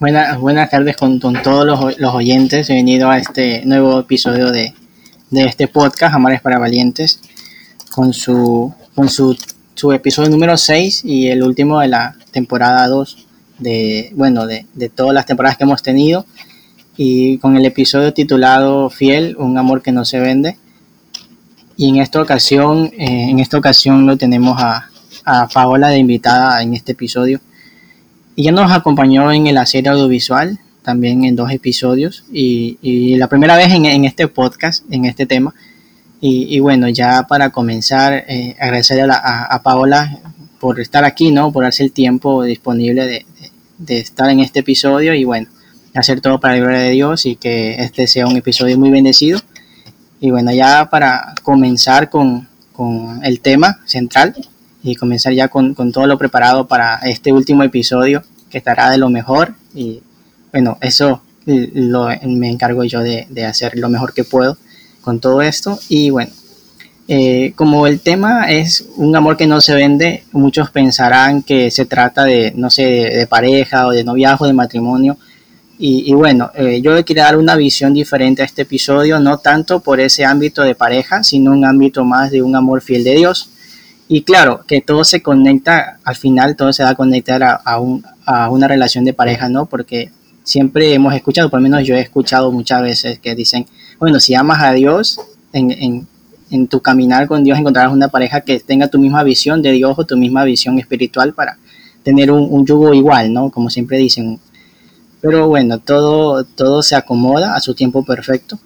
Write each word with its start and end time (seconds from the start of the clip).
buenas 0.00 0.70
tardes 0.70 0.96
con, 0.96 1.20
todos 1.20 1.66
los, 1.98 2.14
oyentes. 2.14 2.70
He 2.70 2.74
venido 2.74 3.10
a 3.10 3.18
este 3.18 3.66
nuevo 3.66 4.00
episodio 4.00 4.50
de, 4.50 4.72
este 5.30 5.68
podcast, 5.68 6.14
Amores 6.14 6.40
para 6.40 6.58
Valientes, 6.58 7.20
con 7.90 8.14
su, 8.14 8.72
con 8.94 9.10
su, 9.10 9.36
episodio 9.92 10.30
número 10.30 10.56
6 10.56 11.04
y 11.04 11.26
el 11.28 11.42
último 11.42 11.80
de 11.80 11.88
la 11.88 12.16
temporada 12.30 12.88
2 12.88 13.26
de, 13.58 14.10
bueno, 14.14 14.46
de, 14.46 14.64
todas 14.88 15.12
las 15.12 15.26
temporadas 15.26 15.58
que 15.58 15.64
hemos 15.64 15.82
tenido. 15.82 16.24
Y 16.96 17.36
con 17.36 17.58
el 17.58 17.66
episodio 17.66 18.14
titulado 18.14 18.88
Fiel, 18.88 19.36
un 19.38 19.58
amor 19.58 19.82
que 19.82 19.92
no 19.92 20.06
se 20.06 20.18
vende. 20.18 20.56
Y 21.76 21.90
en 21.90 21.96
esta 21.96 22.22
ocasión, 22.22 22.86
eh, 22.98 23.28
en 23.28 23.38
esta 23.38 23.58
ocasión 23.58 24.06
lo 24.06 24.16
tenemos 24.16 24.58
a, 24.58 24.88
a 25.26 25.46
Paola 25.48 25.88
de 25.88 25.98
invitada 25.98 26.62
en 26.62 26.72
este 26.72 26.92
episodio. 26.92 27.38
Ella 28.36 28.52
nos 28.52 28.70
acompañó 28.72 29.30
en 29.32 29.52
la 29.54 29.66
serie 29.66 29.90
audiovisual, 29.90 30.58
también 30.82 31.24
en 31.24 31.36
dos 31.36 31.50
episodios, 31.52 32.24
y, 32.32 33.16
la 33.16 33.28
primera 33.28 33.56
vez 33.56 33.72
en, 33.72 34.04
este 34.04 34.28
podcast, 34.28 34.84
en 34.90 35.04
este 35.04 35.26
tema. 35.26 35.54
Y, 36.20 36.60
bueno, 36.60 36.88
ya 36.88 37.26
para 37.28 37.50
comenzar, 37.50 38.24
eh, 38.28 38.56
agradecerle 38.60 39.12
a, 39.12 39.60
Paola 39.62 40.18
por 40.58 40.80
estar 40.80 41.04
aquí, 41.04 41.30
¿no? 41.30 41.52
Por 41.52 41.64
darse 41.64 41.82
el 41.82 41.92
tiempo 41.92 42.44
disponible 42.44 43.06
de, 43.06 43.98
estar 43.98 44.28
en 44.30 44.40
este 44.40 44.60
episodio 44.60 45.14
y 45.14 45.24
bueno, 45.24 45.48
hacer 45.94 46.20
todo 46.20 46.38
para 46.38 46.54
la 46.54 46.60
gloria 46.60 46.80
de 46.80 46.90
Dios 46.90 47.24
y 47.24 47.36
que 47.36 47.76
este 47.82 48.06
sea 48.06 48.26
un 48.26 48.36
episodio 48.36 48.78
muy 48.78 48.90
bendecido. 48.90 49.40
Y 50.20 50.30
bueno, 50.30 50.52
ya 50.52 50.88
para 50.90 51.34
comenzar 51.42 52.10
con, 52.10 52.46
con 52.72 53.24
el 53.24 53.40
tema 53.40 53.80
central 53.86 54.34
y 54.82 54.94
comenzar 54.94 55.32
ya 55.32 55.48
con, 55.48 55.74
con 55.74 55.92
todo 55.92 56.06
lo 56.06 56.18
preparado 56.18 56.66
para 56.66 56.96
este 56.98 57.32
último 57.32 57.62
episodio 57.62 58.22
que 58.50 58.58
estará 58.58 58.90
de 58.90 58.98
lo 58.98 59.10
mejor 59.10 59.54
y 59.74 60.02
bueno, 60.52 60.78
eso 60.80 61.22
lo, 61.46 62.08
me 62.26 62.50
encargo 62.50 62.84
yo 62.84 63.00
de, 63.00 63.26
hacer 63.44 63.76
lo 63.76 63.88
mejor 63.88 64.12
que 64.12 64.24
puedo 64.24 64.56
con 65.00 65.20
todo 65.20 65.42
esto 65.42 65.78
y 65.88 66.10
bueno, 66.10 66.32
eh, 67.08 67.52
como 67.56 67.86
el 67.86 68.00
tema 68.00 68.50
es 68.50 68.86
un 68.96 69.14
amor 69.16 69.36
que 69.36 69.46
no 69.46 69.60
se 69.60 69.74
vende, 69.74 70.24
muchos 70.32 70.70
pensarán 70.70 71.42
que 71.42 71.70
se 71.70 71.86
trata 71.86 72.24
de, 72.24 72.52
no 72.54 72.70
sé, 72.70 72.82
de, 72.82 73.26
pareja 73.26 73.86
o 73.86 73.90
de 73.90 74.04
noviazgo, 74.04 74.46
de 74.46 74.52
matrimonio. 74.52 75.16
Y, 75.82 76.12
bueno, 76.12 76.50
eh, 76.54 76.82
yo 76.82 77.02
quería 77.06 77.24
dar 77.24 77.38
una 77.38 77.56
visión 77.56 77.94
diferente 77.94 78.42
a 78.42 78.44
este 78.44 78.62
episodio, 78.62 79.18
no 79.18 79.38
tanto 79.38 79.80
por 79.80 79.98
ese 79.98 80.26
ámbito 80.26 80.60
de 80.60 80.74
pareja, 80.74 81.24
sino 81.24 81.52
un 81.52 81.64
ámbito 81.64 82.04
más 82.04 82.30
de 82.30 82.42
un 82.42 82.54
amor 82.54 82.82
fiel 82.82 83.02
de 83.02 83.14
Dios. 83.14 83.48
Y 84.12 84.22
claro, 84.22 84.64
que 84.66 84.80
todo 84.80 85.04
se 85.04 85.22
conecta, 85.22 86.00
al 86.02 86.16
final 86.16 86.56
todo 86.56 86.72
se 86.72 86.82
va 86.82 86.88
a 86.88 86.94
conectar 86.96 87.44
a, 87.44 87.78
un, 87.78 88.04
a 88.26 88.50
una 88.50 88.66
relación 88.66 89.04
de 89.04 89.12
pareja, 89.12 89.48
¿no? 89.48 89.66
Porque 89.66 90.10
siempre 90.42 90.92
hemos 90.92 91.14
escuchado, 91.14 91.48
por 91.48 91.60
lo 91.60 91.62
menos 91.62 91.86
yo 91.86 91.94
he 91.94 92.00
escuchado 92.00 92.50
muchas 92.50 92.82
veces 92.82 93.20
que 93.20 93.36
dicen, 93.36 93.66
bueno, 94.00 94.18
si 94.18 94.34
amas 94.34 94.64
a 94.64 94.72
Dios, 94.72 95.20
en, 95.52 96.08
en, 96.50 96.66
tu 96.66 96.80
caminar 96.80 97.28
con 97.28 97.44
Dios 97.44 97.56
encontrarás 97.56 97.92
una 97.92 98.08
pareja 98.08 98.40
que 98.40 98.58
tenga 98.58 98.88
tu 98.88 98.98
misma 98.98 99.22
visión 99.22 99.62
de 99.62 99.70
Dios 99.70 99.94
o 99.96 100.04
tu 100.04 100.16
misma 100.16 100.42
visión 100.42 100.76
espiritual 100.80 101.32
para 101.32 101.58
tener 102.02 102.32
un, 102.32 102.48
un 102.50 102.66
yugo 102.66 102.92
igual, 102.92 103.32
¿no? 103.32 103.50
Como 103.50 103.70
siempre 103.70 103.96
dicen. 103.98 104.40
Pero 105.20 105.46
bueno, 105.46 105.78
todo, 105.78 106.42
todo 106.42 106.82
se 106.82 106.96
acomoda 106.96 107.54
a 107.54 107.60
su 107.60 107.76
tiempo 107.76 108.04
perfecto. 108.04 108.58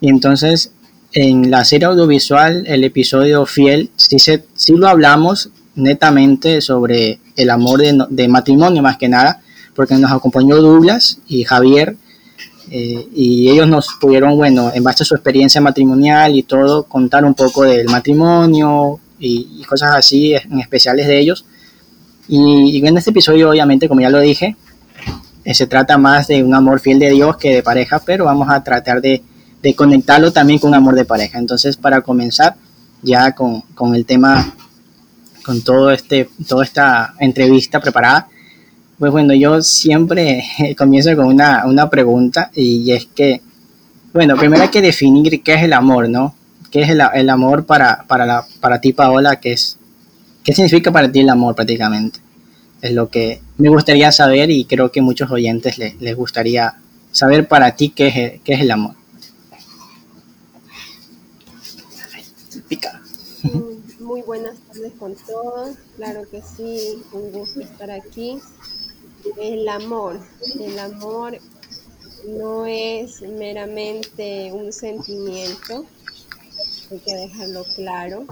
Y 0.00 0.10
entonces, 0.10 0.70
en 1.12 1.50
la 1.50 1.64
serie 1.64 1.86
audiovisual, 1.86 2.64
el 2.66 2.84
episodio 2.84 3.44
Fiel, 3.44 3.90
sí, 3.96 4.18
se, 4.18 4.44
sí 4.54 4.74
lo 4.74 4.88
hablamos 4.88 5.50
netamente 5.74 6.60
sobre 6.60 7.20
el 7.36 7.50
amor 7.50 7.80
de, 8.08 8.28
matrimonio 8.28 8.82
más 8.82 8.96
que 8.96 9.08
nada, 9.08 9.40
porque 9.74 9.94
nos 9.94 10.10
acompañó 10.10 10.56
Douglas 10.60 11.18
y 11.28 11.44
Javier, 11.44 11.96
eh, 12.70 13.06
y 13.14 13.50
ellos 13.50 13.68
nos 13.68 13.88
pudieron, 14.00 14.36
bueno, 14.36 14.70
en 14.74 14.82
base 14.82 15.02
a 15.02 15.06
su 15.06 15.14
experiencia 15.14 15.60
matrimonial 15.60 16.34
y 16.34 16.42
todo, 16.42 16.84
contar 16.84 17.24
un 17.24 17.34
poco 17.34 17.64
del 17.64 17.86
matrimonio 17.88 18.98
y, 19.18 19.62
cosas 19.64 19.94
así, 19.96 20.34
en 20.34 20.60
especiales 20.60 21.06
de 21.06 21.18
ellos. 21.18 21.44
Y, 22.28 22.84
en 22.86 22.96
este 22.96 23.10
episodio, 23.10 23.50
obviamente, 23.50 23.88
como 23.88 24.00
ya 24.00 24.08
lo 24.08 24.20
dije, 24.20 24.56
eh, 25.44 25.54
se 25.54 25.66
trata 25.66 25.98
más 25.98 26.28
de 26.28 26.42
un 26.42 26.54
amor 26.54 26.80
fiel 26.80 26.98
de 26.98 27.10
Dios 27.10 27.36
que 27.36 27.54
de 27.54 27.62
pareja, 27.62 28.00
pero 28.04 28.24
vamos 28.24 28.48
a 28.50 28.62
tratar 28.64 29.02
de, 29.02 29.22
conectarlo 29.76 30.32
también 30.32 30.58
con 30.58 30.74
amor 30.74 30.94
de 30.94 31.04
pareja. 31.04 31.38
Entonces, 31.38 31.76
para 31.76 32.00
comenzar 32.00 32.56
ya 33.02 33.32
con, 33.32 33.60
con 33.74 33.94
el 33.94 34.04
tema 34.04 34.54
con 35.42 35.62
todo 35.62 35.90
este, 35.90 36.28
toda 36.46 36.64
esta 36.64 37.14
entrevista 37.18 37.80
preparada. 37.80 38.28
Pues 38.98 39.12
bueno, 39.12 39.34
yo 39.34 39.60
siempre 39.62 40.44
comienzo 40.78 41.14
con 41.16 41.26
una, 41.26 41.64
una 41.66 41.90
pregunta 41.90 42.50
y 42.54 42.92
es 42.92 43.06
que, 43.06 43.42
bueno, 44.12 44.36
primero 44.36 44.62
hay 44.62 44.68
que 44.68 44.82
definir 44.82 45.42
qué 45.42 45.54
es 45.54 45.62
el 45.62 45.72
amor, 45.72 46.08
¿no? 46.08 46.34
¿Qué 46.70 46.82
es 46.82 46.88
el, 46.88 47.28
amor 47.28 47.66
para, 47.66 48.04
para, 48.06 48.24
la, 48.24 48.46
para 48.60 48.80
ti, 48.80 48.92
Paola? 48.94 49.36
¿Qué, 49.36 49.52
es, 49.52 49.76
¿Qué 50.42 50.54
significa 50.54 50.90
para 50.90 51.10
ti 51.10 51.20
el 51.20 51.28
amor 51.28 51.54
prácticamente? 51.54 52.20
Es 52.80 52.92
lo 52.92 53.10
que 53.10 53.42
me 53.58 53.68
gustaría 53.68 54.10
saber 54.10 54.50
y 54.50 54.64
creo 54.64 54.90
que 54.90 55.02
muchos 55.02 55.30
oyentes 55.30 55.76
les, 55.76 56.00
les 56.00 56.16
gustaría 56.16 56.74
saber 57.10 57.46
para 57.46 57.72
ti 57.72 57.90
qué 57.90 58.06
es, 58.08 58.40
qué 58.42 58.54
es 58.54 58.60
el 58.60 58.70
amor. 58.70 58.94
Pica. 62.72 63.02
Muy 64.00 64.22
buenas 64.22 64.58
tardes 64.60 64.94
con 64.98 65.14
todos. 65.14 65.76
Claro 65.96 66.26
que 66.30 66.40
sí, 66.40 67.02
un 67.12 67.30
gusto 67.30 67.60
estar 67.60 67.90
aquí. 67.90 68.40
El 69.36 69.68
amor, 69.68 70.18
el 70.58 70.78
amor 70.78 71.36
no 72.26 72.64
es 72.64 73.20
meramente 73.20 74.50
un 74.54 74.72
sentimiento, 74.72 75.84
hay 76.90 76.98
que 77.00 77.14
dejarlo 77.14 77.62
claro. 77.76 78.24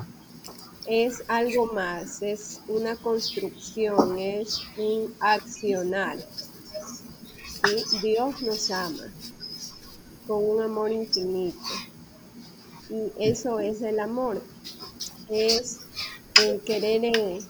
Es 0.86 1.22
algo 1.28 1.66
más, 1.74 2.22
es 2.22 2.62
una 2.66 2.96
construcción, 2.96 4.18
es 4.18 4.62
un 4.78 5.14
accionar. 5.20 6.16
Dios 8.00 8.40
nos 8.40 8.70
ama 8.70 9.12
con 10.26 10.42
un 10.42 10.62
amor 10.62 10.90
infinito. 10.90 11.58
Y 12.90 13.12
eso 13.18 13.60
es 13.60 13.82
el 13.82 14.00
amor 14.00 14.42
es 15.30 15.80
el 16.42 16.60
querer 16.62 17.04
eh, 17.04 17.40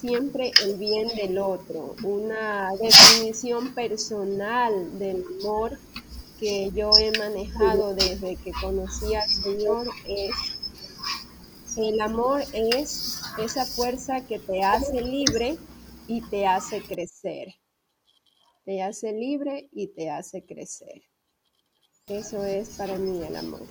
siempre 0.00 0.52
el 0.64 0.76
bien 0.76 1.08
del 1.16 1.38
otro. 1.38 1.94
Una 2.02 2.70
definición 2.80 3.74
personal 3.74 4.98
del 4.98 5.24
amor 5.40 5.78
que 6.40 6.70
yo 6.74 6.90
he 6.98 7.16
manejado 7.18 7.94
desde 7.94 8.36
que 8.36 8.52
conocí 8.52 9.14
al 9.14 9.28
Señor 9.28 9.86
es 10.08 10.34
el 11.76 12.00
amor 12.00 12.44
es 12.52 13.20
esa 13.38 13.64
fuerza 13.64 14.24
que 14.24 14.38
te 14.38 14.62
hace 14.62 15.00
libre 15.00 15.58
y 16.06 16.20
te 16.22 16.46
hace 16.46 16.80
crecer. 16.80 17.48
Te 18.64 18.80
hace 18.80 19.12
libre 19.12 19.68
y 19.72 19.88
te 19.88 20.08
hace 20.08 20.44
crecer. 20.44 21.02
Eso 22.06 22.44
es 22.44 22.68
para 22.76 22.98
mí 22.98 23.22
el 23.26 23.34
amor. 23.34 23.62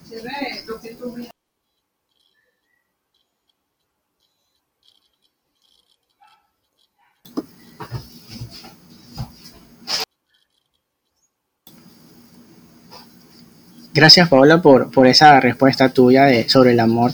Gracias 13.94 14.28
Paola 14.28 14.60
por, 14.64 14.90
por 14.90 15.06
esa 15.06 15.40
respuesta 15.40 15.90
tuya 15.90 16.28
sobre 16.50 16.72
el 16.72 16.80
amor. 16.80 17.12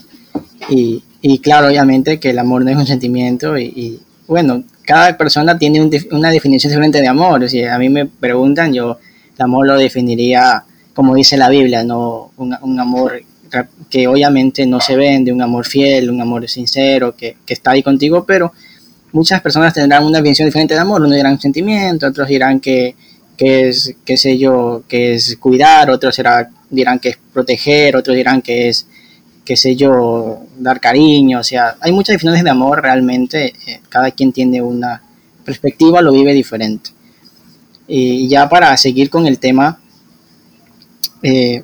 Y, 0.69 1.04
y, 1.19 1.39
claro, 1.39 1.68
obviamente 1.68 2.18
que 2.18 2.30
el 2.30 2.39
amor 2.39 2.63
no 2.63 2.71
es 2.71 2.77
un 2.77 2.88
sentimiento 2.88 3.57
y, 3.57 4.00
bueno, 4.25 4.63
cada 4.86 5.18
persona 5.18 5.57
tiene 5.57 5.81
una 6.12 6.30
definición 6.30 6.71
diferente 6.71 7.01
de 7.01 7.10
amor. 7.10 7.50
Si 7.50 7.62
a 7.62 7.77
mí 7.77 7.89
me 7.89 8.06
preguntan, 8.06 8.74
yo 8.74 8.98
el 9.36 9.42
amor 9.42 9.68
lo 9.68 9.77
definiría 9.77 10.63
como 11.00 11.16
dice 11.16 11.38
la 11.38 11.48
Biblia, 11.48 11.81
no 11.81 12.34
un, 12.36 12.54
un 12.62 12.78
amor 12.78 13.24
que 13.90 14.06
obviamente 14.06 14.66
no 14.66 14.81
se 14.81 14.98
vende, 14.98 15.31
un 15.31 15.42
amor 15.42 15.66
fiel, 15.66 16.10
un 16.10 16.19
amor 16.19 16.50
sincero, 16.50 17.16
que, 17.16 17.38
que, 17.46 17.54
está 17.54 17.72
ahí 17.72 17.81
contigo, 17.81 18.25
pero 18.25 18.51
muchas 19.13 19.40
personas 19.40 19.74
tendrán 19.74 20.04
una 20.04 20.18
definición 20.18 20.48
diferente 20.50 20.74
de 20.74 20.81
amor. 20.81 21.00
Unos 21.00 21.16
dirán 21.16 21.40
sentimiento, 21.40 22.06
otros 22.06 22.28
dirán 22.28 22.60
que, 22.60 22.98
que 23.38 23.69
es, 23.69 23.96
qué 24.04 24.18
sé 24.18 24.38
yo, 24.38 24.84
que 24.90 25.13
es 25.13 25.38
cuidar, 25.38 25.90
otros 25.90 26.13
será 26.13 26.50
dirán 26.69 27.00
que 27.00 27.07
es 27.12 27.18
proteger, 27.31 27.95
otros 27.95 28.18
dirán 28.18 28.42
que 28.42 28.68
es, 28.68 28.86
qué 29.45 29.56
sé 29.56 29.78
yo, 29.78 30.48
dar 30.57 30.81
cariño, 30.81 31.40
o 31.40 31.44
sea, 31.45 31.78
hay 31.80 31.94
muchas 31.94 32.16
definiciones 32.16 32.44
de 32.44 32.50
amor 32.50 32.81
realmente, 32.81 33.54
eh, 33.68 33.80
cada 33.88 34.12
quien 34.12 34.34
tiene 34.34 34.62
una 34.62 35.02
perspectiva, 35.45 36.02
lo 36.02 36.12
vive 36.12 36.34
diferente. 36.34 36.90
Y 37.88 38.28
ya 38.28 38.50
para 38.50 38.75
seguir 38.75 39.10
con 39.10 39.28
el 39.28 39.40
tema, 39.40 39.80
eh, 41.21 41.63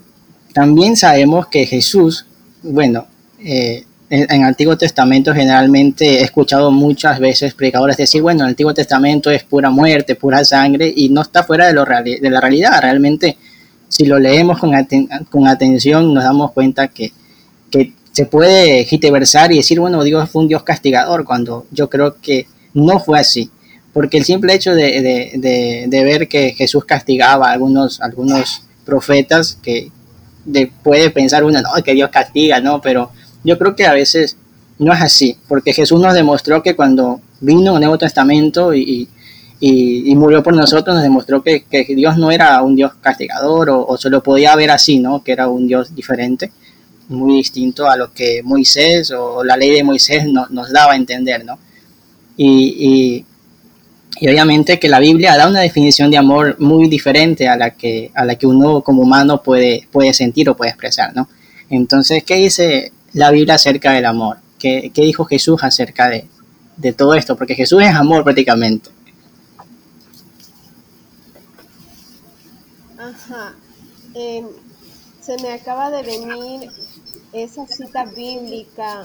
también 0.53 0.95
sabemos 0.95 1.47
que 1.47 1.65
Jesús, 1.65 2.25
bueno, 2.63 3.07
eh, 3.39 3.85
en, 4.09 4.43
Antiguo 4.43 4.77
Testamento 4.77 5.33
generalmente 5.33 6.19
he 6.19 6.23
escuchado 6.23 6.71
muchas 6.71 7.19
veces 7.19 7.53
predicadores 7.53 7.97
decir, 7.97 8.21
bueno, 8.21 8.43
el 8.43 8.49
Antiguo 8.49 8.73
Testamento 8.73 9.31
es 9.31 9.43
pura 9.43 9.69
muerte, 9.69 10.15
pura 10.15 10.43
sangre 10.45 10.91
y 10.95 11.09
no 11.09 11.21
está 11.21 11.43
fuera 11.43 11.67
de, 11.67 11.73
lo 11.73 11.85
de 11.85 12.29
la 12.29 12.39
realidad. 12.39 12.79
Realmente, 12.81 13.37
si 13.89 14.05
lo 14.05 14.19
leemos 14.19 14.59
con, 14.59 14.71
con 15.29 15.47
atención, 15.47 16.13
nos 16.13 16.23
damos 16.23 16.51
cuenta 16.51 16.87
que, 16.87 17.11
que 17.71 17.93
se 18.11 18.25
puede 18.25 18.85
giteversar 18.85 19.51
y 19.51 19.57
decir, 19.57 19.79
bueno, 19.79 20.03
Dios 20.03 20.29
fue 20.29 20.43
un 20.43 20.47
Dios 20.47 20.63
castigador, 20.63 21.25
cuando 21.25 21.65
yo 21.71 21.89
creo 21.89 22.15
que 22.21 22.47
no 22.73 22.99
fue 22.99 23.19
así. 23.19 23.49
Porque 23.91 24.17
el 24.17 24.25
simple 24.25 24.53
hecho 24.53 24.75
de, 24.75 25.01
de, 25.01 25.85
de, 25.87 26.03
ver 26.03 26.27
que 26.27 26.51
Jesús 26.51 26.85
castigaba 26.85 27.49
a 27.49 27.53
algunos, 27.53 28.01
algunos 28.01 28.63
profetas, 28.85 29.57
que 29.61 29.91
puede 30.83 31.09
pensar 31.09 31.43
uno, 31.43 31.61
no, 31.61 31.69
que 31.83 31.93
Dios 31.93 32.09
castiga, 32.09 32.59
¿no? 32.59 32.81
Pero 32.81 33.11
yo 33.43 33.57
creo 33.57 33.75
que 33.75 33.85
a 33.85 33.93
veces 33.93 34.37
no 34.77 34.93
es 34.93 35.01
así, 35.01 35.37
porque 35.47 35.73
Jesús 35.73 35.99
nos 35.99 36.13
demostró 36.13 36.61
que 36.61 36.75
cuando 36.75 37.21
vino 37.39 37.75
el 37.75 37.79
Nuevo 37.79 37.97
Testamento 37.97 38.73
y, 38.73 39.07
y, 39.59 40.15
murió 40.15 40.43
por 40.43 40.55
nosotros, 40.55 40.95
nos 40.95 41.03
demostró 41.03 41.41
que, 41.41 41.63
que, 41.63 41.85
Dios 41.95 42.17
no 42.17 42.31
era 42.31 42.61
un 42.61 42.75
Dios 42.75 42.93
castigador 43.01 43.69
o, 43.69 43.85
o, 43.85 43.97
se 43.97 44.09
lo 44.09 44.21
podía 44.21 44.55
ver 44.55 44.71
así, 44.71 44.99
¿no? 44.99 45.23
Que 45.23 45.31
era 45.31 45.47
un 45.47 45.67
Dios 45.67 45.95
diferente, 45.95 46.51
muy 47.07 47.37
distinto 47.37 47.87
a 47.87 47.95
lo 47.95 48.11
que 48.13 48.41
Moisés 48.43 49.11
o 49.11 49.43
la 49.43 49.57
ley 49.57 49.71
de 49.71 49.83
Moisés 49.83 50.25
nos 50.27 50.71
daba 50.71 50.93
a 50.93 50.95
entender, 50.95 51.45
¿no? 51.45 51.57
Y, 52.37 52.75
y, 52.79 53.25
obviamente 54.21 54.79
que 54.79 54.87
la 54.87 54.99
Biblia 54.99 55.37
da 55.37 55.47
una 55.47 55.61
definición 55.61 56.09
de 56.09 56.17
amor 56.17 56.55
muy 56.59 56.87
diferente 56.87 57.47
a 57.47 57.57
la 57.57 57.71
que, 57.71 58.11
a 58.13 58.23
la 58.25 58.35
que 58.35 58.47
uno 58.47 58.81
como 58.81 59.01
humano 59.01 59.41
puede, 59.41 59.87
puede 59.91 60.13
sentir 60.13 60.49
o 60.49 60.55
puede 60.55 60.71
expresar, 60.71 61.15
¿no? 61.15 61.27
Entonces, 61.69 62.23
¿qué 62.23 62.35
dice 62.35 62.91
la 63.13 63.31
Biblia 63.31 63.55
acerca 63.55 63.91
del 63.91 64.05
amor? 64.05 64.37
¿Qué, 64.57 64.91
qué 64.93 65.01
dijo 65.01 65.25
Jesús 65.25 65.63
acerca 65.63 66.09
de, 66.09 66.27
de 66.77 66.93
todo 66.93 67.13
esto? 67.15 67.35
Porque 67.35 67.55
Jesús 67.55 67.83
es 67.83 67.93
amor 67.93 68.23
prácticamente. 68.23 68.89
Ajá. 72.97 73.53
Em, 74.13 74.45
se 75.19 75.35
me 75.41 75.51
acaba 75.51 75.91
de 75.91 76.03
venir 76.03 76.69
esa 77.33 77.67
cita 77.67 78.05
bíblica 78.05 79.03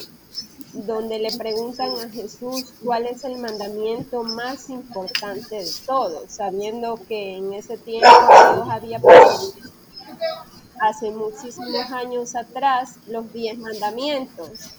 donde 0.72 1.18
le 1.18 1.36
preguntan 1.36 1.90
a 1.98 2.08
Jesús 2.08 2.72
cuál 2.84 3.06
es 3.06 3.24
el 3.24 3.38
mandamiento 3.38 4.22
más 4.22 4.70
importante 4.70 5.56
de 5.56 5.70
todos, 5.86 6.30
sabiendo 6.30 6.98
que 7.08 7.36
en 7.36 7.52
ese 7.52 7.76
tiempo 7.76 8.08
Dios 8.08 8.68
había 8.70 8.98
puesto 8.98 9.54
hace 10.80 11.10
muchísimos 11.10 11.90
años 11.92 12.34
atrás 12.34 12.96
los 13.06 13.32
diez 13.32 13.58
mandamientos 13.58 14.70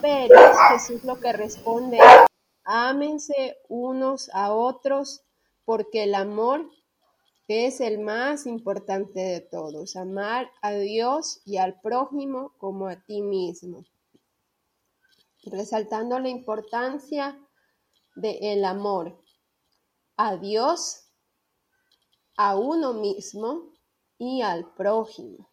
Pero 0.00 0.34
Jesús 0.70 1.04
lo 1.04 1.20
que 1.20 1.32
responde 1.32 1.98
es, 1.98 2.26
ámense 2.64 3.58
unos 3.68 4.30
a 4.32 4.52
otros 4.52 5.22
porque 5.64 6.04
el 6.04 6.14
amor 6.14 6.70
es 7.50 7.80
el 7.80 7.98
más 7.98 8.46
importante 8.46 9.18
de 9.20 9.40
todos, 9.40 9.96
amar 9.96 10.50
a 10.62 10.72
Dios 10.72 11.42
y 11.44 11.56
al 11.56 11.80
prójimo 11.80 12.54
como 12.58 12.86
a 12.86 13.04
ti 13.04 13.22
mismo. 13.22 13.84
Resaltando 15.44 16.18
la 16.18 16.28
importancia 16.28 17.38
del 18.14 18.64
amor 18.64 19.20
a 20.16 20.36
Dios 20.36 21.10
a 22.36 22.56
uno 22.56 22.92
mismo 22.92 23.72
y 24.18 24.42
al 24.42 24.72
prójimo. 24.74 25.50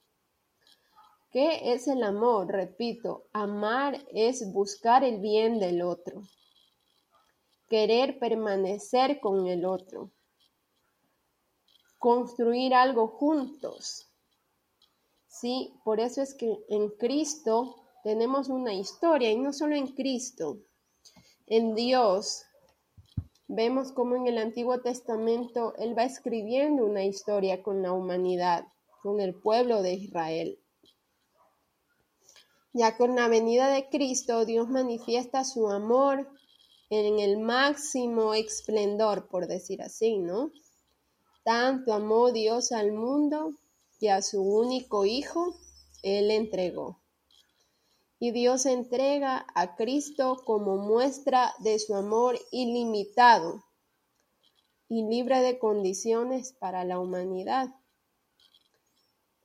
¿Qué 1.31 1.73
es 1.73 1.87
el 1.87 2.03
amor? 2.03 2.47
Repito, 2.47 3.27
amar 3.33 4.05
es 4.13 4.51
buscar 4.53 5.03
el 5.03 5.19
bien 5.19 5.59
del 5.59 5.81
otro, 5.81 6.21
querer 7.67 8.19
permanecer 8.19 9.19
con 9.19 9.47
el 9.47 9.65
otro, 9.65 10.11
construir 11.97 12.73
algo 12.73 13.07
juntos. 13.07 14.07
Sí, 15.27 15.73
por 15.83 15.99
eso 15.99 16.21
es 16.21 16.33
que 16.33 16.57
en 16.69 16.89
Cristo 16.89 17.75
tenemos 18.03 18.49
una 18.49 18.73
historia 18.73 19.31
y 19.31 19.37
no 19.37 19.53
solo 19.53 19.75
en 19.75 19.87
Cristo, 19.87 20.59
en 21.45 21.75
Dios 21.75 22.47
Vemos 23.49 23.93
cómo 23.93 24.17
en 24.17 24.27
el 24.27 24.39
Antiguo 24.39 24.81
Testamento 24.81 25.73
Él 25.77 25.97
va 25.97 26.03
escribiendo 26.03 26.85
una 26.85 27.05
historia 27.05 27.63
con 27.63 27.81
la 27.81 27.93
humanidad, 27.93 28.65
con 29.01 29.21
el 29.21 29.33
pueblo 29.33 29.81
de 29.81 29.93
Israel. 29.93 30.59
Ya 32.73 32.97
con 32.97 33.15
la 33.15 33.29
venida 33.29 33.69
de 33.69 33.87
Cristo, 33.87 34.43
Dios 34.43 34.67
manifiesta 34.67 35.45
su 35.45 35.69
amor 35.69 36.29
en 36.89 37.19
el 37.19 37.39
máximo 37.39 38.33
esplendor, 38.33 39.29
por 39.29 39.47
decir 39.47 39.81
así, 39.81 40.17
¿no? 40.17 40.51
Tanto 41.47 41.93
amó 41.93 42.33
Dios 42.33 42.73
al 42.73 42.91
mundo 42.91 43.53
que 44.01 44.11
a 44.11 44.21
su 44.21 44.41
único 44.41 45.05
Hijo 45.05 45.55
Él 46.03 46.29
entregó. 46.29 46.99
Y 48.19 48.31
Dios 48.31 48.65
entrega 48.65 49.47
a 49.55 49.77
Cristo 49.77 50.41
como 50.43 50.75
muestra 50.75 51.53
de 51.59 51.79
su 51.79 51.95
amor 51.95 52.37
ilimitado 52.51 53.63
y 54.89 55.07
libre 55.07 55.39
de 55.39 55.57
condiciones 55.57 56.51
para 56.51 56.83
la 56.83 56.99
humanidad. 56.99 57.69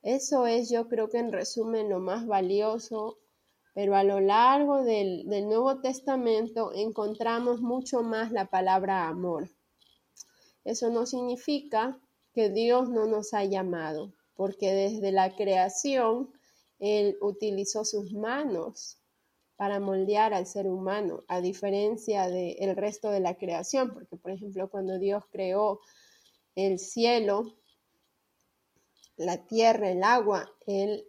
Eso 0.01 0.45
es, 0.45 0.69
yo 0.69 0.89
creo 0.89 1.09
que 1.09 1.19
en 1.19 1.31
resumen, 1.31 1.87
lo 1.87 2.01
más 2.01 2.27
valioso, 2.27 3.17
pero 3.73 3.95
a 3.95 4.03
lo 4.03 4.19
largo 4.19 4.83
del, 4.83 5.29
del 5.29 5.45
Nuevo 5.45 5.79
Testamento 5.79 6.73
encontramos 6.73 7.61
mucho 7.61 8.03
más 8.03 8.33
la 8.33 8.47
palabra 8.47 9.07
amor. 9.07 9.49
Eso 10.63 10.89
no 10.89 11.05
significa 11.05 11.99
que 12.33 12.49
Dios 12.49 12.89
no 12.89 13.05
nos 13.05 13.33
ha 13.33 13.43
llamado, 13.43 14.13
porque 14.35 14.73
desde 14.73 15.11
la 15.11 15.35
creación 15.35 16.31
él 16.79 17.17
utilizó 17.21 17.85
sus 17.85 18.13
manos 18.13 18.97
para 19.55 19.79
moldear 19.79 20.33
al 20.33 20.47
ser 20.47 20.67
humano, 20.67 21.23
a 21.27 21.39
diferencia 21.39 22.27
del 22.27 22.75
resto 22.75 23.09
de 23.11 23.19
la 23.19 23.35
creación, 23.35 23.93
porque 23.93 24.17
por 24.17 24.31
ejemplo 24.31 24.69
cuando 24.69 24.97
Dios 24.99 25.23
creó 25.31 25.79
el 26.55 26.79
cielo, 26.79 27.55
la 29.15 29.45
tierra, 29.45 29.91
el 29.91 30.03
agua, 30.03 30.51
Él 30.65 31.05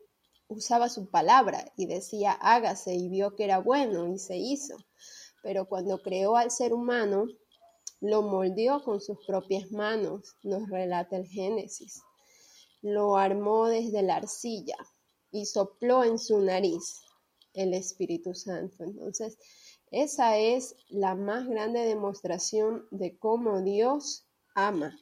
usaba 0.48 0.88
su 0.88 1.08
palabra 1.08 1.72
y 1.76 1.86
decía 1.86 2.32
hágase 2.32 2.94
y 2.94 3.08
vio 3.08 3.34
que 3.34 3.44
era 3.44 3.58
bueno 3.58 4.08
y 4.08 4.18
se 4.18 4.36
hizo. 4.36 4.76
Pero 5.42 5.66
cuando 5.66 6.00
creó 6.02 6.36
al 6.36 6.50
ser 6.50 6.72
humano, 6.72 7.26
lo 8.04 8.20
moldeó 8.20 8.82
con 8.84 9.00
sus 9.00 9.24
propias 9.26 9.72
manos, 9.72 10.36
nos 10.42 10.68
relata 10.68 11.16
el 11.16 11.26
Génesis. 11.26 12.02
Lo 12.82 13.16
armó 13.16 13.66
desde 13.66 14.02
la 14.02 14.16
arcilla, 14.16 14.76
y 15.30 15.46
sopló 15.46 16.04
en 16.04 16.18
su 16.18 16.38
nariz 16.38 17.00
el 17.54 17.72
Espíritu 17.72 18.34
Santo. 18.34 18.84
Entonces, 18.84 19.38
esa 19.90 20.36
es 20.36 20.76
la 20.90 21.14
más 21.14 21.48
grande 21.48 21.80
demostración 21.80 22.86
de 22.90 23.18
cómo 23.18 23.62
Dios 23.62 24.26
ama. 24.54 24.96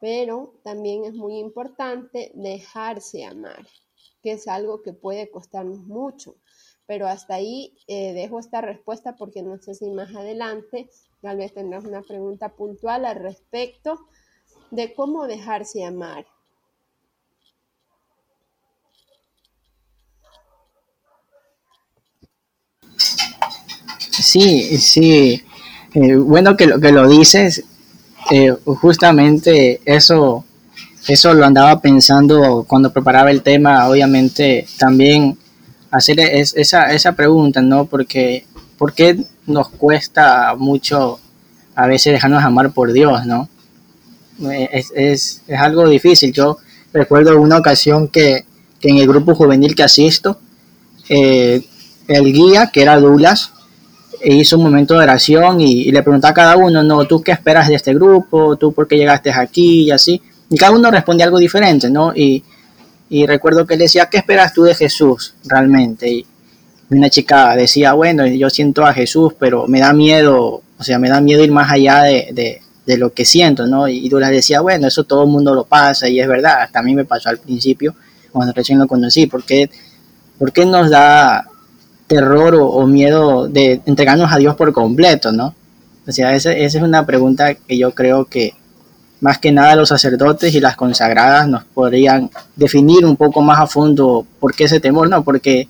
Pero 0.00 0.60
también 0.64 1.04
es 1.04 1.14
muy 1.14 1.38
importante 1.38 2.32
dejarse 2.34 3.24
amar, 3.24 3.64
que 4.22 4.32
es 4.32 4.48
algo 4.48 4.82
que 4.82 4.92
puede 4.92 5.30
costarnos 5.30 5.78
mucho. 5.78 6.34
Pero 6.86 7.06
hasta 7.06 7.36
ahí 7.36 7.78
eh, 7.86 8.12
dejo 8.12 8.40
esta 8.40 8.60
respuesta 8.60 9.14
porque 9.14 9.44
no 9.44 9.56
sé 9.62 9.74
si 9.74 9.88
más 9.88 10.12
adelante 10.16 10.90
tal 11.22 11.36
vez 11.38 11.54
tendrás 11.54 11.84
una 11.84 12.02
pregunta 12.02 12.50
puntual 12.50 13.04
al 13.04 13.16
respecto 13.16 13.98
de 14.72 14.92
cómo 14.92 15.26
dejarse 15.26 15.84
amar. 15.84 16.26
Sí, 24.10 24.78
sí. 24.78 25.42
Eh, 25.94 26.16
bueno 26.16 26.56
que 26.56 26.66
lo 26.66 26.80
que 26.80 26.92
lo 26.92 27.08
dices, 27.08 27.64
eh, 28.30 28.54
justamente 28.64 29.80
eso, 29.84 30.44
eso 31.08 31.34
lo 31.34 31.44
andaba 31.44 31.80
pensando 31.80 32.64
cuando 32.68 32.92
preparaba 32.92 33.30
el 33.30 33.42
tema, 33.42 33.88
obviamente 33.88 34.66
también 34.78 35.38
hacer 35.90 36.20
esa, 36.20 36.92
esa 36.92 37.12
pregunta, 37.12 37.60
¿no? 37.60 37.86
Porque, 37.86 38.46
¿por 38.78 38.94
qué 38.94 39.18
nos 39.46 39.68
cuesta 39.68 40.54
mucho 40.56 41.20
a 41.74 41.86
veces 41.86 42.12
dejarnos 42.12 42.44
amar 42.44 42.72
por 42.72 42.92
Dios, 42.92 43.26
¿no? 43.26 43.48
Eh, 44.50 44.68
es, 44.72 44.92
es, 44.94 45.42
es 45.46 45.60
algo 45.60 45.88
difícil. 45.88 46.32
Yo 46.32 46.58
recuerdo 46.92 47.40
una 47.40 47.58
ocasión 47.58 48.08
que, 48.08 48.44
que 48.80 48.88
en 48.90 48.98
el 48.98 49.08
grupo 49.08 49.34
juvenil 49.34 49.74
que 49.74 49.82
asisto, 49.84 50.38
el 51.08 52.32
guía, 52.32 52.70
que 52.72 52.82
era 52.82 52.98
Douglas, 52.98 53.52
e 54.20 54.34
hizo 54.34 54.56
un 54.56 54.64
momento 54.64 54.94
de 54.94 55.02
oración 55.02 55.60
y, 55.60 55.90
le 55.90 56.02
preguntaba 56.02 56.30
a 56.30 56.34
cada 56.34 56.56
uno, 56.56 56.82
no, 56.82 57.04
¿tú 57.06 57.22
qué 57.22 57.32
esperas 57.32 57.68
de 57.68 57.74
este 57.74 57.92
grupo? 57.94 58.56
¿Tú 58.56 58.72
por 58.72 58.86
qué 58.86 58.96
llegaste 58.96 59.32
aquí? 59.32 59.84
Y 59.84 59.90
así. 59.90 60.22
Y 60.48 60.56
cada 60.56 60.72
uno 60.72 60.90
responde 60.90 61.24
algo 61.24 61.38
diferente, 61.38 61.90
¿no? 61.90 62.12
Y, 62.14 62.44
Y 63.08 63.26
recuerdo 63.26 63.66
que 63.66 63.74
él 63.74 63.80
decía, 63.80 64.06
¿qué 64.06 64.18
esperas 64.18 64.54
tú 64.54 64.62
de 64.62 64.74
Jesús 64.74 65.34
realmente? 65.44 66.10
Y 66.10 66.26
una 66.96 67.10
chica 67.10 67.54
decía, 67.56 67.92
bueno, 67.92 68.26
yo 68.26 68.50
siento 68.50 68.84
a 68.84 68.92
Jesús, 68.92 69.34
pero 69.38 69.66
me 69.66 69.80
da 69.80 69.92
miedo, 69.92 70.62
o 70.78 70.84
sea, 70.84 70.98
me 70.98 71.08
da 71.08 71.20
miedo 71.20 71.42
ir 71.42 71.52
más 71.52 71.70
allá 71.70 72.02
de, 72.02 72.60
de, 72.86 72.96
lo 72.98 73.12
que 73.12 73.24
siento, 73.24 73.66
¿no? 73.66 73.88
Y 73.88 74.08
tú 74.10 74.18
decía, 74.18 74.60
bueno, 74.60 74.88
eso 74.88 75.04
todo 75.04 75.24
el 75.24 75.30
mundo 75.30 75.54
lo 75.54 75.64
pasa 75.64 76.08
y 76.08 76.20
es 76.20 76.28
verdad, 76.28 76.62
hasta 76.62 76.80
a 76.80 76.82
mí 76.82 76.94
me 76.94 77.06
pasó 77.06 77.30
al 77.30 77.38
principio, 77.38 77.94
cuando 78.30 78.52
recién 78.52 78.78
lo 78.78 78.86
conocí, 78.86 79.26
¿por 79.26 79.44
qué, 79.44 79.70
por 80.38 80.52
qué 80.52 80.66
nos 80.66 80.90
da 80.90 81.46
terror 82.06 82.54
o, 82.60 82.86
miedo 82.86 83.48
de 83.48 83.80
entregarnos 83.86 84.30
a 84.30 84.36
Dios 84.36 84.54
por 84.56 84.72
completo, 84.72 85.32
¿no? 85.32 85.54
O 86.06 86.12
sea, 86.12 86.34
esa, 86.34 86.52
esa 86.52 86.78
es 86.78 86.84
una 86.84 87.06
pregunta 87.06 87.54
que 87.54 87.78
yo 87.78 87.92
creo 87.92 88.26
que 88.26 88.54
más 89.20 89.38
que 89.38 89.52
nada 89.52 89.76
los 89.76 89.88
sacerdotes 89.88 90.52
y 90.54 90.60
las 90.60 90.76
consagradas 90.76 91.48
nos 91.48 91.64
podrían 91.64 92.28
definir 92.56 93.06
un 93.06 93.16
poco 93.16 93.40
más 93.40 93.60
a 93.60 93.66
fondo 93.66 94.26
por 94.40 94.52
qué 94.52 94.64
ese 94.64 94.80
temor, 94.80 95.08
¿no? 95.08 95.22
Porque 95.22 95.68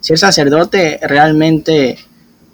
ser 0.00 0.18
sacerdote 0.18 0.98
realmente 1.02 1.98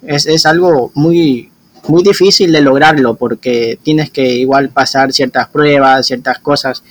es, 0.03 0.27
es, 0.27 0.45
algo 0.45 0.91
muy, 0.93 1.49
muy 1.87 2.03
difícil 2.03 2.51
de 2.51 2.61
lograrlo 2.61 3.15
porque 3.15 3.79
tienes 3.81 4.09
que 4.11 4.35
igual 4.35 4.69
pasar 4.69 5.13
ciertas 5.13 5.47
pruebas, 5.47 6.07
ciertas 6.07 6.39
cosas, 6.39 6.83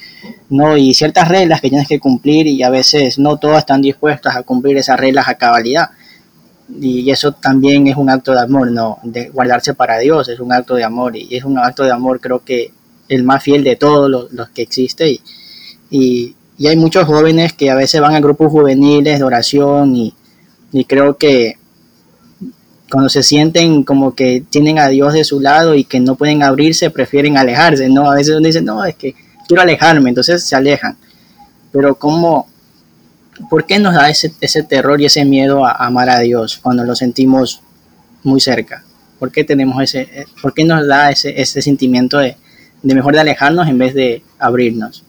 ¿no? 0.49 0.77
Y 0.77 0.95
ciertas 0.95 1.29
reglas 1.29 1.61
que 1.61 1.69
tienes 1.69 1.89
que 1.89 2.01
cumplir 2.01 2.47
y 2.47 2.63
a 2.63 2.71
veces 2.71 3.19
no 3.19 3.37
todos 3.37 3.59
están 3.59 3.83
dispuestos 3.83 4.35
a 4.35 4.43
cumplir 4.43 4.77
esas 4.79 4.99
reglas 4.99 5.29
a 5.29 5.35
cabalidad. 5.35 5.91
Y 6.81 7.09
eso 7.11 7.33
también 7.33 7.87
es 7.87 7.97
un 7.97 8.11
acto 8.11 8.33
de 8.33 8.41
amor, 8.41 8.73
¿no? 8.73 8.99
De 9.05 9.29
guardarse 9.29 9.75
para 9.75 9.99
Dios, 9.99 10.29
es 10.29 10.41
un 10.41 10.53
acto 10.53 10.75
de 10.75 10.85
amor 10.85 11.17
y 11.17 11.37
es 11.37 11.45
un 11.45 11.59
acto 11.59 11.85
de 11.85 11.93
amor 11.93 12.21
creo 12.21 12.43
que 12.45 12.73
el 13.09 13.23
más 13.23 13.43
fiel 13.43 13.63
de 13.63 13.77
todos 13.77 14.11
los, 14.11 14.49
que 14.51 14.63
existe 14.63 15.09
y, 15.09 15.21
y, 15.91 16.35
y 16.59 16.67
hay 16.67 16.77
muchos 16.77 17.05
jóvenes 17.05 17.53
que 17.53 17.71
a 17.71 17.77
veces 17.77 18.01
van 18.01 18.17
a 18.17 18.21
grupos 18.21 18.51
juveniles 18.51 19.21
de 19.21 19.25
oración 19.25 19.95
y, 19.95 20.13
y 20.79 20.85
creo 20.85 21.17
que 21.17 21.55
cuando 22.91 23.09
se 23.09 23.23
sienten 23.23 23.83
como 23.83 24.15
que 24.15 24.45
tienen 24.51 24.79
a 24.79 24.89
Dios 24.89 25.15
de 25.15 25.25
su 25.25 25.41
lado 25.41 25.75
y 25.75 25.85
que 25.85 26.01
no 26.01 26.17
pueden 26.17 26.43
abrirse, 26.43 26.91
prefieren 26.91 27.39
alejarse, 27.39 27.89
¿no? 27.89 28.11
A 28.11 28.15
veces 28.15 28.37
uno 28.37 28.47
dice, 28.47 28.61
no, 28.61 28.85
es 28.85 28.95
que 28.95 29.15
quiero 29.49 29.63
alejarme, 29.63 30.11
entonces 30.11 30.45
se 30.45 30.55
alejan. 30.55 30.99
Pero 31.73 31.95
¿cómo, 31.95 32.47
por 33.49 33.65
qué 33.65 33.79
nos 33.79 33.95
da 33.95 34.11
ese, 34.11 34.35
ese 34.43 34.65
terror 34.65 35.01
y 35.01 35.07
ese 35.07 35.25
miedo 35.25 35.65
a 35.65 35.73
amar 35.73 36.11
a 36.11 36.21
Dios 36.21 36.59
cuando 36.63 36.85
lo 36.85 36.95
sentimos 36.95 37.63
muy 38.23 38.41
cerca? 38.41 38.85
¿Por 39.19 39.33
qué 39.33 39.45
tenemos 39.45 39.83
ese, 39.83 40.03
eh, 40.03 40.27
por 40.43 40.53
qué 40.53 40.67
nos 40.67 40.87
da 40.87 41.11
ese, 41.11 41.41
ese 41.41 41.63
sentimiento 41.63 42.19
de, 42.19 42.37
de 42.83 42.95
mejor 42.95 43.15
de 43.15 43.21
alejarnos 43.21 43.67
en 43.67 43.79
vez 43.79 43.95
de 43.95 44.23
abrirnos? 44.39 45.05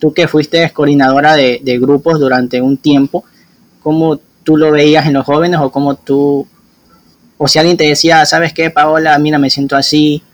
Tú 0.00 0.12
que 0.12 0.26
fuiste 0.26 0.68
coordinadora 0.72 1.36
de, 1.36 1.60
de 1.62 1.78
grupos 1.78 2.18
durante 2.18 2.60
un 2.60 2.76
tiempo, 2.76 3.24
¿cómo 3.84 4.18
tú 4.50 4.56
lo 4.56 4.72
veías 4.72 5.06
en 5.06 5.12
los 5.12 5.24
jóvenes 5.24 5.60
o 5.60 5.70
cómo 5.70 5.94
tú, 5.94 6.44
o 7.38 7.46
si 7.46 7.60
alguien 7.60 7.76
te 7.76 7.84
decía, 7.84 8.26
¿sabes 8.26 8.52
qué, 8.52 8.68
Paola? 8.68 9.16
Mira, 9.20 9.38
me 9.38 9.48
siento 9.48 9.76
así, 9.76 10.24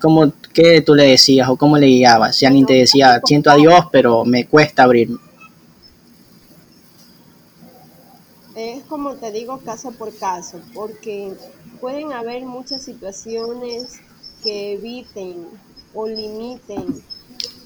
¿cómo, 0.00 0.32
¿qué 0.52 0.80
tú 0.80 0.96
le 0.96 1.04
decías 1.04 1.48
o 1.48 1.56
cómo 1.56 1.78
le 1.78 1.86
guiabas? 1.86 2.34
Si 2.34 2.44
alguien 2.44 2.66
te 2.66 2.74
decía, 2.74 3.20
siento 3.24 3.52
a 3.52 3.54
Dios, 3.54 3.86
pero 3.92 4.24
me 4.24 4.46
cuesta 4.46 4.82
abrirme. 4.82 5.18
Es 8.56 8.82
como 8.88 9.14
te 9.14 9.30
digo, 9.30 9.58
caso 9.58 9.92
por 9.92 10.12
caso, 10.16 10.58
porque 10.74 11.32
pueden 11.80 12.12
haber 12.12 12.42
muchas 12.42 12.82
situaciones 12.82 14.00
que 14.42 14.72
eviten 14.72 15.46
o 15.94 16.08
limiten 16.08 17.00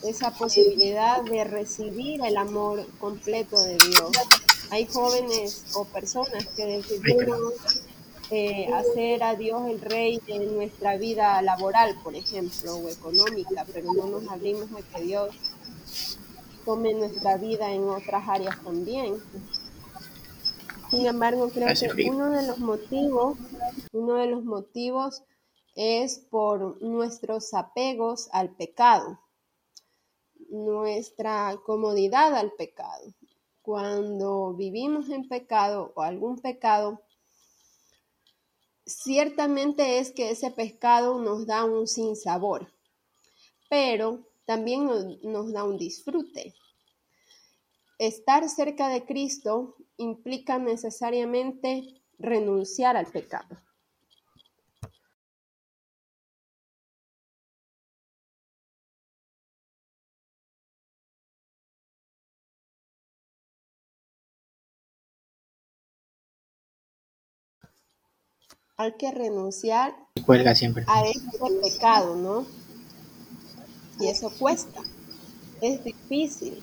esa 0.04 0.30
posibilidad 0.30 1.22
de 1.22 1.44
recibir 1.44 2.20
el 2.22 2.36
amor 2.36 2.86
completo 2.98 3.58
de 3.62 3.78
Dios 3.78 4.10
hay 4.70 4.86
jóvenes 4.86 5.64
o 5.74 5.84
personas 5.84 6.46
que 6.56 6.66
decidieron 6.66 7.40
eh, 8.30 8.72
hacer 8.72 9.22
a 9.22 9.36
Dios 9.36 9.68
el 9.68 9.80
rey 9.80 10.20
en 10.26 10.54
nuestra 10.56 10.96
vida 10.96 11.40
laboral, 11.42 11.96
por 12.02 12.14
ejemplo, 12.14 12.76
o 12.76 12.88
económica, 12.88 13.64
pero 13.72 13.92
no 13.92 14.06
nos 14.06 14.28
abrimos 14.28 14.68
a 14.72 14.82
que 14.96 15.04
Dios 15.04 15.36
tome 16.64 16.94
nuestra 16.94 17.36
vida 17.36 17.72
en 17.72 17.88
otras 17.88 18.28
áreas 18.28 18.62
también. 18.64 19.14
Sin 20.90 21.06
embargo, 21.06 21.50
creo 21.50 21.68
que 21.94 22.10
uno 22.10 22.30
de 22.30 22.46
los 22.46 22.58
motivos, 22.58 23.38
uno 23.92 24.14
de 24.14 24.26
los 24.26 24.44
motivos 24.44 25.22
es 25.74 26.18
por 26.18 26.82
nuestros 26.82 27.54
apegos 27.54 28.28
al 28.32 28.50
pecado, 28.56 29.20
nuestra 30.48 31.56
comodidad 31.64 32.34
al 32.34 32.52
pecado 32.52 33.12
cuando 33.66 34.54
vivimos 34.54 35.10
en 35.10 35.28
pecado 35.28 35.92
o 35.96 36.02
algún 36.02 36.38
pecado, 36.38 37.02
ciertamente 38.86 39.98
es 39.98 40.12
que 40.12 40.30
ese 40.30 40.52
pecado 40.52 41.20
nos 41.20 41.48
da 41.48 41.64
un 41.64 41.88
sinsabor, 41.88 42.72
pero 43.68 44.24
también 44.44 44.86
nos, 44.86 45.52
da 45.52 45.64
un 45.64 45.78
disfrute. 45.78 46.54
Estar 47.98 48.48
cerca 48.48 48.88
de 48.88 49.04
Cristo 49.04 49.74
implica 49.96 50.58
necesariamente 50.60 52.00
renunciar 52.20 52.96
al 52.96 53.06
pecado. 53.06 53.58
Hay 68.78 68.92
que 68.92 69.10
renunciar 69.10 69.96
a 70.86 71.06
ese 71.06 71.30
pecado, 71.62 72.14
¿no? 72.14 72.46
Y 73.98 74.08
eso 74.08 74.30
cuesta, 74.38 74.82
es 75.62 75.82
difícil. 75.82 76.62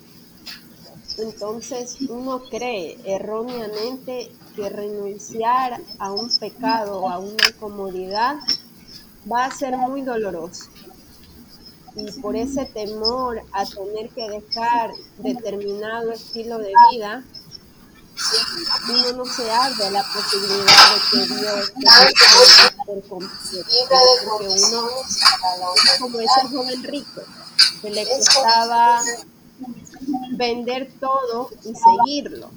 Entonces 1.18 1.98
uno 2.10 2.44
cree 2.50 3.00
erróneamente 3.06 4.32
que 4.56 4.70
renunciar 4.70 5.82
a 5.98 6.12
un 6.12 6.30
pecado 6.38 7.02
o 7.02 7.10
a 7.10 7.18
una 7.18 7.52
comodidad 7.60 8.36
va 9.32 9.46
a 9.46 9.52
ser 9.52 9.76
muy 9.78 10.04
doloroso. 10.04 10.66
Y 11.96 12.12
por 12.22 12.36
ese 12.36 12.66
temor 12.66 13.42
a 13.54 13.66
tener 13.66 14.10
que 14.10 14.30
dejar 14.30 14.92
determinado 15.18 16.12
estilo 16.12 16.60
de 16.60 16.72
vida, 16.92 17.24
uno 18.90 19.14
no 19.14 19.26
se 19.26 19.50
abre 19.50 19.90
la 19.92 20.04
posibilidad 20.04 20.66
de 20.94 21.26
que 21.26 21.34
Dios 21.34 21.74
te 21.74 22.86
por 22.86 23.08
completo. 23.08 23.70
Porque 24.30 24.48
uno, 24.48 24.90
como 26.00 26.20
ese 26.20 26.48
joven 26.50 26.84
rico, 26.84 27.22
que 27.82 27.90
le 27.90 28.06
costaba 28.06 29.02
vender 30.38 30.92
todo 31.00 31.50
y 31.64 31.74
seguirlo. 31.74 32.52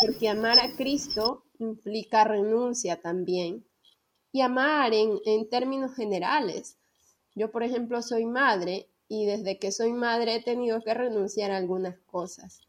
Porque 0.00 0.28
amar 0.28 0.58
a 0.60 0.74
Cristo 0.76 1.44
implica 1.58 2.24
renuncia 2.24 3.00
también. 3.00 3.66
Y 4.32 4.40
amar 4.40 4.94
en, 4.94 5.18
en 5.26 5.48
términos 5.50 5.94
generales. 5.94 6.76
Yo, 7.34 7.50
por 7.50 7.62
ejemplo, 7.62 8.00
soy 8.02 8.26
madre 8.26 8.88
y 9.08 9.26
desde 9.26 9.58
que 9.58 9.72
soy 9.72 9.92
madre 9.92 10.36
he 10.36 10.42
tenido 10.42 10.82
que 10.82 10.94
renunciar 10.94 11.50
a 11.50 11.56
algunas 11.56 11.98
cosas 12.06 12.60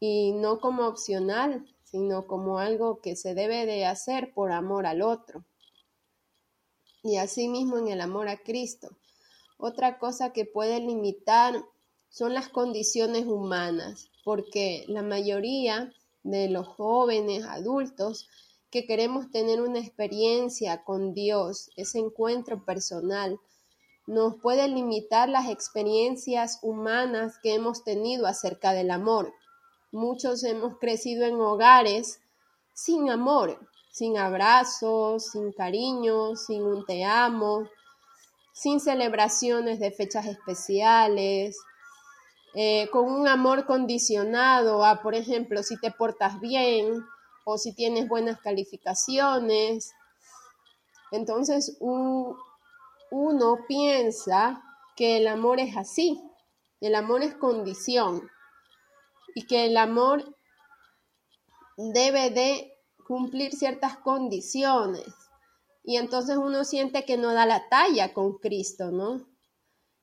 y 0.00 0.32
no 0.32 0.60
como 0.60 0.86
opcional, 0.86 1.66
sino 1.84 2.26
como 2.26 2.58
algo 2.58 3.00
que 3.00 3.16
se 3.16 3.34
debe 3.34 3.66
de 3.66 3.86
hacer 3.86 4.32
por 4.34 4.52
amor 4.52 4.86
al 4.86 5.02
otro. 5.02 5.44
Y 7.02 7.16
asimismo 7.16 7.78
en 7.78 7.88
el 7.88 8.00
amor 8.00 8.28
a 8.28 8.36
Cristo. 8.36 8.96
Otra 9.56 9.98
cosa 9.98 10.32
que 10.32 10.44
puede 10.44 10.80
limitar 10.80 11.64
son 12.08 12.34
las 12.34 12.48
condiciones 12.48 13.26
humanas, 13.26 14.10
porque 14.24 14.84
la 14.88 15.02
mayoría 15.02 15.92
de 16.22 16.48
los 16.48 16.66
jóvenes 16.66 17.44
adultos 17.44 18.28
que 18.70 18.86
queremos 18.86 19.30
tener 19.30 19.62
una 19.62 19.78
experiencia 19.78 20.84
con 20.84 21.14
Dios, 21.14 21.70
ese 21.76 21.98
encuentro 21.98 22.64
personal, 22.64 23.40
nos 24.06 24.36
puede 24.36 24.68
limitar 24.68 25.28
las 25.28 25.48
experiencias 25.48 26.58
humanas 26.62 27.38
que 27.42 27.54
hemos 27.54 27.84
tenido 27.84 28.26
acerca 28.26 28.72
del 28.72 28.90
amor. 28.90 29.32
Muchos 29.92 30.44
hemos 30.44 30.76
crecido 30.78 31.24
en 31.24 31.40
hogares 31.40 32.20
sin 32.74 33.08
amor, 33.08 33.58
sin 33.90 34.18
abrazos, 34.18 35.30
sin 35.30 35.50
cariño, 35.52 36.36
sin 36.36 36.62
un 36.62 36.84
te 36.84 37.04
amo, 37.04 37.66
sin 38.52 38.80
celebraciones 38.80 39.80
de 39.80 39.90
fechas 39.90 40.26
especiales, 40.26 41.56
eh, 42.54 42.90
con 42.92 43.10
un 43.10 43.28
amor 43.28 43.64
condicionado 43.64 44.84
a, 44.84 45.00
por 45.00 45.14
ejemplo, 45.14 45.62
si 45.62 45.80
te 45.80 45.90
portas 45.90 46.38
bien 46.38 47.02
o 47.46 47.56
si 47.56 47.74
tienes 47.74 48.08
buenas 48.08 48.40
calificaciones. 48.42 49.94
Entonces 51.12 51.78
uno 51.80 52.36
piensa 53.66 54.62
que 54.96 55.16
el 55.16 55.28
amor 55.28 55.60
es 55.60 55.78
así, 55.78 56.22
el 56.82 56.94
amor 56.94 57.22
es 57.22 57.34
condición 57.34 58.28
y 59.34 59.46
que 59.46 59.66
el 59.66 59.76
amor 59.76 60.36
debe 61.76 62.30
de 62.30 62.78
cumplir 63.06 63.54
ciertas 63.54 63.96
condiciones. 63.96 65.06
Y 65.84 65.96
entonces 65.96 66.36
uno 66.36 66.64
siente 66.64 67.04
que 67.04 67.16
no 67.16 67.32
da 67.32 67.46
la 67.46 67.68
talla 67.68 68.12
con 68.12 68.38
Cristo, 68.38 68.90
¿no? 68.90 69.26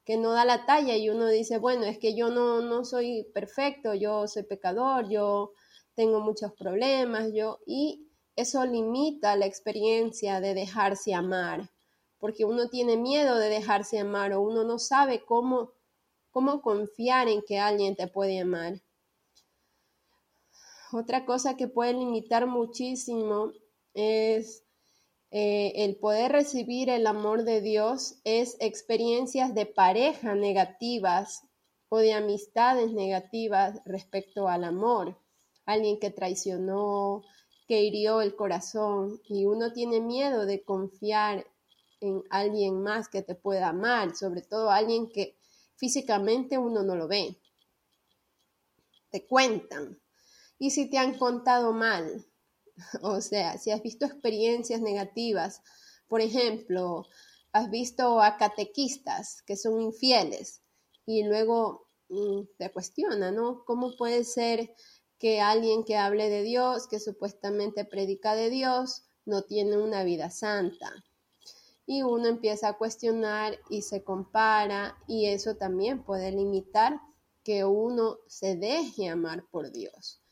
Que 0.04 0.18
no 0.18 0.32
da 0.32 0.46
la 0.46 0.66
talla 0.66 0.96
y 0.96 1.10
uno 1.10 1.28
dice, 1.28 1.60
bueno, 1.60 1.84
es 1.84 2.00
que 2.00 2.16
yo 2.16 2.30
no, 2.30 2.62
no 2.62 2.86
soy 2.86 3.28
perfecto, 3.34 3.94
yo 3.94 4.28
soy 4.28 4.44
pecador, 4.44 5.10
yo 5.10 5.52
tengo 5.96 6.20
muchos 6.20 6.54
problemas, 6.54 7.32
yo, 7.34 7.60
y 7.66 8.08
eso 8.36 8.66
limita 8.66 9.36
la 9.36 9.46
experiencia 9.46 10.42
de 10.42 10.54
dejarse 10.54 11.14
amar, 11.14 11.70
porque 12.20 12.46
uno 12.46 12.70
tiene 12.70 12.98
miedo 12.98 13.38
de 13.38 13.50
dejarse 13.50 14.00
amar 14.00 14.34
o 14.34 14.42
uno 14.42 14.64
no 14.64 14.80
sabe 14.80 15.24
cómo, 15.24 15.72
cómo 16.32 16.62
confiar 16.62 17.28
en 17.28 17.42
que 17.44 17.60
alguien 17.60 17.96
te 17.96 18.08
puede 18.08 18.40
amar. 18.40 18.82
Otra 20.98 21.26
cosa 21.26 21.58
que 21.58 21.68
puede 21.68 21.92
limitar 21.92 22.48
muchísimo 22.48 23.52
es 23.94 24.64
eh, 25.30 25.74
el 25.84 25.98
poder 25.98 26.32
recibir 26.32 26.90
el 26.90 27.06
amor 27.06 27.44
de 27.44 27.60
Dios, 27.60 28.22
es 28.24 28.56
experiencias 28.62 29.54
de 29.54 29.66
pareja 29.66 30.36
negativas 30.36 31.42
o 31.90 31.98
de 31.98 32.14
amistades 32.14 32.94
negativas 32.94 33.82
respecto 33.84 34.48
al 34.48 34.64
amor. 34.64 35.20
Alguien 35.66 36.00
que 36.00 36.12
traicionó, 36.12 37.24
que 37.68 37.84
hirió 37.84 38.22
el 38.22 38.34
corazón 38.34 39.20
y 39.28 39.44
uno 39.44 39.74
tiene 39.74 40.00
miedo 40.00 40.46
de 40.46 40.64
confiar 40.64 41.46
en 42.00 42.24
alguien 42.30 42.82
más 42.82 43.10
que 43.10 43.22
te 43.22 43.36
pueda 43.36 43.68
amar, 43.68 44.16
sobre 44.16 44.44
todo 44.44 44.72
alguien 44.72 45.10
que 45.10 45.36
físicamente 45.76 46.58
uno 46.58 46.84
no 46.84 46.96
lo 46.96 47.10
ve. 47.10 47.36
Te 49.12 49.28
cuentan, 49.28 50.00
y 50.58 50.72
si 50.72 50.90
te 50.90 50.98
han 50.98 51.18
contado 51.18 51.74
mal, 51.74 52.26
o 53.02 53.22
sea, 53.22 53.58
si 53.58 53.72
has 53.72 53.82
visto 53.82 54.06
experiencias 54.06 54.82
negativas, 54.82 55.62
por 56.08 56.22
ejemplo, 56.22 57.08
has 57.52 57.70
visto 57.70 58.22
a 58.22 58.38
catequistas 58.38 59.42
que 59.44 59.56
son 59.56 59.82
infieles 59.82 60.62
y 61.06 61.24
luego 61.24 61.88
mm, 62.10 62.42
te 62.58 62.72
cuestiona, 62.72 63.32
¿no? 63.32 63.64
¿Cómo 63.66 63.96
puede 63.96 64.24
ser 64.24 64.76
que 65.20 65.40
alguien 65.40 65.84
que 65.84 65.98
hable 65.98 66.30
de 66.30 66.44
Dios, 66.44 66.88
que 66.88 67.00
supuestamente 67.00 67.86
predica 67.86 68.36
de 68.36 68.50
Dios, 68.50 69.04
no 69.26 69.44
tiene 69.44 69.78
una 69.78 70.04
vida 70.04 70.30
santa? 70.30 70.92
Y 71.86 72.02
uno 72.02 72.28
empieza 72.28 72.70
a 72.70 72.78
cuestionar 72.78 73.60
y 73.70 73.84
se 73.84 74.04
compara 74.04 74.98
y 75.08 75.28
eso 75.28 75.56
también 75.56 76.04
puede 76.04 76.32
limitar 76.32 77.00
que 77.44 77.64
uno 77.64 78.18
se 78.28 78.56
deje 78.56 79.08
amar 79.08 79.46
por 79.52 79.72
Dios. 79.72 80.25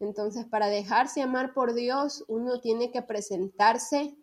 Entonces, 0.00 0.46
para 0.46 0.68
dejarse 0.68 1.22
amar 1.22 1.54
por 1.54 1.74
Dios, 1.74 2.24
uno 2.28 2.60
tiene 2.60 2.90
que 2.92 3.02
presentarse 3.02 4.16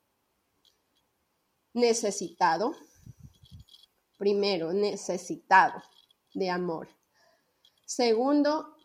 necesitado. 1.73 2.73
Primero, 4.17 4.71
necesitado 4.71 5.81
de 6.33 6.49
amor. 6.49 6.87
Segundo, 7.85 8.75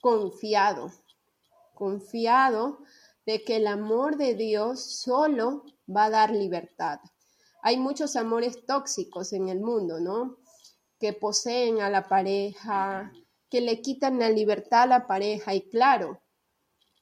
confiado. 0.00 0.92
Confiado 1.74 2.78
de 3.26 3.42
que 3.44 3.56
el 3.56 3.66
amor 3.66 4.16
de 4.16 4.34
Dios 4.34 4.80
solo 4.80 5.64
va 5.88 6.04
a 6.04 6.10
dar 6.10 6.30
libertad. 6.30 7.00
Hay 7.62 7.78
muchos 7.78 8.16
amores 8.16 8.64
tóxicos 8.66 9.32
en 9.32 9.48
el 9.48 9.60
mundo, 9.60 10.00
¿no? 10.00 10.36
Que 10.98 11.12
poseen 11.12 11.80
a 11.80 11.90
la 11.90 12.08
pareja, 12.08 13.12
que 13.52 13.60
le 13.60 13.82
quitan 13.82 14.18
la 14.18 14.30
libertad 14.30 14.84
a 14.84 14.86
la 14.86 15.06
pareja. 15.06 15.54
Y 15.54 15.68
claro, 15.68 16.22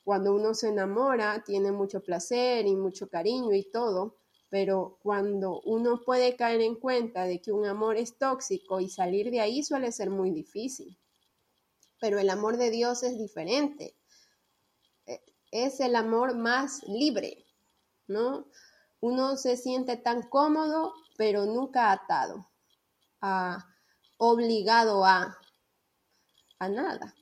cuando 0.03 0.35
uno 0.35 0.53
se 0.53 0.71
enamora, 0.71 1.45
tiene 1.45 1.71
mucho 1.71 2.03
placer 2.03 2.67
y 2.67 2.75
mucho 2.75 3.09
cariño 3.09 3.55
y 3.55 3.71
todo, 3.71 4.17
pero 4.49 4.99
cuando 5.01 5.61
uno 5.61 6.03
puede 6.05 6.35
caer 6.35 6.61
en 6.63 6.75
cuenta 6.75 7.23
de 7.23 7.41
que 7.41 7.53
un 7.53 7.67
amor 7.67 7.97
es 7.97 8.19
tóxico 8.19 8.81
y 8.81 8.89
salir 8.89 9.31
de 9.31 9.39
ahí 9.39 9.63
suele 9.63 9.93
ser 9.93 10.11
muy 10.11 10.33
difícil. 10.33 10.99
Pero 12.01 12.19
el 12.19 12.29
amor 12.29 12.57
de 12.57 12.71
Dios 12.73 13.05
es 13.05 13.17
diferente. 13.17 13.95
E, 15.07 15.23
es 15.53 15.79
el 15.79 15.95
amor 15.95 16.35
más 16.35 16.83
libre, 16.89 17.47
¿no? 18.09 18.49
Uno 18.99 19.37
se 19.37 19.57
siente 19.57 19.97
tan 19.97 20.29
cómodo, 20.29 20.95
pero 21.17 21.47
nunca 21.47 21.93
atado, 21.93 22.51
a, 23.21 23.69
obligado 24.17 25.05
a, 25.05 25.37
a 26.61 26.69
nada. 26.69 27.17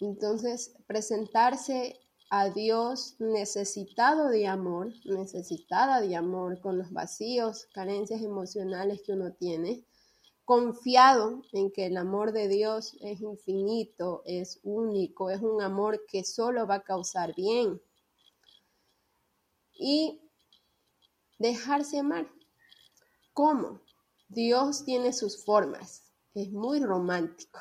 Entonces, 0.00 0.74
presentarse 0.86 1.98
a 2.28 2.50
Dios 2.50 3.16
necesitado 3.18 4.28
de 4.28 4.46
amor, 4.46 4.92
necesitada 5.04 6.00
de 6.00 6.16
amor, 6.16 6.60
con 6.60 6.76
los 6.76 6.92
vacíos, 6.92 7.66
carencias 7.72 8.20
emocionales 8.20 9.00
que 9.02 9.12
uno 9.12 9.32
tiene, 9.32 9.86
confiado 10.44 11.42
en 11.52 11.70
que 11.70 11.86
el 11.86 11.96
amor 11.96 12.32
de 12.32 12.48
Dios 12.48 12.96
es 13.00 13.20
infinito, 13.20 14.22
es 14.26 14.60
único, 14.64 15.30
es 15.30 15.40
un 15.40 15.62
amor 15.62 16.04
que 16.08 16.24
solo 16.24 16.66
va 16.66 16.76
a 16.76 16.82
causar 16.82 17.34
bien. 17.34 17.80
Y 19.78 20.20
dejarse 21.38 21.98
amar. 21.98 22.28
¿Cómo? 23.32 23.80
Dios 24.28 24.84
tiene 24.84 25.12
sus 25.12 25.44
formas, 25.44 26.10
es 26.34 26.50
muy 26.50 26.80
romántico. 26.80 27.60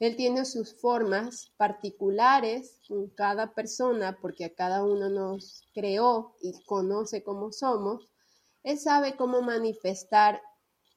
Él 0.00 0.16
tiene 0.16 0.44
sus 0.44 0.74
formas 0.74 1.52
particulares 1.56 2.80
en 2.88 3.08
cada 3.10 3.54
persona 3.54 4.18
porque 4.20 4.44
a 4.44 4.54
cada 4.54 4.84
uno 4.84 5.08
nos 5.08 5.62
creó 5.72 6.34
y 6.42 6.52
conoce 6.64 7.22
cómo 7.22 7.52
somos. 7.52 8.10
Él 8.64 8.78
sabe 8.78 9.16
cómo 9.16 9.40
manifestar 9.40 10.42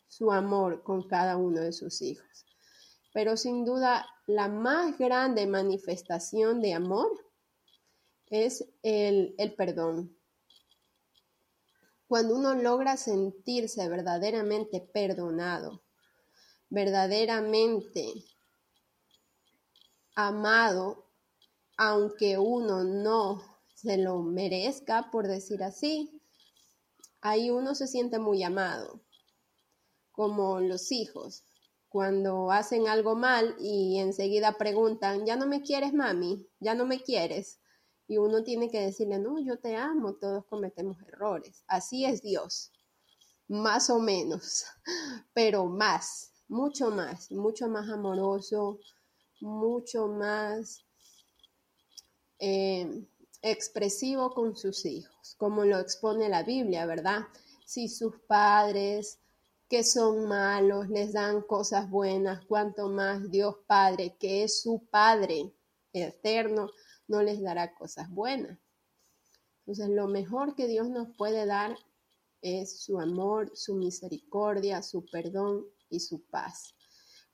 su 0.07 0.31
amor 0.31 0.83
con 0.83 1.07
cada 1.07 1.37
uno 1.37 1.61
de 1.61 1.73
sus 1.73 2.01
hijos. 2.01 2.45
Pero 3.13 3.37
sin 3.37 3.65
duda 3.65 4.05
la 4.25 4.47
más 4.47 4.97
grande 4.97 5.45
manifestación 5.45 6.61
de 6.61 6.73
amor 6.73 7.11
es 8.29 8.67
el, 8.81 9.35
el 9.37 9.53
perdón. 9.53 10.17
Cuando 12.07 12.35
uno 12.35 12.55
logra 12.55 12.97
sentirse 12.97 13.87
verdaderamente 13.89 14.81
perdonado, 14.81 15.83
verdaderamente 16.69 18.13
amado, 20.17 21.05
aunque 21.77 22.39
uno 22.39 22.83
no 22.83 23.43
se 23.75 23.97
lo 23.97 24.23
merezca, 24.23 25.11
por 25.11 25.27
decir 25.27 25.61
así, 25.61 26.19
ahí 27.21 27.51
uno 27.51 27.75
se 27.75 27.85
siente 27.85 28.17
muy 28.17 28.41
amado, 28.41 28.99
como 30.11 30.59
los 30.59 30.91
hijos, 30.91 31.43
cuando 31.87 32.51
hacen 32.51 32.87
algo 32.87 33.15
mal 33.15 33.55
y 33.59 33.99
enseguida 33.99 34.57
preguntan, 34.57 35.23
ya 35.27 35.35
no 35.35 35.45
me 35.45 35.61
quieres, 35.61 35.93
mami, 35.93 36.49
ya 36.59 36.73
no 36.73 36.87
me 36.87 37.03
quieres. 37.03 37.59
Y 38.07 38.17
uno 38.17 38.43
tiene 38.43 38.71
que 38.71 38.81
decirle, 38.81 39.19
no, 39.19 39.39
yo 39.39 39.59
te 39.59 39.75
amo, 39.75 40.15
todos 40.15 40.45
cometemos 40.47 40.97
errores. 41.03 41.63
Así 41.67 42.05
es 42.05 42.23
Dios, 42.23 42.71
más 43.47 43.91
o 43.91 43.99
menos, 43.99 44.65
pero 45.33 45.67
más, 45.67 46.31
mucho 46.47 46.89
más, 46.89 47.31
mucho 47.31 47.67
más 47.67 47.87
amoroso, 47.87 48.79
mucho 49.41 50.07
más 50.07 50.85
eh, 52.39 53.05
expresivo 53.41 54.33
con 54.33 54.55
sus 54.55 54.85
hijos, 54.85 55.35
como 55.37 55.65
lo 55.65 55.79
expone 55.79 56.29
la 56.29 56.43
Biblia, 56.43 56.85
¿verdad? 56.85 57.21
Si 57.65 57.87
sus 57.87 58.15
padres 58.27 59.19
que 59.69 59.83
son 59.83 60.27
malos 60.27 60.87
les 60.89 61.13
dan 61.13 61.41
cosas 61.41 61.89
buenas, 61.89 62.45
cuanto 62.45 62.89
más 62.89 63.29
Dios 63.29 63.55
Padre, 63.67 64.15
que 64.17 64.43
es 64.43 64.61
su 64.61 64.87
Padre 64.89 65.53
eterno, 65.91 66.69
no 67.07 67.21
les 67.21 67.41
dará 67.41 67.73
cosas 67.75 68.09
buenas. 68.09 68.57
Entonces, 69.59 69.89
lo 69.89 70.07
mejor 70.07 70.55
que 70.55 70.67
Dios 70.67 70.89
nos 70.89 71.09
puede 71.17 71.45
dar 71.45 71.77
es 72.41 72.79
su 72.81 72.99
amor, 72.99 73.51
su 73.55 73.75
misericordia, 73.75 74.81
su 74.81 75.05
perdón 75.05 75.65
y 75.89 75.99
su 75.99 76.21
paz 76.27 76.76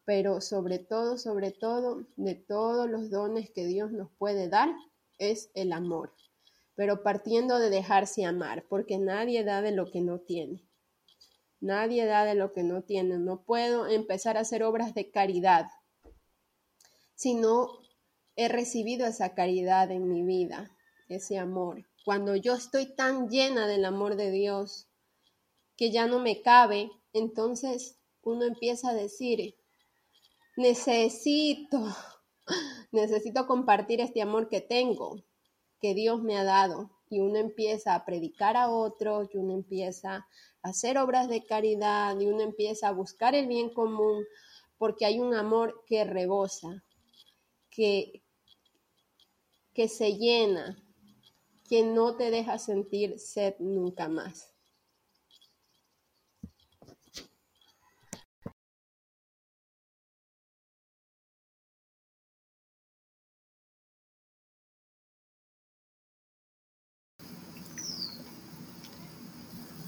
pero 0.05 0.41
sobre 0.41 0.79
todo, 0.79 1.17
sobre 1.17 1.51
todo, 1.51 2.05
de 2.15 2.35
todos 2.35 2.89
los 2.89 3.09
dones 3.09 3.49
que 3.51 3.65
Dios 3.65 3.91
nos 3.91 4.11
puede 4.17 4.49
dar, 4.49 4.69
es 5.17 5.51
el 5.53 5.71
amor. 5.71 6.13
Pero 6.75 7.03
partiendo 7.03 7.59
de 7.59 7.69
dejarse 7.69 8.25
amar, 8.25 8.65
porque 8.67 8.97
nadie 8.97 9.43
da 9.43 9.61
de 9.61 9.71
lo 9.71 9.91
que 9.91 10.01
no 10.01 10.19
tiene. 10.19 10.67
Nadie 11.59 12.05
da 12.05 12.25
de 12.25 12.35
lo 12.35 12.51
que 12.51 12.63
no 12.63 12.83
tiene. 12.83 13.17
No 13.19 13.43
puedo 13.43 13.87
empezar 13.87 14.37
a 14.37 14.41
hacer 14.41 14.63
obras 14.63 14.93
de 14.93 15.11
caridad 15.11 15.67
si 17.15 17.35
no 17.35 17.79
he 18.35 18.49
recibido 18.49 19.07
esa 19.07 19.33
caridad 19.33 19.91
en 19.91 20.09
mi 20.09 20.23
vida, 20.23 20.75
ese 21.07 21.37
amor. 21.37 21.85
Cuando 22.03 22.35
yo 22.35 22.53
estoy 22.53 22.95
tan 22.95 23.29
llena 23.29 23.65
del 23.65 23.85
amor 23.85 24.17
de 24.17 24.29
Dios 24.29 24.89
que 25.77 25.89
ya 25.89 26.05
no 26.05 26.19
me 26.19 26.41
cabe, 26.41 26.91
entonces 27.13 27.97
uno 28.23 28.43
empieza 28.43 28.89
a 28.89 28.93
decir, 28.93 29.55
necesito, 30.55 31.95
necesito 32.91 33.47
compartir 33.47 34.01
este 34.01 34.21
amor 34.21 34.49
que 34.49 34.61
tengo, 34.61 35.23
que 35.79 35.93
Dios 35.93 36.21
me 36.21 36.37
ha 36.37 36.43
dado. 36.43 36.91
Y 37.09 37.19
uno 37.19 37.37
empieza 37.37 37.93
a 37.93 38.05
predicar 38.05 38.57
a 38.57 38.69
otros, 38.69 39.29
y 39.33 39.37
uno 39.37 39.53
empieza 39.53 40.15
a 40.15 40.69
hacer 40.69 40.97
obras 40.97 41.27
de 41.29 41.45
caridad, 41.45 42.19
y 42.19 42.25
uno 42.25 42.41
empieza 42.41 42.87
a 42.87 42.93
buscar 42.93 43.35
el 43.35 43.47
bien 43.47 43.71
común, 43.73 44.25
porque 44.77 45.05
hay 45.05 45.19
un 45.19 45.33
amor 45.33 45.83
que 45.85 46.03
rebosa, 46.03 46.83
que, 47.69 48.23
que 49.73 49.87
se 49.87 50.17
llena, 50.17 50.77
que 51.69 51.83
no 51.83 52.15
te 52.15 52.31
deja 52.31 52.57
sentir 52.57 53.19
sed 53.19 53.55
nunca 53.59 54.07
más. 54.07 54.52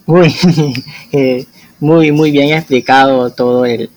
Muy, 0.06 0.36
eh, 1.12 1.46
muy, 1.80 2.12
muy 2.12 2.32
bien 2.32 2.56
explicado 2.56 3.32
todo 3.32 3.66
el, 3.66 3.90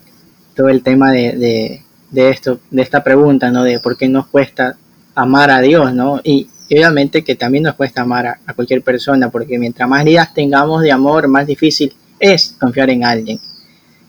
todo 0.56 0.68
el 0.68 0.82
tema 0.82 1.12
de, 1.12 1.82
de, 2.10 2.30
esto, 2.30 2.60
de 2.70 2.82
esta 2.82 3.04
pregunta, 3.04 3.50
¿no? 3.50 3.62
De 3.62 3.78
por 3.80 3.96
qué 3.96 4.08
nos 4.08 4.26
cuesta 4.26 4.76
amar 5.14 5.50
a 5.50 5.60
Dios, 5.60 5.92
¿no? 5.94 6.20
Y, 6.24 6.48
obviamente 6.70 7.24
que 7.24 7.34
también 7.34 7.64
nos 7.64 7.76
cuesta 7.76 8.02
amar 8.02 8.26
a, 8.26 8.54
cualquier 8.54 8.82
persona, 8.82 9.30
porque 9.30 9.58
mientras 9.58 9.88
más 9.88 10.04
días 10.04 10.34
tengamos 10.34 10.82
de 10.82 10.92
amor, 10.92 11.26
más 11.28 11.46
difícil 11.46 11.94
es 12.20 12.54
confiar 12.58 12.90
en 12.90 13.04
alguien. 13.04 13.40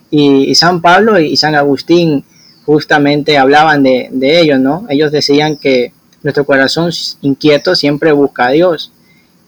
Y, 0.09 0.55
San 0.55 0.81
Pablo 0.81 1.19
y 1.19 1.35
San 1.37 1.55
Agustín 1.55 2.23
justamente 2.65 3.37
hablaban 3.37 3.83
de, 3.83 4.09
de 4.11 4.39
ello, 4.39 4.57
¿no? 4.57 4.85
Ellos 4.89 5.11
decían 5.11 5.57
que 5.57 5.93
nuestro 6.23 6.45
corazón 6.45 6.91
inquieto 7.21 7.75
siempre 7.75 8.11
busca 8.11 8.47
a 8.47 8.51
Dios 8.51 8.91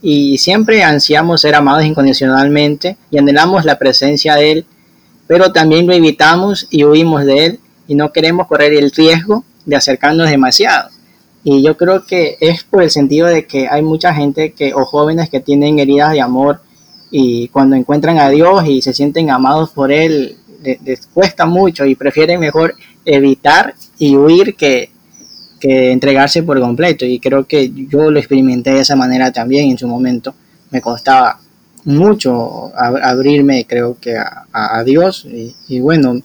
y 0.01 0.37
siempre 0.37 0.83
ansiamos 0.83 1.41
ser 1.41 1.55
amados 1.55 1.85
incondicionalmente 1.85 2.97
y 3.11 3.17
anhelamos 3.17 3.65
la 3.65 3.77
presencia 3.77 4.35
de 4.35 4.51
Él, 4.51 4.65
pero 5.27 5.51
también 5.51 5.85
lo 5.87 5.93
evitamos 5.93 6.67
y 6.69 6.83
huimos 6.83 7.25
de 7.25 7.45
Él 7.45 7.59
y 7.87 7.95
no 7.95 8.11
queremos 8.11 8.47
correr 8.47 8.73
el 8.73 8.91
riesgo 8.91 9.43
de 9.65 9.75
acercarnos 9.75 10.29
demasiado. 10.29 10.89
Y 11.43 11.63
yo 11.63 11.77
creo 11.77 12.05
que 12.05 12.37
es 12.39 12.63
por 12.63 12.83
el 12.83 12.91
sentido 12.91 13.27
de 13.27 13.45
que 13.45 13.67
hay 13.67 13.81
mucha 13.81 14.13
gente 14.13 14.53
que 14.53 14.73
o 14.73 14.85
jóvenes 14.85 15.29
que 15.29 15.39
tienen 15.39 15.79
heridas 15.79 16.11
de 16.11 16.21
amor 16.21 16.61
y 17.09 17.47
cuando 17.49 17.75
encuentran 17.75 18.19
a 18.19 18.29
Dios 18.29 18.65
y 18.67 18.81
se 18.81 18.93
sienten 18.93 19.29
amados 19.29 19.71
por 19.71 19.91
Él, 19.91 20.37
les 20.63 21.07
cuesta 21.07 21.45
mucho 21.45 21.85
y 21.85 21.95
prefieren 21.95 22.39
mejor 22.39 22.75
evitar 23.05 23.73
y 23.97 24.15
huir 24.15 24.55
que, 24.55 24.91
que 25.61 25.91
entregarse 25.91 26.43
por 26.43 26.59
completo. 26.59 27.05
Y 27.05 27.19
creo 27.19 27.45
que 27.45 27.71
yo 27.71 28.11
lo 28.11 28.19
experimenté 28.19 28.71
de 28.71 28.81
esa 28.81 28.97
manera 28.97 29.31
también 29.31 29.69
en 29.69 29.77
su 29.77 29.87
momento. 29.87 30.33
Me 30.71 30.81
costaba 30.81 31.39
mucho 31.85 32.71
abrirme, 32.75 33.65
creo 33.65 33.97
que 34.01 34.17
a, 34.17 34.83
Dios. 34.83 35.25
Y, 35.67 35.79
bueno, 35.79 36.19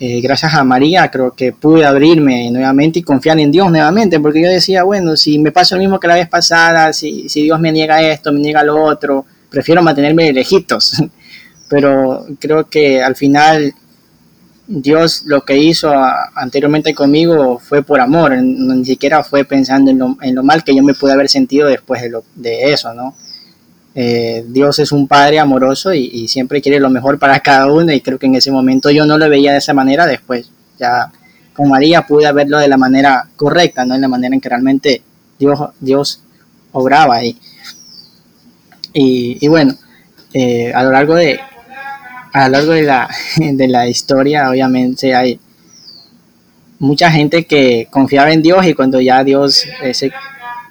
eh, 0.00 0.20
gracias 0.20 0.54
a 0.54 0.64
María 0.64 1.08
creo 1.10 1.32
que 1.32 1.52
pude 1.52 1.84
abrirme 1.84 2.50
nuevamente 2.50 2.98
y 2.98 3.02
confiar 3.02 3.38
en 3.38 3.52
Dios 3.52 3.70
nuevamente, 3.70 4.18
porque 4.18 4.42
yo 4.42 4.48
decía, 4.48 4.82
bueno, 4.82 5.16
si 5.16 5.38
me 5.38 5.52
pasa 5.52 5.76
lo 5.76 5.82
mismo 5.82 6.00
que 6.00 6.08
la 6.08 6.14
vez 6.16 6.28
pasada, 6.28 6.92
si, 6.92 7.28
si 7.28 7.42
Dios 7.42 7.60
me 7.60 7.70
niega 7.70 8.02
esto, 8.02 8.32
me 8.32 8.40
niega 8.40 8.64
lo 8.64 8.82
otro, 8.82 9.24
prefiero 9.50 9.82
mantenerme 9.82 10.32
lejitos. 10.32 11.02
Pero 11.68 12.26
creo 12.38 12.68
que 12.68 13.02
al 13.02 13.16
final 13.16 13.74
Dios 14.66 15.24
lo 15.26 15.42
que 15.42 15.58
hizo 15.58 15.92
anteriormente 16.34 16.94
conmigo 16.94 17.58
fue 17.58 17.82
por 17.82 18.00
amor, 18.00 18.32
ni 18.36 18.84
siquiera 18.84 19.22
fue 19.22 19.44
pensando 19.44 19.90
en 19.90 20.34
lo, 20.34 20.42
mal 20.42 20.64
que 20.64 20.74
yo 20.74 20.82
me 20.82 20.94
pude 20.94 21.12
haber 21.12 21.28
sentido 21.28 21.68
después 21.68 22.02
de, 22.34 22.72
eso, 22.72 22.94
¿no? 22.94 23.14
Eh, 23.94 24.44
Dios 24.48 24.78
es 24.78 24.90
un 24.90 25.06
Padre 25.06 25.38
amoroso 25.38 25.92
y, 25.92 26.26
siempre 26.28 26.62
quiere 26.62 26.80
lo 26.80 26.88
mejor 26.88 27.18
para 27.18 27.38
cada 27.40 27.70
uno 27.70 27.92
y 27.92 28.00
creo 28.00 28.18
que 28.18 28.26
en 28.26 28.36
ese 28.36 28.50
momento 28.50 28.90
yo 28.90 29.04
no 29.04 29.18
lo 29.18 29.28
veía 29.28 29.52
de 29.52 29.58
esa 29.58 29.74
manera, 29.74 30.06
después 30.06 30.50
ya 30.78 31.12
con 31.52 31.68
María 31.68 32.02
pude 32.06 32.32
verlo 32.32 32.58
de 32.58 32.68
la 32.68 32.78
manera 32.78 33.28
correcta, 33.36 33.84
¿no? 33.84 33.94
En 33.94 34.00
la 34.00 34.08
manera 34.08 34.34
en 34.34 34.40
que 34.40 34.48
realmente 34.48 35.02
Dios, 35.38 35.58
Dios 35.78 36.22
obraba 36.72 37.16
ahí. 37.16 37.38
Y, 38.94 39.46
bueno, 39.48 39.74
eh, 40.32 40.72
a 40.72 40.82
lo 40.84 40.92
largo 40.92 41.16
de, 41.16 41.40
a 42.34 42.48
lo 42.48 42.58
largo 42.58 42.72
de 42.72 42.82
la, 42.82 43.08
de 43.36 43.68
la 43.68 43.88
historia, 43.88 44.50
obviamente, 44.50 45.14
hay 45.14 45.38
mucha 46.80 47.10
gente 47.10 47.46
que 47.46 47.86
confiaba 47.90 48.32
en 48.32 48.42
Dios 48.42 48.66
y 48.66 48.74
cuando 48.74 49.00
ya 49.00 49.22
Dios, 49.22 49.64
ese, 49.82 50.10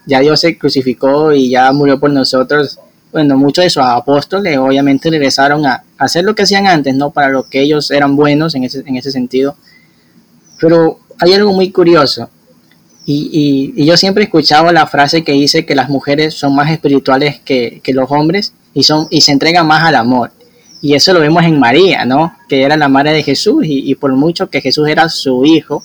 ya 0.06 0.20
Dios 0.20 0.42
se 0.42 0.58
crucificó 0.58 1.32
y 1.32 1.50
ya 1.50 1.72
murió 1.72 2.00
por 2.00 2.12
nosotros, 2.12 2.80
bueno, 3.14 3.38
muchos 3.38 3.64
de 3.64 3.70
sus 3.70 3.82
apóstoles 3.82 4.58
obviamente 4.58 5.10
regresaron 5.10 5.66
a, 5.66 5.84
hacer 5.98 6.26
lo 6.26 6.36
que 6.36 6.44
hacían 6.44 6.68
antes, 6.68 6.96
¿no? 6.96 7.12
Para 7.12 7.30
lo 7.30 7.44
que 7.44 7.62
ellos 7.62 7.92
eran 7.92 8.18
buenos 8.18 8.56
en 8.56 8.66
ese, 8.66 8.84
en 8.86 8.98
ese 8.98 9.12
sentido. 9.12 9.56
Pero 10.60 11.00
hay 11.20 11.34
algo 11.34 11.54
muy 11.54 11.72
curioso. 11.72 12.30
Y, 13.06 13.72
y, 13.78 13.86
yo 13.86 13.96
siempre 13.96 14.24
he 14.24 14.26
escuchado 14.26 14.70
la 14.74 14.86
frase 14.88 15.24
que 15.24 15.32
dice 15.32 15.66
que 15.66 15.76
las 15.76 15.88
mujeres 15.88 16.34
son 16.34 16.56
más 16.56 16.70
espirituales 16.72 17.40
que, 17.40 17.80
que 17.82 17.94
los 17.94 18.12
hombres 18.12 18.54
y, 18.74 18.84
son, 18.84 19.08
y 19.10 19.22
se 19.22 19.32
entregan 19.32 19.66
más 19.66 19.84
al 19.84 19.96
amor. 19.96 20.32
Y 20.84 20.96
eso 20.96 21.14
lo 21.14 21.22
vemos 21.22 21.46
en 21.46 21.58
María, 21.58 22.04
¿no? 22.04 22.36
Que 22.50 22.62
era 22.62 22.76
la 22.76 22.90
madre 22.90 23.14
de 23.14 23.24
Jesús 23.24 23.64
y, 23.66 23.96
por 23.96 24.12
mucho 24.18 24.50
que 24.50 24.60
Jesús 24.60 24.90
era 24.90 25.08
su 25.08 25.46
hijo, 25.46 25.82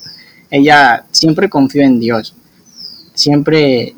ella 0.51 1.05
siempre 1.13 1.49
confió 1.49 1.83
en 1.83 2.01
Dios. 2.01 2.35
Siempre, 3.15 3.95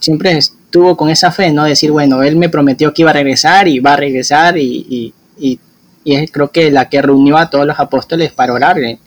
siempre 0.00 0.32
estuvo 0.36 0.96
con 0.96 1.08
esa 1.08 1.30
fe, 1.30 1.52
¿no? 1.52 1.62
Decir, 1.62 1.92
bueno, 1.92 2.20
Él 2.24 2.34
me 2.34 2.48
prometió 2.48 2.92
que 2.92 3.02
iba 3.02 3.12
a 3.12 3.14
regresar 3.14 3.68
y 3.68 3.78
va 3.78 3.92
a 3.92 3.96
regresar 3.96 4.58
y, 4.58 5.14
y, 5.38 5.60
es 6.04 6.32
creo 6.32 6.50
que 6.50 6.72
la 6.72 6.88
que 6.88 7.00
reunió 7.00 7.38
a 7.38 7.48
todos 7.48 7.64
los 7.64 7.78
apóstoles 7.78 8.32
para 8.32 8.54
orar 8.54 8.76
y, 8.80 8.98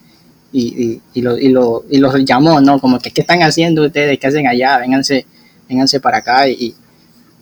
y, 0.53 1.01
y, 1.13 1.21
lo, 1.21 1.37
y, 1.37 1.49
lo, 1.49 1.83
y 1.89 1.97
los 1.97 2.15
llamó, 2.23 2.61
¿no? 2.61 2.79
Como 2.79 2.99
que, 2.99 3.11
¿qué 3.11 3.19
están 3.19 3.43
haciendo 3.43 3.85
ustedes? 3.85 4.17
¿Qué 4.17 4.27
hacen 4.27 4.47
allá? 4.47 4.77
Vénganse, 4.77 5.25
vénganse 5.67 5.99
para 5.99 6.19
acá. 6.19 6.47
¿Y, 6.47 6.73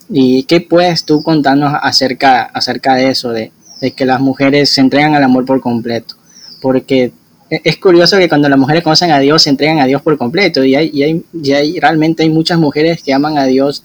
y 0.09 0.41
qué 0.45 0.59
puedes 0.59 1.05
tú 1.05 1.21
contarnos 1.21 1.71
acerca, 1.83 2.41
acerca 2.45 2.95
de 2.95 3.09
eso, 3.09 3.29
de, 3.29 3.51
de 3.85 3.91
que 3.91 4.05
las 4.05 4.19
mujeres 4.19 4.71
se 4.71 4.81
entregan 4.81 5.13
al 5.13 5.23
amor 5.23 5.45
por 5.45 5.61
completo. 5.61 6.15
Porque 6.59 7.11
e-, 7.51 7.61
es 7.63 7.77
curioso 7.77 8.17
que 8.17 8.27
cuando 8.27 8.49
las 8.49 8.57
mujeres 8.57 8.83
conocen 8.83 9.11
a 9.11 9.19
Dios 9.19 9.43
se 9.43 9.51
entregan 9.51 9.79
a 9.79 9.85
Dios 9.85 10.01
por 10.01 10.17
completo 10.17 10.63
y 10.63 10.75
hay, 10.75 10.89
y 10.91 11.03
hay, 11.03 11.23
y 11.31 11.51
hay 11.51 11.79
realmente 11.79 12.23
hay 12.23 12.29
muchas 12.29 12.57
mujeres 12.57 13.03
que 13.03 13.13
aman 13.13 13.37
a 13.37 13.45
Dios 13.45 13.83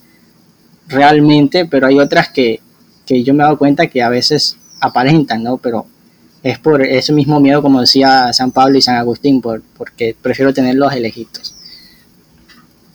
realmente, 0.88 1.66
pero 1.66 1.86
hay 1.86 1.98
otras 1.98 2.30
que, 2.30 2.60
que 3.04 3.22
yo 3.22 3.34
me 3.34 3.42
he 3.42 3.44
dado 3.44 3.58
cuenta 3.58 3.88
que 3.88 4.02
a 4.02 4.08
veces 4.08 4.56
aparentan, 4.80 5.42
¿no? 5.42 5.58
Pero 5.58 5.86
es 6.42 6.58
por 6.58 6.82
ese 6.82 7.12
mismo 7.12 7.38
miedo, 7.38 7.60
como 7.60 7.82
decía 7.82 8.32
San 8.32 8.50
Pablo 8.50 8.78
y 8.78 8.82
San 8.82 8.96
Agustín, 8.96 9.42
por, 9.42 9.62
porque 9.76 10.16
prefiero 10.20 10.54
tenerlos 10.54 10.94
elegidos. 10.94 11.54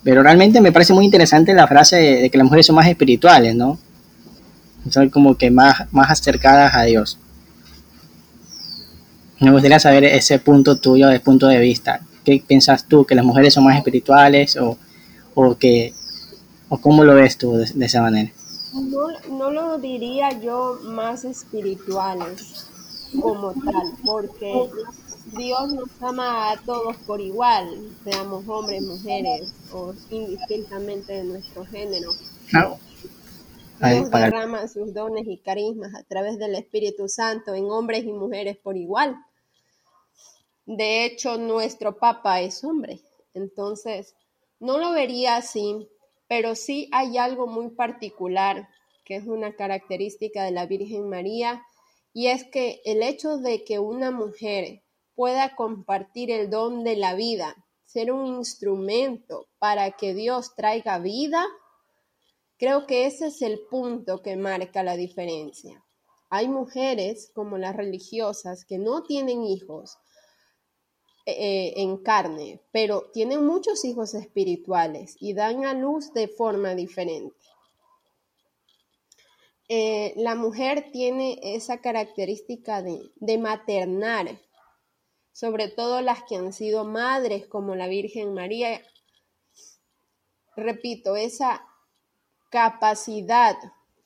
Pero 0.02 0.22
realmente 0.22 0.60
me 0.60 0.72
parece 0.72 0.92
muy 0.92 1.04
interesante 1.04 1.54
la 1.54 1.68
frase 1.68 1.96
de 1.96 2.30
que 2.30 2.38
las 2.38 2.44
mujeres 2.44 2.66
son 2.66 2.74
más 2.74 2.88
espirituales, 2.88 3.54
¿no? 3.54 3.78
Son 4.90 5.10
como 5.10 5.36
que 5.36 5.50
más, 5.50 5.92
más 5.92 6.10
acercadas 6.10 6.74
a 6.74 6.82
Dios. 6.82 7.18
Me 9.40 9.50
gustaría 9.50 9.78
saber 9.78 10.04
ese 10.04 10.38
punto 10.38 10.76
tuyo, 10.76 11.10
ese 11.10 11.20
punto 11.20 11.46
de 11.46 11.58
vista. 11.60 12.00
¿Qué 12.24 12.42
piensas 12.46 12.84
tú? 12.84 13.04
¿Que 13.04 13.14
las 13.14 13.24
mujeres 13.24 13.54
son 13.54 13.64
más 13.64 13.76
espirituales 13.76 14.56
o, 14.56 14.78
o 15.34 15.56
que 15.56 15.92
o 16.68 16.78
cómo 16.78 17.04
lo 17.04 17.14
ves 17.14 17.36
tú 17.38 17.52
de, 17.56 17.84
esa 17.84 18.02
manera? 18.02 18.32
No, 18.72 19.08
no, 19.30 19.50
lo 19.50 19.78
diría 19.78 20.30
yo 20.40 20.80
más 20.82 21.24
espirituales 21.24 22.66
como 23.20 23.52
tal, 23.52 23.92
porque 24.04 24.68
Dios 25.36 25.72
nos 25.72 25.88
ama 26.00 26.50
a 26.50 26.56
todos 26.58 26.96
por 27.06 27.20
igual, 27.20 27.68
seamos 28.04 28.46
hombres, 28.48 28.82
mujeres 28.82 29.52
o 29.72 29.94
indistintamente 30.10 31.12
de 31.12 31.24
nuestro 31.24 31.64
género. 31.66 32.10
No. 32.52 32.78
Dios 33.80 34.10
derrama 34.10 34.68
sus 34.68 34.94
dones 34.94 35.26
y 35.26 35.38
carismas 35.38 35.94
a 35.94 36.02
través 36.02 36.38
del 36.38 36.54
Espíritu 36.54 37.08
Santo 37.08 37.54
en 37.54 37.70
hombres 37.70 38.04
y 38.04 38.12
mujeres 38.12 38.56
por 38.56 38.76
igual. 38.76 39.16
De 40.64 41.04
hecho, 41.04 41.38
nuestro 41.38 41.96
Papa 41.96 42.40
es 42.40 42.64
hombre. 42.64 43.00
Entonces, 43.34 44.14
no 44.58 44.78
lo 44.78 44.92
vería 44.92 45.36
así, 45.36 45.88
pero 46.28 46.54
sí 46.54 46.88
hay 46.92 47.18
algo 47.18 47.46
muy 47.46 47.70
particular 47.70 48.68
que 49.04 49.16
es 49.16 49.26
una 49.26 49.54
característica 49.54 50.42
de 50.42 50.50
la 50.50 50.66
Virgen 50.66 51.08
María 51.08 51.62
y 52.12 52.26
es 52.26 52.44
que 52.44 52.80
el 52.84 53.02
hecho 53.02 53.38
de 53.38 53.62
que 53.62 53.78
una 53.78 54.10
mujer 54.10 54.82
pueda 55.14 55.54
compartir 55.54 56.30
el 56.30 56.50
don 56.50 56.82
de 56.82 56.96
la 56.96 57.14
vida, 57.14 57.54
ser 57.84 58.10
un 58.10 58.26
instrumento 58.26 59.46
para 59.58 59.92
que 59.92 60.12
Dios 60.12 60.54
traiga 60.56 60.98
vida, 60.98 61.46
Creo 62.58 62.86
que 62.86 63.06
ese 63.06 63.26
es 63.26 63.42
el 63.42 63.60
punto 63.70 64.22
que 64.22 64.36
marca 64.36 64.82
la 64.82 64.96
diferencia. 64.96 65.84
Hay 66.30 66.48
mujeres 66.48 67.30
como 67.34 67.58
las 67.58 67.76
religiosas 67.76 68.64
que 68.64 68.78
no 68.78 69.02
tienen 69.02 69.44
hijos 69.44 69.98
eh, 71.26 71.74
en 71.76 71.98
carne, 71.98 72.62
pero 72.72 73.10
tienen 73.12 73.44
muchos 73.44 73.84
hijos 73.84 74.14
espirituales 74.14 75.16
y 75.20 75.34
dan 75.34 75.64
a 75.66 75.74
luz 75.74 76.12
de 76.14 76.28
forma 76.28 76.74
diferente. 76.74 77.36
Eh, 79.68 80.14
la 80.16 80.34
mujer 80.34 80.90
tiene 80.92 81.38
esa 81.42 81.80
característica 81.80 82.80
de, 82.80 83.10
de 83.16 83.38
maternar, 83.38 84.40
sobre 85.32 85.68
todo 85.68 86.00
las 86.00 86.22
que 86.22 86.36
han 86.36 86.52
sido 86.52 86.84
madres 86.84 87.46
como 87.46 87.74
la 87.74 87.88
Virgen 87.88 88.32
María. 88.32 88.80
Repito, 90.56 91.16
esa 91.16 91.66
capacidad 92.50 93.56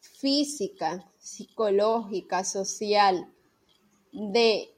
física, 0.00 1.10
psicológica, 1.18 2.44
social 2.44 3.32
de 4.12 4.74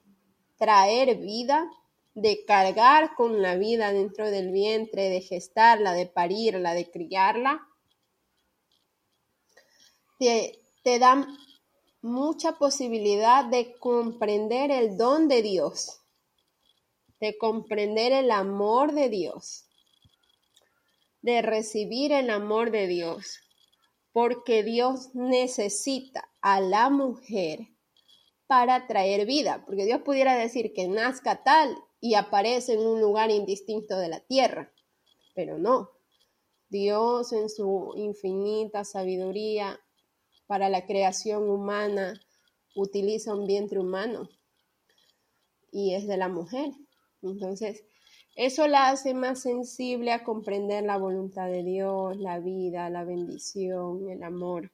traer 0.59 1.17
vida, 1.17 1.71
de 2.15 2.45
cargar 2.45 3.15
con 3.15 3.41
la 3.41 3.57
vida 3.57 3.93
dentro 3.93 4.31
del 4.31 4.53
vientre, 4.53 5.09
de 5.09 5.21
gestarla, 5.21 5.95
de 5.95 6.07
parirla, 6.07 6.75
de 6.75 6.91
criarla, 6.91 7.67
te, 10.19 10.61
te 10.85 10.99
da 10.99 11.27
mucha 12.03 12.59
posibilidad 12.59 13.45
de 13.45 13.75
comprender 13.79 14.71
el 14.71 14.97
don 14.97 15.29
de 15.29 15.43
Dios, 15.43 16.01
de 17.21 17.39
comprender 17.39 18.13
el 18.13 18.31
amor 18.31 18.93
de 18.93 19.09
Dios, 19.09 19.65
de 21.23 21.41
recibir 21.41 22.13
el 22.13 22.31
amor 22.31 22.73
de 22.73 22.89
Dios, 22.89 23.41
porque 24.13 24.63
Dios 24.63 25.15
necesita 25.15 26.29
a 26.41 26.61
la 26.61 26.91
mujer 26.91 27.69
para 28.47 28.87
traer 28.87 29.27
vida, 29.27 29.65
porque 29.65 29.85
Dios 29.85 30.03
pudiera 30.03 30.37
decir 30.37 30.73
que 30.75 30.87
nazca 30.89 31.43
tal 31.43 31.75
y 32.01 32.15
aparece 32.15 32.75
en 32.75 32.81
un 32.81 33.01
lugar 33.01 33.31
indistinto 33.31 33.97
de 33.97 34.09
la 34.09 34.21
tierra, 34.21 34.73
pero 35.35 35.59
no. 35.59 35.91
Dios 36.69 37.33
en 37.33 37.49
su 37.49 37.93
infinita 37.97 38.85
sabiduría 38.85 39.81
para 40.47 40.69
la 40.69 40.87
creación 40.87 41.49
humana 41.49 42.21
utiliza 42.75 43.35
un 43.35 43.47
vientre 43.47 43.79
humano 43.79 44.29
y 45.71 45.95
es 45.95 46.07
de 46.07 46.17
la 46.17 46.29
mujer. 46.29 46.71
Entonces, 47.23 47.85
eso 48.35 48.67
la 48.67 48.89
hace 48.89 49.15
más 49.15 49.41
sensible 49.41 50.13
a 50.13 50.25
comprender 50.25 50.85
la 50.85 50.97
voluntad 50.97 51.49
de 51.49 51.63
Dios, 51.63 52.17
la 52.17 52.39
vida, 52.39 52.91
la 52.91 53.05
bendición, 53.05 54.09
el 54.09 54.23
amor. 54.23 54.73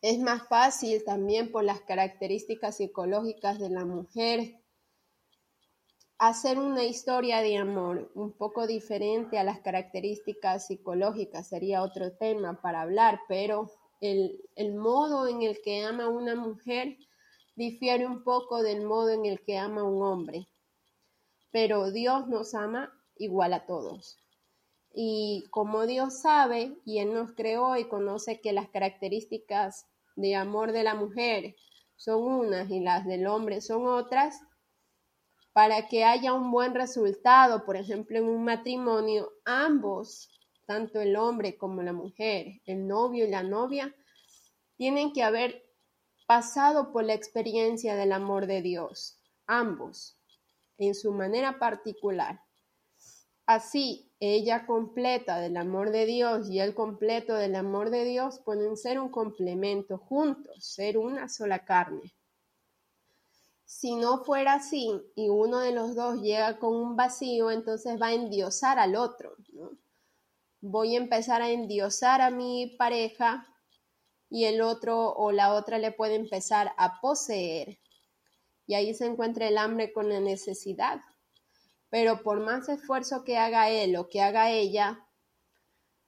Es 0.00 0.18
más 0.18 0.46
fácil 0.48 1.02
también 1.04 1.50
por 1.50 1.64
las 1.64 1.80
características 1.80 2.76
psicológicas 2.76 3.58
de 3.58 3.70
la 3.70 3.84
mujer 3.84 4.60
hacer 6.18 6.58
una 6.58 6.84
historia 6.84 7.40
de 7.40 7.56
amor 7.56 8.10
un 8.14 8.32
poco 8.32 8.66
diferente 8.66 9.38
a 9.38 9.44
las 9.44 9.60
características 9.60 10.66
psicológicas 10.66 11.48
sería 11.48 11.82
otro 11.82 12.12
tema 12.12 12.60
para 12.60 12.82
hablar, 12.82 13.20
pero 13.28 13.70
el, 14.00 14.40
el, 14.56 14.74
modo 14.74 15.28
en 15.28 15.42
el 15.42 15.60
que 15.62 15.84
ama 15.84 16.08
una 16.08 16.34
mujer 16.34 16.98
difiere 17.54 18.04
un 18.06 18.24
poco 18.24 18.62
del 18.62 18.84
modo 18.84 19.10
en 19.10 19.26
el 19.26 19.40
que 19.42 19.58
ama 19.58 19.84
un 19.84 20.02
hombre. 20.02 20.48
Pero 21.50 21.90
Dios 21.90 22.28
nos 22.28 22.54
ama 22.54 22.92
igual 23.16 23.52
a 23.52 23.66
todos. 23.66 24.18
Y 24.92 25.44
como 25.50 25.86
Dios 25.86 26.20
sabe 26.20 26.76
y 26.84 26.98
Él 26.98 27.14
nos 27.14 27.32
creó 27.32 27.76
y 27.76 27.88
conoce 27.88 28.40
que 28.40 28.52
las 28.52 28.68
características 28.68 29.86
de 30.16 30.34
amor 30.34 30.72
de 30.72 30.82
la 30.82 30.94
mujer 30.94 31.54
son 31.96 32.22
unas 32.22 32.70
y 32.70 32.80
las 32.80 33.06
del 33.06 33.26
hombre 33.26 33.60
son 33.60 33.86
otras, 33.86 34.40
para 35.52 35.88
que 35.88 36.04
haya 36.04 36.32
un 36.32 36.50
buen 36.50 36.74
resultado, 36.74 37.64
por 37.64 37.76
ejemplo, 37.76 38.18
en 38.18 38.28
un 38.28 38.44
matrimonio, 38.44 39.32
ambos, 39.44 40.30
tanto 40.66 41.00
el 41.00 41.16
hombre 41.16 41.56
como 41.56 41.82
la 41.82 41.92
mujer, 41.92 42.60
el 42.66 42.86
novio 42.86 43.26
y 43.26 43.30
la 43.30 43.42
novia, 43.42 43.94
tienen 44.76 45.12
que 45.12 45.22
haber 45.22 45.64
pasado 46.26 46.92
por 46.92 47.04
la 47.04 47.14
experiencia 47.14 47.96
del 47.96 48.12
amor 48.12 48.46
de 48.46 48.62
Dios, 48.62 49.18
ambos, 49.46 50.17
en 50.78 50.94
su 50.94 51.12
manera 51.12 51.58
particular. 51.58 52.40
Así, 53.46 54.12
ella 54.20 54.66
completa 54.66 55.38
del 55.38 55.56
amor 55.56 55.90
de 55.90 56.06
Dios 56.06 56.50
y 56.50 56.60
él 56.60 56.74
completo 56.74 57.34
del 57.34 57.54
amor 57.54 57.90
de 57.90 58.04
Dios 58.04 58.40
pueden 58.44 58.76
ser 58.76 58.98
un 58.98 59.10
complemento 59.10 59.98
juntos, 59.98 60.64
ser 60.64 60.98
una 60.98 61.28
sola 61.28 61.64
carne. 61.64 62.14
Si 63.64 63.96
no 63.96 64.24
fuera 64.24 64.54
así 64.54 64.90
y 65.14 65.28
uno 65.28 65.60
de 65.60 65.72
los 65.72 65.94
dos 65.94 66.20
llega 66.20 66.58
con 66.58 66.74
un 66.74 66.96
vacío, 66.96 67.50
entonces 67.50 68.00
va 68.00 68.08
a 68.08 68.14
endiosar 68.14 68.78
al 68.78 68.96
otro. 68.96 69.36
Voy 70.60 70.94
a 70.94 70.98
empezar 70.98 71.42
a 71.42 71.50
endiosar 71.50 72.20
a 72.20 72.30
mi 72.30 72.74
pareja 72.78 73.46
y 74.30 74.44
el 74.44 74.62
otro 74.62 75.12
o 75.14 75.32
la 75.32 75.54
otra 75.54 75.78
le 75.78 75.92
puede 75.92 76.14
empezar 76.16 76.72
a 76.76 77.00
poseer. 77.00 77.78
Y 78.68 78.74
ahí 78.74 78.94
se 78.94 79.06
encuentra 79.06 79.48
el 79.48 79.58
hambre 79.58 79.92
con 79.92 80.08
la 80.08 80.20
necesidad 80.20 81.00
pero 81.90 82.22
por 82.22 82.40
más 82.40 82.68
esfuerzo 82.68 83.24
que 83.24 83.38
haga 83.38 83.70
él 83.70 83.96
o 83.96 84.08
que 84.08 84.20
haga 84.20 84.50
ella, 84.50 85.04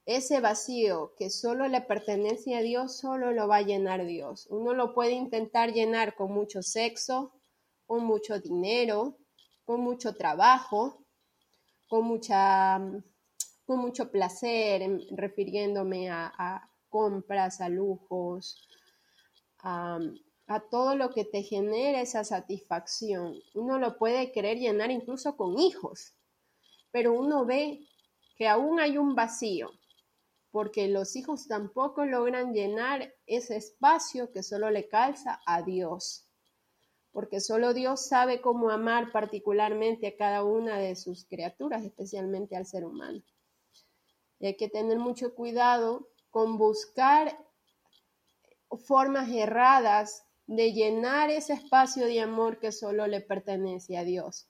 ese 0.07 0.41
vacío 0.41 1.15
que 1.17 1.31
solo 1.31 1.69
le 1.69 1.81
pertenece 1.81 2.57
a 2.57 2.63
Dios, 2.63 2.99
solo 2.99 3.33
lo 3.33 3.49
va 3.49 3.57
a 3.57 3.63
llenar 3.63 4.05
Dios. 4.05 4.47
Uno 4.51 4.75
lo 4.75 4.93
puede 4.93 5.13
intentar 5.13 5.73
llenar 5.73 6.17
con 6.17 6.33
mucho 6.33 6.63
sexo, 6.63 7.33
con 7.87 8.05
mucho 8.05 8.41
dinero, 8.41 9.17
con 9.65 9.81
mucho 9.81 10.15
trabajo, 10.15 11.05
con 11.89 12.05
mucha 12.05 12.81
con 13.65 13.79
mucho 13.79 14.11
placer, 14.11 14.83
refiriéndome 15.13 16.11
a, 16.11 16.33
a 16.37 16.69
compras, 16.89 17.61
a 17.61 17.69
lujos, 17.69 18.67
a, 19.61 20.01
a 20.51 20.59
todo 20.59 20.97
lo 20.97 21.11
que 21.11 21.25
te 21.25 21.45
genera 21.45 22.01
esa 22.01 22.25
satisfacción. 22.25 23.41
Uno 23.55 23.79
lo 23.79 23.97
puede 23.99 24.33
querer 24.33 24.59
llenar 24.59 24.91
incluso 24.91 25.37
con 25.37 25.57
hijos, 25.61 26.17
pero 26.91 27.13
uno 27.13 27.47
ve 27.47 27.87
que 28.37 28.49
aún 28.49 28.81
hay 28.81 28.99
un 28.99 29.15
vacío, 29.15 29.71
porque 30.51 30.89
los 30.89 31.15
hijos 31.15 31.47
tampoco 31.47 32.05
logran 32.05 32.53
llenar 32.53 33.15
ese 33.27 33.59
espacio 33.59 34.33
que 34.33 34.43
solo 34.43 34.71
le 34.71 34.89
calza 34.89 35.41
a 35.47 35.63
Dios, 35.63 36.27
porque 37.13 37.39
solo 37.39 37.73
Dios 37.73 38.09
sabe 38.09 38.41
cómo 38.41 38.71
amar 38.71 39.13
particularmente 39.13 40.09
a 40.09 40.17
cada 40.17 40.43
una 40.43 40.79
de 40.79 40.97
sus 40.97 41.27
criaturas, 41.27 41.85
especialmente 41.85 42.57
al 42.57 42.67
ser 42.67 42.85
humano. 42.85 43.23
Y 44.41 44.47
hay 44.49 44.57
que 44.57 44.69
tener 44.69 44.99
mucho 44.99 45.33
cuidado 45.33 46.09
con 46.29 46.59
buscar 46.59 47.39
formas 48.85 49.31
erradas 49.31 50.27
de 50.51 50.73
llenar 50.73 51.31
ese 51.31 51.53
espacio 51.53 52.07
de 52.07 52.21
amor 52.21 52.59
que 52.59 52.73
solo 52.73 53.07
le 53.07 53.21
pertenece 53.21 53.97
a 53.97 54.03
Dios. 54.03 54.49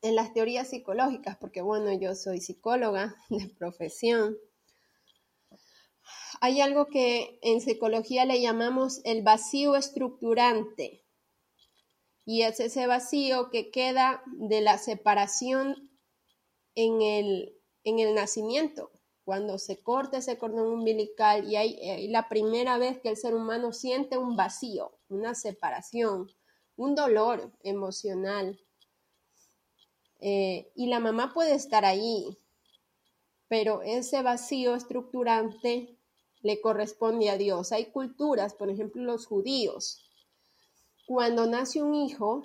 En 0.00 0.16
las 0.16 0.32
teorías 0.32 0.70
psicológicas, 0.70 1.36
porque 1.36 1.60
bueno, 1.60 1.92
yo 1.92 2.14
soy 2.14 2.40
psicóloga 2.40 3.14
de 3.28 3.50
profesión, 3.50 4.38
hay 6.40 6.62
algo 6.62 6.86
que 6.86 7.38
en 7.42 7.60
psicología 7.60 8.24
le 8.24 8.40
llamamos 8.40 9.02
el 9.04 9.22
vacío 9.22 9.76
estructurante. 9.76 11.04
Y 12.24 12.42
es 12.42 12.60
ese 12.60 12.86
vacío 12.86 13.50
que 13.50 13.70
queda 13.70 14.22
de 14.26 14.62
la 14.62 14.78
separación 14.78 15.90
en 16.74 17.02
el, 17.02 17.60
en 17.84 17.98
el 17.98 18.14
nacimiento 18.14 18.93
cuando 19.24 19.58
se 19.58 19.82
corta 19.82 20.18
ese 20.18 20.38
cordón 20.38 20.66
umbilical 20.66 21.50
y 21.50 21.56
hay, 21.56 21.78
eh, 21.80 22.06
la 22.10 22.28
primera 22.28 22.76
vez 22.78 23.00
que 23.00 23.08
el 23.08 23.16
ser 23.16 23.34
humano 23.34 23.72
siente 23.72 24.18
un 24.18 24.36
vacío, 24.36 24.92
una 25.08 25.34
separación, 25.34 26.30
un 26.76 26.94
dolor 26.94 27.50
emocional. 27.62 28.60
Eh, 30.20 30.70
y 30.74 30.86
la 30.86 31.00
mamá 31.00 31.32
puede 31.32 31.54
estar 31.54 31.84
ahí, 31.84 32.38
pero 33.48 33.82
ese 33.82 34.22
vacío 34.22 34.74
estructurante 34.74 35.98
le 36.42 36.60
corresponde 36.60 37.30
a 37.30 37.38
Dios. 37.38 37.72
Hay 37.72 37.86
culturas, 37.86 38.54
por 38.54 38.68
ejemplo 38.70 39.02
los 39.02 39.26
judíos, 39.26 40.10
cuando 41.06 41.46
nace 41.46 41.82
un 41.82 41.94
hijo, 41.94 42.44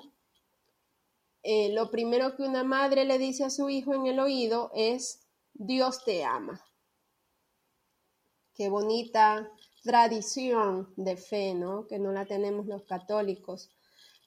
eh, 1.43 1.73
lo 1.73 1.89
primero 1.91 2.35
que 2.35 2.43
una 2.43 2.63
madre 2.63 3.05
le 3.05 3.17
dice 3.17 3.43
a 3.45 3.49
su 3.49 3.69
hijo 3.69 3.93
en 3.93 4.05
el 4.07 4.19
oído 4.19 4.71
es, 4.73 5.25
Dios 5.53 6.03
te 6.03 6.23
ama 6.23 6.61
qué 8.59 8.67
bonita 8.67 9.49
tradición 9.83 10.93
de 10.97 11.15
fe, 11.15 11.53
¿no? 11.53 11.87
Que 11.87 11.97
no 11.97 12.11
la 12.11 12.25
tenemos 12.25 12.65
los 12.65 12.83
católicos, 12.83 13.69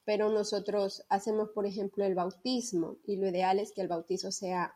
pero 0.07 0.31
nosotros 0.31 1.05
hacemos, 1.11 1.51
por 1.51 1.66
ejemplo, 1.66 2.07
el 2.07 2.14
bautismo 2.14 2.97
y 3.05 3.16
lo 3.16 3.29
ideal 3.29 3.59
es 3.59 3.73
que 3.73 3.83
el 3.83 3.88
bautizo 3.88 4.33
sea 4.33 4.75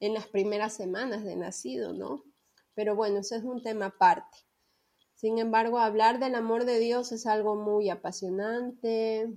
en 0.00 0.14
las 0.14 0.28
primeras 0.28 0.72
semanas 0.72 1.24
de 1.24 1.36
nacido, 1.36 1.92
¿no? 1.92 2.24
Pero 2.74 2.96
bueno, 2.96 3.18
ese 3.18 3.36
es 3.36 3.44
un 3.44 3.62
tema 3.62 3.86
aparte. 3.86 4.38
Sin 5.14 5.36
embargo, 5.36 5.78
hablar 5.78 6.18
del 6.18 6.34
amor 6.34 6.64
de 6.64 6.78
Dios 6.78 7.12
es 7.12 7.26
algo 7.26 7.56
muy 7.56 7.90
apasionante, 7.90 9.30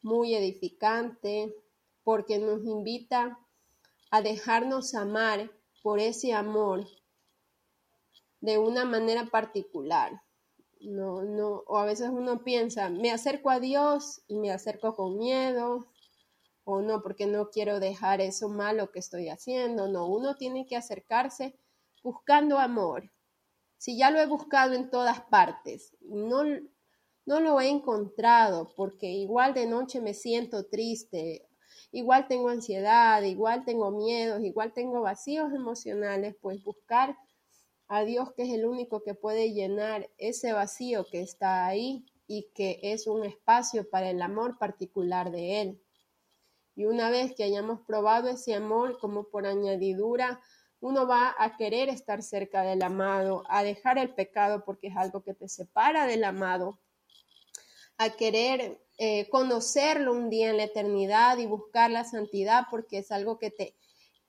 muy 0.00 0.34
edificante, 0.34 1.54
porque 2.02 2.38
nos 2.38 2.64
invita 2.64 3.38
a 4.10 4.22
dejarnos 4.22 4.94
amar 4.94 5.50
por 5.82 6.00
ese 6.00 6.32
amor 6.32 6.86
de 8.40 8.58
una 8.58 8.84
manera 8.84 9.26
particular. 9.26 10.22
No, 10.80 11.22
no, 11.22 11.64
o 11.66 11.78
a 11.78 11.84
veces 11.84 12.08
uno 12.10 12.44
piensa, 12.44 12.88
me 12.88 13.10
acerco 13.10 13.50
a 13.50 13.58
Dios 13.58 14.22
y 14.28 14.36
me 14.36 14.52
acerco 14.52 14.94
con 14.94 15.18
miedo, 15.18 15.86
o 16.70 16.82
no, 16.82 17.02
porque 17.02 17.26
no 17.26 17.48
quiero 17.48 17.80
dejar 17.80 18.20
eso 18.20 18.48
malo 18.50 18.92
que 18.92 18.98
estoy 18.98 19.30
haciendo. 19.30 19.88
No, 19.88 20.06
uno 20.06 20.36
tiene 20.36 20.66
que 20.66 20.76
acercarse 20.76 21.58
buscando 22.02 22.58
amor. 22.58 23.10
Si 23.78 23.96
ya 23.96 24.10
lo 24.10 24.20
he 24.20 24.26
buscado 24.26 24.74
en 24.74 24.90
todas 24.90 25.22
partes, 25.22 25.96
no, 26.00 26.42
no 27.24 27.40
lo 27.40 27.60
he 27.60 27.68
encontrado, 27.68 28.72
porque 28.76 29.06
igual 29.06 29.54
de 29.54 29.66
noche 29.66 30.00
me 30.00 30.12
siento 30.12 30.66
triste, 30.66 31.48
igual 31.90 32.28
tengo 32.28 32.50
ansiedad, 32.50 33.22
igual 33.22 33.64
tengo 33.64 33.90
miedos, 33.90 34.42
igual 34.42 34.72
tengo 34.74 35.00
vacíos 35.00 35.52
emocionales, 35.54 36.36
pues 36.40 36.62
buscar 36.62 37.16
a 37.88 38.04
Dios 38.04 38.32
que 38.34 38.42
es 38.42 38.50
el 38.50 38.66
único 38.66 39.02
que 39.02 39.14
puede 39.14 39.52
llenar 39.52 40.10
ese 40.18 40.52
vacío 40.52 41.06
que 41.10 41.20
está 41.20 41.66
ahí 41.66 42.04
y 42.26 42.50
que 42.54 42.78
es 42.82 43.06
un 43.06 43.24
espacio 43.24 43.88
para 43.88 44.10
el 44.10 44.20
amor 44.20 44.58
particular 44.58 45.30
de 45.30 45.62
Él. 45.62 45.82
Y 46.76 46.84
una 46.84 47.10
vez 47.10 47.34
que 47.34 47.44
hayamos 47.44 47.80
probado 47.80 48.28
ese 48.28 48.54
amor 48.54 48.98
como 49.00 49.24
por 49.30 49.46
añadidura, 49.46 50.40
uno 50.80 51.08
va 51.08 51.34
a 51.38 51.56
querer 51.56 51.88
estar 51.88 52.22
cerca 52.22 52.62
del 52.62 52.82
amado, 52.82 53.42
a 53.48 53.64
dejar 53.64 53.98
el 53.98 54.14
pecado 54.14 54.64
porque 54.64 54.88
es 54.88 54.96
algo 54.96 55.24
que 55.24 55.34
te 55.34 55.48
separa 55.48 56.06
del 56.06 56.22
amado, 56.22 56.78
a 57.96 58.10
querer 58.10 58.80
eh, 58.98 59.28
conocerlo 59.30 60.12
un 60.12 60.30
día 60.30 60.50
en 60.50 60.58
la 60.58 60.64
eternidad 60.64 61.38
y 61.38 61.46
buscar 61.46 61.90
la 61.90 62.04
santidad 62.04 62.66
porque 62.70 62.98
es 62.98 63.10
algo 63.10 63.38
que 63.38 63.50
te, 63.50 63.76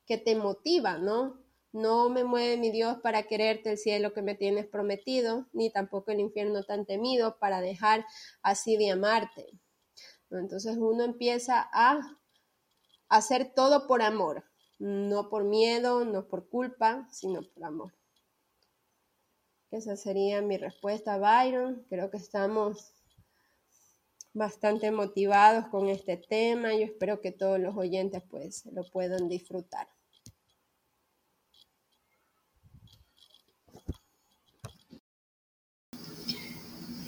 que 0.05 0.17
te 0.17 0.35
motiva, 0.35 0.97
¿no? 0.97 1.37
No 1.71 2.09
me 2.09 2.23
mueve 2.23 2.57
mi 2.57 2.71
Dios 2.71 2.97
para 3.03 3.23
quererte 3.23 3.71
el 3.71 3.77
cielo 3.77 4.13
que 4.13 4.23
me 4.23 4.35
tienes 4.35 4.65
prometido, 4.65 5.47
ni 5.53 5.69
tampoco 5.69 6.11
el 6.11 6.19
infierno 6.19 6.63
tan 6.63 6.85
temido 6.85 7.37
para 7.37 7.61
dejar 7.61 8.05
así 8.41 8.75
de 8.75 8.91
amarte. 8.91 9.47
Entonces 10.31 10.77
uno 10.77 11.03
empieza 11.03 11.69
a 11.71 11.99
hacer 13.07 13.53
todo 13.53 13.87
por 13.87 14.01
amor, 14.01 14.45
no 14.79 15.29
por 15.29 15.43
miedo, 15.43 16.05
no 16.05 16.27
por 16.27 16.49
culpa, 16.49 17.07
sino 17.11 17.41
por 17.43 17.63
amor. 17.63 17.93
Esa 19.71 19.95
sería 19.95 20.41
mi 20.41 20.57
respuesta, 20.57 21.17
Byron. 21.17 21.85
Creo 21.89 22.09
que 22.09 22.17
estamos 22.17 22.95
bastante 24.33 24.89
motivados 24.91 25.67
con 25.67 25.89
este 25.89 26.17
tema. 26.17 26.73
Yo 26.73 26.85
espero 26.85 27.21
que 27.21 27.31
todos 27.31 27.59
los 27.59 27.75
oyentes 27.77 28.23
pues 28.29 28.65
lo 28.67 28.83
puedan 28.89 29.27
disfrutar. 29.27 29.87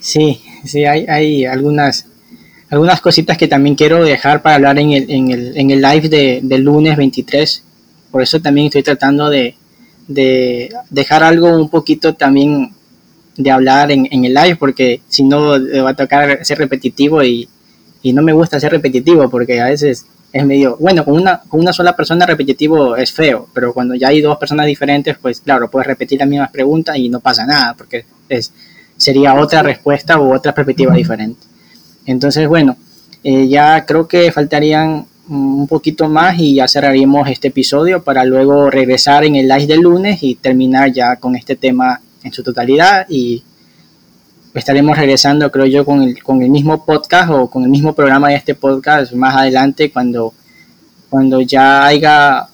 Sí, 0.02 0.42
sí, 0.64 0.84
hay, 0.84 1.06
hay 1.08 1.44
algunas, 1.44 2.06
algunas 2.70 3.00
cositas 3.00 3.38
que 3.38 3.46
también 3.46 3.76
quiero 3.76 4.04
dejar 4.04 4.42
para 4.42 4.56
hablar 4.56 4.80
en 4.80 4.90
el, 4.90 5.08
en 5.08 5.30
el, 5.30 5.56
en 5.56 5.70
el 5.70 5.80
live 5.80 6.08
de, 6.42 6.58
lunes 6.58 6.96
23. 6.96 7.62
Por 8.10 8.20
eso 8.20 8.40
también 8.40 8.66
estoy 8.66 8.82
tratando 8.82 9.30
de, 9.30 9.54
de 10.08 10.74
dejar 10.90 11.22
algo 11.22 11.56
un 11.56 11.70
poquito 11.70 12.14
también 12.14 12.72
de 13.36 13.50
hablar 13.52 13.92
en, 13.92 14.08
en 14.10 14.24
el 14.24 14.34
live, 14.34 14.56
porque 14.56 15.02
si 15.08 15.22
no 15.22 15.52
va 15.84 15.90
a 15.90 15.96
tocar 15.96 16.44
ser 16.44 16.58
repetitivo 16.58 17.22
y, 17.22 17.48
y 18.02 18.12
no 18.12 18.22
me 18.22 18.32
gusta 18.32 18.58
ser 18.58 18.72
repetitivo 18.72 19.30
porque 19.30 19.60
a 19.60 19.66
veces 19.66 20.04
es 20.32 20.44
medio, 20.44 20.76
bueno, 20.80 21.04
con 21.04 21.14
una, 21.14 21.42
con 21.46 21.60
una 21.60 21.72
sola 21.72 21.94
persona 21.94 22.26
repetitivo 22.26 22.96
es 22.96 23.12
feo, 23.12 23.48
pero 23.54 23.72
cuando 23.72 23.94
ya 23.94 24.08
hay 24.08 24.20
dos 24.20 24.36
personas 24.36 24.66
diferentes, 24.66 25.16
pues 25.18 25.40
claro, 25.40 25.70
puedes 25.70 25.86
repetir 25.86 26.18
las 26.18 26.28
mismas 26.28 26.50
preguntas 26.50 26.96
y 26.96 27.08
no 27.08 27.20
pasa 27.20 27.46
nada, 27.46 27.74
porque 27.78 28.04
es, 28.28 28.52
sería 29.02 29.34
otra 29.34 29.64
respuesta 29.64 30.20
u 30.20 30.32
otra 30.32 30.54
perspectiva 30.54 30.94
diferente. 30.94 31.44
Entonces, 32.06 32.46
bueno, 32.46 32.76
eh, 33.24 33.48
ya 33.48 33.84
creo 33.84 34.06
que 34.06 34.30
faltarían 34.30 35.06
un 35.28 35.66
poquito 35.66 36.08
más 36.08 36.38
y 36.38 36.54
ya 36.54 36.68
cerraríamos 36.68 37.28
este 37.28 37.48
episodio 37.48 38.04
para 38.04 38.24
luego 38.24 38.70
regresar 38.70 39.24
en 39.24 39.34
el 39.34 39.48
live 39.48 39.66
del 39.66 39.80
lunes 39.80 40.22
y 40.22 40.36
terminar 40.36 40.92
ya 40.92 41.16
con 41.16 41.34
este 41.34 41.56
tema 41.56 42.00
en 42.22 42.32
su 42.32 42.44
totalidad 42.44 43.06
y 43.08 43.42
estaremos 44.54 44.96
regresando 44.96 45.50
creo 45.50 45.66
yo 45.66 45.84
con 45.84 46.02
el, 46.02 46.22
con 46.22 46.42
el 46.42 46.50
mismo 46.50 46.84
podcast 46.84 47.30
o 47.30 47.48
con 47.48 47.64
el 47.64 47.70
mismo 47.70 47.94
programa 47.94 48.28
de 48.28 48.36
este 48.36 48.54
podcast 48.54 49.12
más 49.14 49.34
adelante 49.34 49.90
cuando, 49.90 50.32
cuando 51.08 51.40
ya 51.40 51.86
haya 51.86 52.48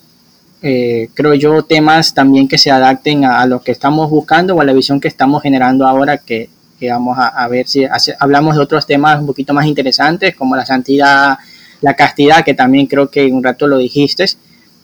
eh, 0.60 1.08
creo 1.14 1.34
yo, 1.34 1.62
temas 1.62 2.14
también 2.14 2.48
que 2.48 2.58
se 2.58 2.70
adapten 2.70 3.24
a, 3.24 3.46
lo 3.46 3.62
que 3.62 3.72
estamos 3.72 4.10
buscando 4.10 4.54
o 4.54 4.60
a 4.60 4.64
la 4.64 4.72
visión 4.72 5.00
que 5.00 5.08
estamos 5.08 5.42
generando 5.42 5.86
ahora, 5.86 6.18
que, 6.18 6.50
vamos 6.88 7.16
a, 7.18 7.48
ver 7.48 7.66
si 7.68 7.84
hablamos 8.18 8.56
de 8.56 8.62
otros 8.62 8.86
temas 8.86 9.20
un 9.20 9.26
poquito 9.26 9.52
más 9.52 9.66
interesantes, 9.66 10.34
como 10.34 10.56
la 10.56 10.66
santidad, 10.66 11.38
la 11.80 11.94
castidad, 11.94 12.44
que 12.44 12.54
también 12.54 12.86
creo 12.86 13.10
que 13.10 13.26
un 13.26 13.42
rato 13.42 13.66
lo 13.66 13.78
dijiste. 13.78 14.24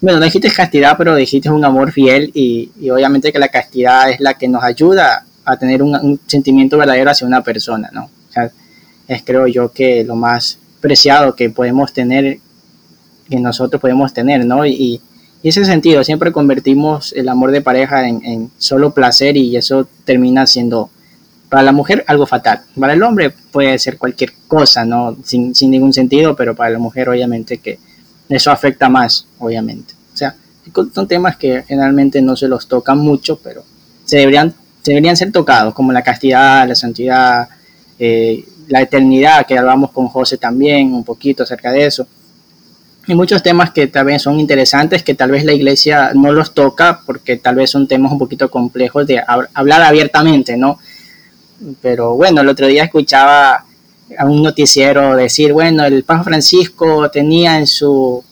Bueno, 0.01 0.19
no 0.19 0.25
dijiste 0.25 0.51
castidad, 0.51 0.97
pero 0.99 1.15
dijiste 1.15 1.51
un 1.51 1.65
amor 1.65 1.93
fiel 1.93 2.31
y, 2.35 2.71
obviamente 2.91 3.33
que 3.33 3.39
la 3.39 3.49
castidad 3.49 4.11
es 4.11 4.21
la 4.21 4.35
que 4.35 4.49
nos 4.49 4.63
ayuda 4.63 5.25
a 5.45 5.57
tener 5.57 5.83
un, 5.83 6.21
sentimiento 6.27 6.79
verdadero 6.79 7.11
hacia 7.11 7.27
una 7.27 7.43
persona, 7.43 7.91
¿no? 7.93 8.05
O 8.05 8.33
sea, 8.33 8.51
es 9.07 9.23
creo 9.23 9.47
yo 9.47 9.73
que 9.73 10.05
lo 10.05 10.17
más 10.17 10.59
preciado 10.81 11.35
que 11.35 11.51
podemos 11.51 11.93
tener, 11.93 12.39
que 13.29 13.41
nosotros 13.41 13.81
podemos 13.81 14.13
tener, 14.13 14.45
¿no? 14.45 14.67
Y, 14.67 15.01
y 15.45 15.51
ese 15.51 15.67
sentido, 15.67 16.03
siempre 16.03 16.33
convertimos 16.33 17.13
el 17.13 17.29
amor 17.29 17.51
de 17.51 17.61
pareja 17.61 18.09
en, 18.09 18.51
solo 18.57 18.95
placer 18.95 19.37
y 19.37 19.59
eso 19.59 19.87
termina 20.07 20.47
siendo 20.47 20.89
para 21.51 21.63
la 21.63 21.71
mujer 21.71 22.03
algo 22.09 22.25
fatal. 22.25 22.63
Para 22.81 22.95
el 22.95 23.03
hombre 23.03 23.29
puede 23.53 23.79
ser 23.79 23.99
cualquier 23.99 24.33
cosa, 24.49 24.87
¿no? 24.87 25.15
Sin, 25.23 25.53
ningún 25.71 25.93
sentido, 25.93 26.35
pero 26.35 26.57
para 26.57 26.71
la 26.71 26.79
mujer 26.79 27.11
obviamente 27.11 27.59
que 27.59 27.79
eso 28.31 28.51
afecta 28.51 28.89
más, 28.89 29.27
obviamente. 29.39 29.93
O 30.15 30.17
sea, 30.17 30.35
son 30.95 31.07
temas 31.07 31.37
que 31.37 31.63
generalmente 31.69 32.23
no 32.23 32.37
se 32.37 32.49
los 32.49 32.67
tocan 32.67 32.97
mucho, 32.97 33.39
pero 33.45 33.65
se 34.07 34.17
deberían, 34.17 34.55
deberían 34.83 35.15
ser 35.15 35.31
tocados, 35.31 35.75
como 35.75 35.93
la 35.93 36.01
castidad, 36.01 36.67
la 36.67 36.75
santidad, 36.75 37.51
eh, 37.99 38.47
la 38.69 38.81
eternidad, 38.81 39.45
que 39.45 39.59
hablamos 39.59 39.91
con 39.91 40.09
José 40.09 40.39
también 40.39 40.95
un 40.95 41.05
poquito 41.05 41.43
acerca 41.43 41.71
de 41.71 41.85
eso 41.85 42.07
hay 43.07 43.15
muchos 43.15 43.43
temas 43.43 43.71
que 43.71 43.87
tal 43.87 44.07
vez 44.07 44.23
son 44.23 44.41
interesantes, 44.41 45.03
que 45.03 45.15
tal 45.15 45.31
vez 45.31 45.45
la 45.45 45.53
iglesia 45.53 46.13
no 46.15 46.33
los 46.33 46.55
toca 46.55 47.01
porque 47.05 47.37
tal 47.37 47.57
vez 47.57 47.71
son 47.71 47.87
temas 47.87 48.13
un 48.13 48.19
poquito 48.19 48.51
complejos 48.51 49.07
de 49.07 49.23
hablar 49.55 49.83
abiertamente, 49.83 50.57
¿no? 50.57 50.79
Pero 51.83 52.15
bueno, 52.17 52.41
el 52.41 52.49
otro 52.49 52.67
día 52.67 52.85
escuchaba 52.85 53.65
a 54.19 54.25
un 54.27 54.43
noticiero 54.43 55.17
decir, 55.17 55.53
bueno, 55.53 55.85
el 55.85 56.05
Papa 56.05 56.25
Francisco 56.25 57.11
tenía 57.11 57.59
en 57.59 57.67
su, 57.67 58.23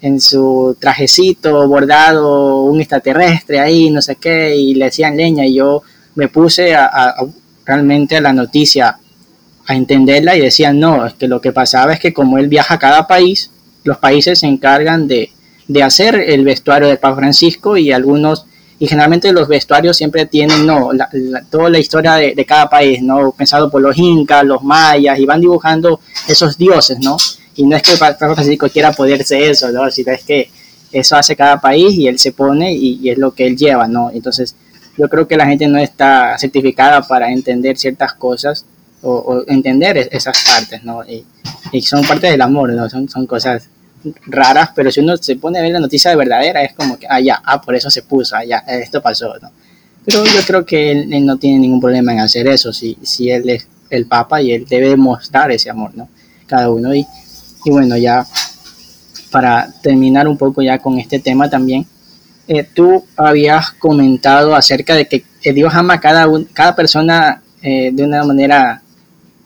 en 0.00 0.20
su 0.20 0.76
trajecito 0.78 1.66
bordado 1.66 2.62
un 2.62 2.80
extraterrestre 2.80 3.60
ahí, 3.60 3.90
no 3.90 4.02
sé 4.02 4.16
qué, 4.16 4.54
y 4.54 4.74
le 4.74 4.86
decían 4.86 5.16
leña, 5.16 5.46
y 5.46 5.54
yo 5.54 5.82
me 6.14 6.28
puse 6.28 6.74
a, 6.74 7.14
realmente 7.64 8.16
a 8.16 8.20
la 8.20 8.32
noticia 8.32 8.98
a 9.66 9.74
entenderla 9.74 10.36
y 10.36 10.40
decían, 10.40 10.80
no, 10.80 11.06
es 11.06 11.14
que 11.14 11.28
lo 11.28 11.40
que 11.40 11.52
pasaba 11.52 11.92
es 11.92 12.00
que 12.00 12.12
como 12.12 12.38
él 12.38 12.48
viaja 12.48 12.74
a 12.74 12.78
cada 12.78 13.06
país, 13.06 13.50
los 13.84 13.98
países 13.98 14.40
se 14.40 14.46
encargan 14.46 15.08
de, 15.08 15.30
hacer 15.82 16.14
el 16.14 16.44
vestuario 16.44 16.88
del 16.88 16.98
Papa 16.98 17.16
Francisco 17.16 17.76
y 17.76 17.92
algunos, 17.92 18.46
y 18.78 18.86
generalmente 18.86 19.32
los 19.32 19.48
vestuarios 19.48 19.96
siempre 19.96 20.26
tienen, 20.26 20.66
no, 20.66 20.90
toda 21.50 21.68
la 21.70 21.78
historia 21.78 22.14
de, 22.14 22.44
cada 22.44 22.68
país, 22.68 23.02
¿no? 23.02 23.32
Pensado 23.32 23.70
por 23.70 23.82
los 23.82 23.96
incas, 23.98 24.44
los 24.44 24.62
mayas, 24.62 25.18
y 25.18 25.26
van 25.26 25.40
dibujando 25.40 26.00
esos 26.26 26.56
dioses, 26.56 26.98
¿no? 27.00 27.16
Y 27.56 27.64
no 27.64 27.76
es 27.76 27.82
que 27.82 27.92
el 27.92 27.98
Papa 27.98 28.34
Francisco 28.34 28.68
quiera 28.68 28.92
poderse 28.92 29.50
eso, 29.50 29.70
¿no? 29.70 29.90
Sino 29.90 30.12
es 30.12 30.22
que 30.22 30.50
eso 30.92 31.16
hace 31.16 31.36
cada 31.36 31.60
país 31.60 31.94
y 31.94 32.08
él 32.08 32.18
se 32.18 32.32
pone 32.32 32.72
y, 32.72 33.08
es 33.08 33.18
lo 33.18 33.32
que 33.32 33.46
él 33.46 33.56
lleva, 33.56 33.88
¿no? 33.88 34.10
Entonces, 34.10 34.54
yo 34.96 35.08
creo 35.08 35.28
que 35.28 35.36
la 35.36 35.46
gente 35.46 35.66
no 35.68 35.78
está 35.78 36.36
certificada 36.38 37.02
para 37.02 37.30
entender 37.30 37.76
ciertas 37.76 38.14
cosas 38.14 38.64
o, 39.02 39.44
entender 39.46 40.08
esas 40.10 40.42
partes, 40.44 40.82
¿no? 40.84 41.04
Y, 41.04 41.24
y, 41.72 41.82
son 41.82 42.02
parte 42.04 42.28
del 42.28 42.40
amor, 42.40 42.72
¿no? 42.72 42.88
Son, 42.88 43.08
son 43.08 43.26
cosas 43.26 43.68
raras, 44.26 44.70
pero 44.74 44.90
si 44.90 45.00
uno 45.00 45.16
se 45.16 45.36
pone 45.36 45.58
a 45.58 45.62
ver 45.62 45.72
la 45.72 45.80
noticia 45.80 46.10
de 46.10 46.16
verdadera, 46.16 46.62
es 46.62 46.74
como 46.74 46.98
que, 46.98 47.06
ah, 47.08 47.20
ya, 47.20 47.40
ah, 47.44 47.60
por 47.60 47.74
eso 47.74 47.90
se 47.90 48.02
puso, 48.02 48.36
ah, 48.36 48.44
ya, 48.44 48.58
esto 48.58 49.00
pasó, 49.02 49.34
¿no? 49.40 49.50
Pero 50.04 50.24
yo 50.24 50.40
creo 50.46 50.64
que 50.64 50.90
él, 50.92 51.26
no 51.26 51.36
tiene 51.36 51.58
ningún 51.58 51.80
problema 51.80 52.12
en 52.12 52.20
hacer 52.20 52.48
eso, 52.48 52.72
si, 52.72 52.96
si 53.02 53.30
él 53.30 53.48
es 53.50 53.68
el 53.90 54.06
Papa 54.06 54.40
y 54.40 54.52
él 54.52 54.64
debe 54.68 54.96
mostrar 54.96 55.50
ese 55.50 55.70
amor, 55.70 55.92
¿no? 55.94 56.08
Cada 56.46 56.70
uno. 56.70 56.94
Y, 56.94 57.06
y 57.64 57.70
bueno, 57.70 57.96
ya 57.96 58.26
para 59.30 59.68
terminar 59.82 60.26
un 60.26 60.38
poco 60.38 60.62
ya 60.62 60.78
con 60.78 60.98
este 60.98 61.18
tema 61.18 61.50
también, 61.50 61.86
eh, 62.46 62.64
tú 62.64 63.04
habías 63.16 63.72
comentado 63.72 64.56
acerca 64.56 64.94
de 64.94 65.06
que 65.06 65.24
Dios 65.52 65.74
ama 65.74 65.94
a 65.94 66.00
cada, 66.00 66.26
cada 66.54 66.74
persona 66.74 67.42
eh, 67.60 67.90
de 67.92 68.04
una 68.04 68.22
manera 68.22 68.82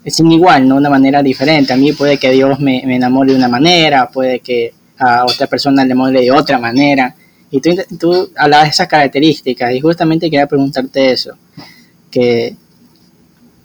sin 0.06 0.32
igual, 0.32 0.66
¿no? 0.66 0.76
Una 0.76 0.90
manera 0.90 1.22
diferente. 1.22 1.72
A 1.72 1.76
mí 1.76 1.92
puede 1.92 2.18
que 2.18 2.30
Dios 2.30 2.58
me, 2.60 2.82
me 2.86 2.96
enamore 2.96 3.32
de 3.32 3.38
una 3.38 3.48
manera, 3.48 4.08
puede 4.08 4.40
que 4.40 4.72
a 4.98 5.24
otra 5.24 5.46
persona 5.46 5.82
le 5.82 5.92
enamore 5.92 6.20
de 6.20 6.30
otra 6.30 6.58
manera. 6.58 7.14
Y 7.50 7.60
tú, 7.60 7.70
tú 7.98 8.30
hablabas 8.36 8.66
de 8.66 8.70
esas 8.70 8.88
características 8.88 9.74
y 9.74 9.80
justamente 9.80 10.30
quería 10.30 10.46
preguntarte 10.46 11.12
eso, 11.12 11.36
que 12.10 12.56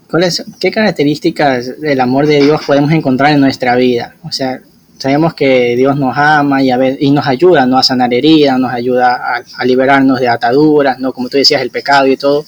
¿cuáles, 0.09 0.43
¿qué 0.59 0.71
características 0.71 1.79
del 1.79 1.99
amor 2.01 2.27
de 2.27 2.41
Dios 2.41 2.61
podemos 2.65 2.91
encontrar 2.91 3.31
en 3.31 3.39
nuestra 3.39 3.75
vida? 3.75 4.15
O 4.23 4.31
sea, 4.31 4.59
sabemos 4.97 5.33
que 5.33 5.75
Dios 5.75 5.97
nos 5.97 6.17
ama 6.17 6.61
y, 6.61 6.71
a 6.71 6.79
y 6.99 7.11
nos 7.11 7.27
ayuda 7.27 7.65
¿no? 7.65 7.77
a 7.77 7.83
sanar 7.83 8.13
heridas, 8.13 8.59
nos 8.59 8.73
ayuda 8.73 9.15
a, 9.15 9.43
a, 9.57 9.65
liberarnos 9.65 10.19
de 10.19 10.27
ataduras, 10.27 10.99
¿no? 10.99 11.13
como 11.13 11.29
tú 11.29 11.37
decías, 11.37 11.61
el 11.61 11.71
pecado 11.71 12.07
y 12.07 12.17
todo. 12.17 12.45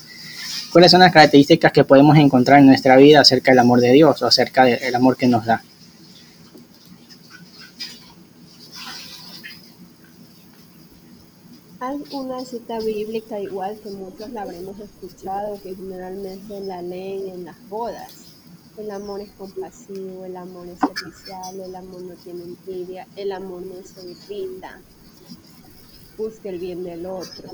¿Cuáles 0.71 0.91
son 0.91 0.99
las 0.99 1.11
características 1.11 1.71
que 1.71 1.83
podemos 1.83 2.15
encontrar 2.17 2.59
en 2.59 2.67
nuestra 2.67 2.95
vida 2.95 3.21
acerca 3.21 3.51
del 3.51 3.59
amor 3.59 3.81
de 3.81 3.91
Dios 3.91 4.21
o 4.21 4.27
acerca 4.27 4.65
del 4.65 4.93
amor 4.93 5.17
que 5.17 5.27
nos 5.27 5.45
da? 5.45 5.63
Hay 11.79 12.03
una 12.11 12.45
cita 12.45 12.77
bíblica 12.79 13.39
igual 13.39 13.79
que 13.81 13.89
muchos 13.89 14.29
la 14.29 14.43
habremos 14.43 14.79
escuchado, 14.79 15.59
que 15.63 15.73
generalmente 15.73 16.59
la 16.59 16.83
leen 16.83 17.29
en 17.29 17.45
las 17.45 17.55
bodas. 17.67 18.35
El 18.77 18.91
amor 18.91 19.21
es 19.21 19.31
compasivo, 19.31 20.23
el 20.23 20.37
amor 20.37 20.67
es 20.67 20.77
servicial, 20.77 21.59
el 21.61 21.75
amor 21.75 22.03
no 22.03 22.13
tiene 22.13 22.43
envidia, 22.43 23.07
el 23.15 23.31
amor 23.31 23.63
no 23.63 23.75
se 23.83 24.07
irrita, 24.07 24.81
busca 26.15 26.49
el 26.49 26.59
bien 26.59 26.83
del 26.83 27.07
otro. 27.07 27.49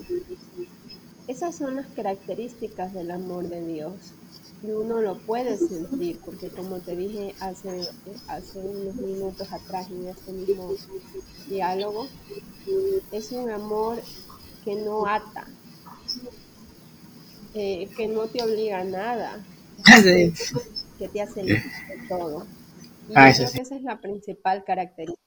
Esas 1.28 1.56
son 1.56 1.76
las 1.76 1.88
características 1.88 2.94
del 2.94 3.10
amor 3.12 3.50
de 3.50 3.66
Dios. 3.66 4.14
Y 4.62 4.72
uno 4.72 5.02
lo 5.02 5.18
puede 5.18 5.58
sentir, 5.58 6.20
porque 6.24 6.50
como 6.50 6.80
te 6.80 6.96
dije 6.96 7.36
hace, 7.40 7.88
hace 8.28 8.60
unos 8.60 8.96
minutos 8.96 9.52
atrás 9.52 9.90
en 9.90 10.08
este 10.08 10.32
mismo 10.32 10.74
diálogo, 11.48 12.08
es 13.12 13.32
un 13.32 13.50
amor 13.50 14.02
que 14.64 14.76
no 14.76 15.06
ata, 15.06 15.48
eh, 17.54 17.90
que 17.96 18.08
no 18.08 18.28
te 18.28 18.44
obliga 18.44 18.80
a 18.80 18.84
nada, 18.84 19.46
que 20.98 21.08
te 21.10 21.22
hace 21.22 21.44
de 21.44 21.62
todo. 22.10 22.46
Y 23.10 23.14
ah, 23.16 23.30
yo 23.32 23.38
creo 23.38 23.52
que 23.52 23.62
esa 23.62 23.76
es 23.76 23.84
la 23.84 24.00
principal 24.02 24.64
característica. 24.64 25.25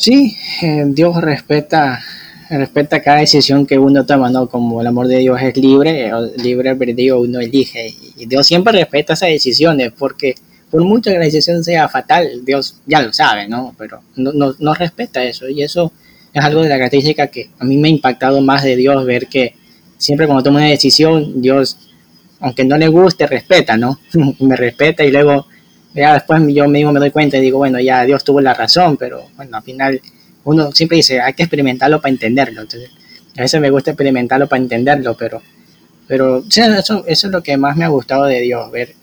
Sí, 0.00 0.34
eh, 0.62 0.84
Dios 0.86 1.20
respeta 1.20 2.00
respeta 2.48 3.02
cada 3.02 3.18
decisión 3.18 3.66
que 3.66 3.78
uno 3.78 4.06
toma, 4.06 4.30
¿no? 4.30 4.48
Como 4.48 4.80
el 4.80 4.86
amor 4.86 5.06
de 5.08 5.18
Dios 5.18 5.38
es 5.42 5.54
libre, 5.58 6.10
libre 6.42 6.74
perdido 6.74 7.20
uno 7.20 7.38
elige. 7.38 7.94
Y 8.16 8.24
Dios 8.24 8.46
siempre 8.46 8.72
respeta 8.72 9.12
esas 9.12 9.28
decisiones, 9.28 9.92
porque 9.92 10.34
por 10.70 10.82
mucho 10.82 11.10
que 11.10 11.18
la 11.18 11.26
decisión 11.26 11.62
sea 11.62 11.86
fatal, 11.90 12.42
Dios 12.42 12.76
ya 12.86 13.02
lo 13.02 13.12
sabe, 13.12 13.46
¿no? 13.46 13.74
Pero 13.76 14.00
no, 14.16 14.32
no, 14.32 14.54
no 14.58 14.72
respeta 14.72 15.22
eso. 15.22 15.50
Y 15.50 15.62
eso 15.62 15.92
es 16.32 16.42
algo 16.42 16.62
de 16.62 16.70
la 16.70 16.76
característica 16.76 17.26
que 17.26 17.50
a 17.58 17.64
mí 17.66 17.76
me 17.76 17.88
ha 17.88 17.90
impactado 17.90 18.40
más 18.40 18.62
de 18.62 18.76
Dios, 18.76 19.04
ver 19.04 19.26
que 19.26 19.54
siempre 19.98 20.26
cuando 20.26 20.42
tomo 20.42 20.56
una 20.56 20.68
decisión, 20.68 21.42
Dios, 21.42 21.76
aunque 22.40 22.64
no 22.64 22.78
le 22.78 22.88
guste, 22.88 23.26
respeta, 23.26 23.76
¿no? 23.76 24.00
me 24.40 24.56
respeta 24.56 25.04
y 25.04 25.10
luego 25.10 25.46
ya 25.94 26.14
después 26.14 26.42
yo 26.52 26.68
mismo 26.68 26.92
me 26.92 27.00
doy 27.00 27.10
cuenta 27.10 27.36
y 27.36 27.40
digo, 27.40 27.58
bueno, 27.58 27.80
ya 27.80 28.04
Dios 28.04 28.24
tuvo 28.24 28.40
la 28.40 28.54
razón, 28.54 28.96
pero 28.96 29.24
bueno, 29.36 29.56
al 29.56 29.62
final 29.62 30.00
uno 30.44 30.72
siempre 30.72 30.96
dice, 30.96 31.20
hay 31.20 31.34
que 31.34 31.42
experimentarlo 31.42 32.00
para 32.00 32.12
entenderlo. 32.12 32.62
Entonces, 32.62 32.90
a 33.36 33.42
veces 33.42 33.60
me 33.60 33.70
gusta 33.70 33.90
experimentarlo 33.90 34.48
para 34.48 34.62
entenderlo, 34.62 35.16
pero, 35.16 35.42
pero 36.06 36.44
eso, 36.48 37.04
eso 37.06 37.26
es 37.26 37.32
lo 37.32 37.42
que 37.42 37.56
más 37.56 37.76
me 37.76 37.84
ha 37.84 37.88
gustado 37.88 38.24
de 38.24 38.40
Dios, 38.40 38.70
ver 38.70 38.94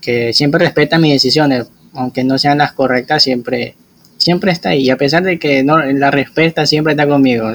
que 0.00 0.32
siempre 0.32 0.60
respeta 0.60 0.98
mis 0.98 1.12
decisiones, 1.12 1.66
aunque 1.92 2.24
no 2.24 2.38
sean 2.38 2.58
las 2.58 2.72
correctas, 2.72 3.22
siempre, 3.22 3.74
siempre 4.16 4.52
está 4.52 4.70
ahí. 4.70 4.84
Y 4.84 4.90
a 4.90 4.96
pesar 4.96 5.22
de 5.22 5.38
que 5.38 5.62
no 5.62 5.78
la 5.78 6.10
respeta, 6.10 6.66
siempre 6.66 6.92
está 6.92 7.06
conmigo. 7.06 7.52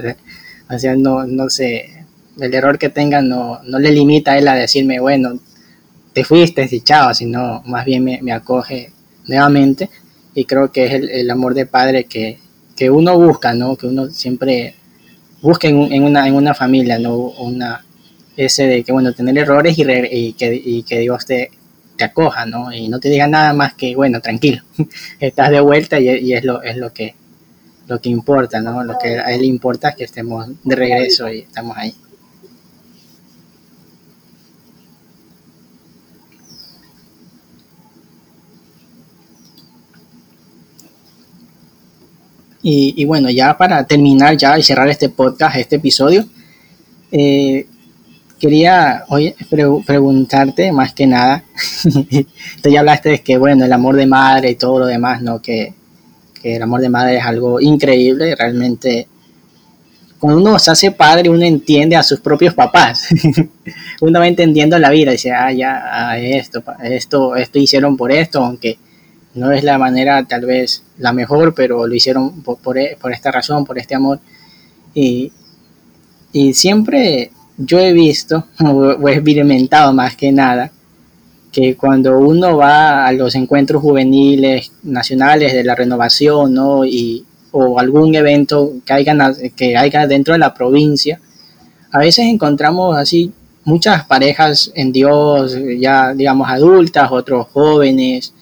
O 0.69 0.79
sea, 0.79 0.95
no, 0.95 1.25
no 1.25 1.49
sé, 1.49 2.05
el 2.39 2.53
error 2.53 2.77
que 2.77 2.89
tenga 2.89 3.21
no, 3.21 3.59
no 3.63 3.79
le 3.79 3.91
limita 3.91 4.33
a 4.33 4.37
él 4.37 4.47
a 4.47 4.55
decirme, 4.55 4.99
bueno, 4.99 5.39
te 6.13 6.23
fuiste 6.23 6.67
y 6.71 6.83
sino 7.13 7.61
más 7.65 7.85
bien 7.85 8.03
me, 8.03 8.31
acoge 8.31 8.91
nuevamente 9.27 9.89
y 10.35 10.45
creo 10.45 10.71
que 10.71 10.85
es 10.85 10.93
el, 10.93 11.29
amor 11.29 11.53
de 11.53 11.65
padre 11.65 12.05
que, 12.05 12.39
que, 12.75 12.89
uno 12.89 13.17
busca, 13.17 13.53
¿no? 13.53 13.75
Que 13.75 13.87
uno 13.87 14.09
siempre 14.09 14.75
busca 15.41 15.67
en, 15.67 15.91
en, 15.91 16.03
una, 16.03 16.27
en 16.27 16.35
una 16.35 16.53
familia, 16.53 16.97
¿no? 16.97 17.15
Una, 17.15 17.83
ese 18.35 18.67
de 18.67 18.83
que, 18.83 18.91
bueno, 18.91 19.13
tener 19.13 19.37
errores 19.37 19.77
y, 19.77 19.83
y, 19.83 20.33
que, 20.33 20.53
y 20.55 20.83
que, 20.83 20.99
Dios 20.99 21.25
te, 21.25 21.51
te, 21.97 22.03
acoja, 22.03 22.45
¿no? 22.45 22.73
Y 22.73 22.87
no 22.87 22.99
te 22.99 23.09
diga 23.09 23.27
nada 23.27 23.53
más 23.53 23.75
que, 23.75 23.95
bueno, 23.95 24.21
tranquilo, 24.21 24.63
estás 25.19 25.51
de 25.51 25.59
vuelta 25.59 25.99
y, 25.99 26.09
y, 26.09 26.33
es, 26.33 26.43
lo, 26.43 26.61
es 26.63 26.77
lo 26.77 26.91
que 26.93 27.15
lo 27.87 27.99
que 27.99 28.09
importa, 28.09 28.61
¿no? 28.61 28.83
Lo 28.83 28.97
que 28.97 29.19
a 29.19 29.33
él 29.33 29.43
importa 29.43 29.89
es 29.89 29.95
que 29.95 30.03
estemos 30.05 30.47
de 30.63 30.75
regreso 30.75 31.29
y 31.29 31.39
estamos 31.39 31.77
ahí. 31.77 31.93
Y, 42.65 43.03
bueno, 43.03 43.29
ya 43.29 43.57
para 43.57 43.85
terminar 43.85 44.37
ya 44.37 44.57
y 44.57 44.63
cerrar 44.63 44.87
este 44.87 45.09
podcast, 45.09 45.57
este 45.57 45.75
episodio, 45.75 46.25
eh, 47.11 47.67
quería 48.39 49.03
hoy 49.09 49.35
preguntarte 49.85 50.71
más 50.71 50.93
que 50.93 51.05
nada, 51.05 51.43
tú 52.63 52.69
ya 52.69 52.79
hablaste 52.79 53.09
de 53.09 53.19
que, 53.21 53.37
bueno, 53.37 53.65
el 53.65 53.73
amor 53.73 53.97
de 53.97 54.07
madre 54.07 54.51
y 54.51 54.55
todo 54.55 54.79
lo 54.79 54.85
demás, 54.85 55.21
¿no? 55.21 55.41
Que, 55.41 55.73
que 56.41 56.55
el 56.55 56.61
amor 56.61 56.79
de 56.79 56.89
madre 56.89 57.17
es 57.17 57.25
algo 57.25 57.59
increíble, 57.59 58.33
realmente 58.33 59.07
cuando 60.23 60.39
uno 60.39 60.57
se 60.57 60.71
hace 60.71 60.91
padre, 60.91 61.29
uno 61.29 61.43
entiende 61.43 61.97
a 61.97 62.01
sus 62.01 62.21
propios 62.21 62.53
papás. 62.53 63.09
uno 63.99 64.19
va 64.19 64.25
entendiendo 64.25 64.79
la 64.79 64.89
vida, 64.89 65.11
dice, 65.11 65.33
ah, 65.33 65.51
ya, 65.51 65.81
ah, 65.83 66.17
esto, 66.17 66.63
esto, 66.81 67.35
esto 67.35 67.59
hicieron 67.59 67.97
por 67.97 68.09
esto, 68.09 68.41
aunque 68.41 68.77
no 69.35 69.51
es 69.51 69.63
la 69.63 69.77
manera 69.77 70.23
tal 70.25 70.45
vez 70.45 70.83
la 70.97 71.13
mejor, 71.13 71.53
pero 71.55 71.87
lo 71.87 71.93
hicieron 71.93 72.41
por, 72.41 72.77
e, 72.77 72.97
por, 72.99 73.11
esta 73.11 73.31
razón, 73.31 73.65
por 73.65 73.79
este 73.79 73.95
amor. 73.95 74.19
Y, 74.93 75.31
y 76.31 76.53
siempre 76.53 77.31
yo 77.57 77.79
he 77.79 77.93
visto, 77.93 78.47
o 78.63 79.07
he 79.07 79.13
experimentado 79.13 79.93
más 79.93 80.15
que 80.15 80.31
nada, 80.31 80.71
que 81.51 81.75
cuando 81.75 82.17
uno 82.17 82.57
va 82.57 83.05
a 83.05 83.11
los 83.13 83.35
encuentros 83.35 83.81
juveniles 83.81 84.71
nacionales 84.83 85.53
de 85.53 85.63
la 85.63 85.75
renovación, 85.75 86.53
¿no? 86.53 86.83
Y, 86.83 87.25
o 87.51 87.79
algún 87.79 88.15
evento 88.15 88.73
que 88.83 88.93
haya, 88.93 89.15
que 89.55 89.77
haya 89.77 90.07
dentro 90.07 90.33
de 90.33 90.39
la 90.39 90.53
provincia, 90.55 91.19
a 91.91 91.99
veces 91.99 92.25
encontramos 92.25 92.97
así 92.97 93.31
muchas 93.63 94.05
parejas 94.05 94.71
en 94.73 94.91
Dios, 94.91 95.55
ya 95.79 96.13
digamos 96.13 96.49
adultas, 96.49 97.11
otros 97.11 97.47
jóvenes, 97.53 98.32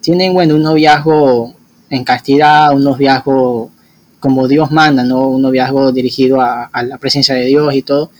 tienen, 0.00 0.34
bueno, 0.34 0.56
un 0.56 0.62
noviazgo 0.62 1.54
en 1.90 2.04
castidad, 2.04 2.74
un 2.74 2.84
noviazgo 2.84 3.70
como 4.20 4.48
Dios 4.48 4.70
manda, 4.70 5.04
¿no? 5.04 5.28
Un 5.28 5.42
noviazgo 5.42 5.92
dirigido 5.92 6.40
a, 6.40 6.70
la 6.82 6.98
presencia 6.98 7.34
de 7.34 7.46
Dios 7.46 7.74
y 7.74 7.82
todo. 7.82 8.10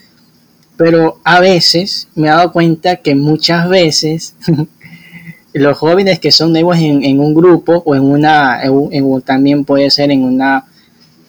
Pero 0.76 1.20
a 1.24 1.40
veces 1.40 2.08
me 2.14 2.28
he 2.28 2.30
dado 2.30 2.52
cuenta 2.52 2.96
que 2.96 3.14
muchas 3.14 3.68
veces 3.68 4.34
los 5.52 5.76
jóvenes 5.76 6.20
que 6.20 6.30
son 6.30 6.52
nuevos 6.52 6.78
en, 6.78 7.18
un 7.18 7.34
grupo 7.34 7.82
o 7.84 7.94
en 7.94 8.04
una, 8.04 8.60
también 9.24 9.64
puede 9.64 9.90
ser 9.90 10.12
en 10.12 10.22
una, 10.22 10.64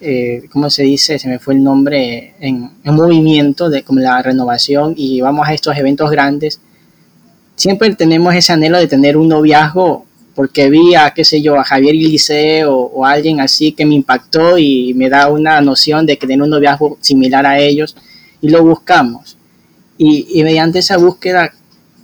eh, 0.01 0.43
¿cómo 0.51 0.69
se 0.69 0.83
dice? 0.83 1.17
Se 1.17 1.27
me 1.27 1.39
fue 1.39 1.55
el 1.55 1.63
nombre, 1.63 2.35
en 2.39 2.71
movimiento 2.85 3.69
de 3.69 3.83
como 3.83 4.01
la 4.01 4.21
renovación 4.21 4.93
y 4.95 5.19
vamos 5.21 5.47
a 5.47 5.53
estos 5.53 5.75
eventos 5.77 6.11
grandes 6.11 6.61
siempre 7.59 7.93
tenemos 7.93 8.33
ese 8.33 8.53
anhelo 8.53 8.77
de 8.77 8.87
tener 8.87 9.17
un 9.17 9.27
noviazgo 9.27 10.05
porque 10.33 10.69
vi 10.69 10.95
a, 10.95 11.11
qué 11.11 11.25
sé 11.25 11.41
yo, 11.41 11.59
a 11.59 11.65
Javier 11.65 11.93
Ilise 11.93 12.63
o, 12.63 12.77
o, 12.77 13.05
alguien 13.05 13.41
así 13.41 13.73
que 13.73 13.85
me 13.85 13.95
impactó 13.95 14.57
y 14.57 14.93
me 14.93 15.09
da 15.09 15.29
una 15.29 15.59
noción 15.59 16.05
de 16.05 16.17
que 16.17 16.25
tener 16.25 16.41
un 16.41 16.49
noviazgo 16.49 16.97
similar 17.01 17.45
a 17.45 17.59
ellos 17.59 17.95
y 18.41 18.47
lo 18.47 18.63
buscamos. 18.63 19.35
Y, 19.97 20.41
mediante 20.43 20.79
esa 20.79 20.95
búsqueda 20.95 21.51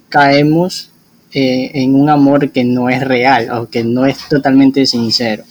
caemos 0.09 0.89
eh, 1.31 1.71
en 1.75 1.95
un 1.95 2.09
amor 2.09 2.51
que 2.51 2.65
no 2.65 2.89
es 2.89 3.01
real 3.01 3.49
o 3.51 3.69
que 3.69 3.85
no 3.85 4.05
es 4.05 4.17
totalmente 4.29 4.85
sincero. 4.85 5.45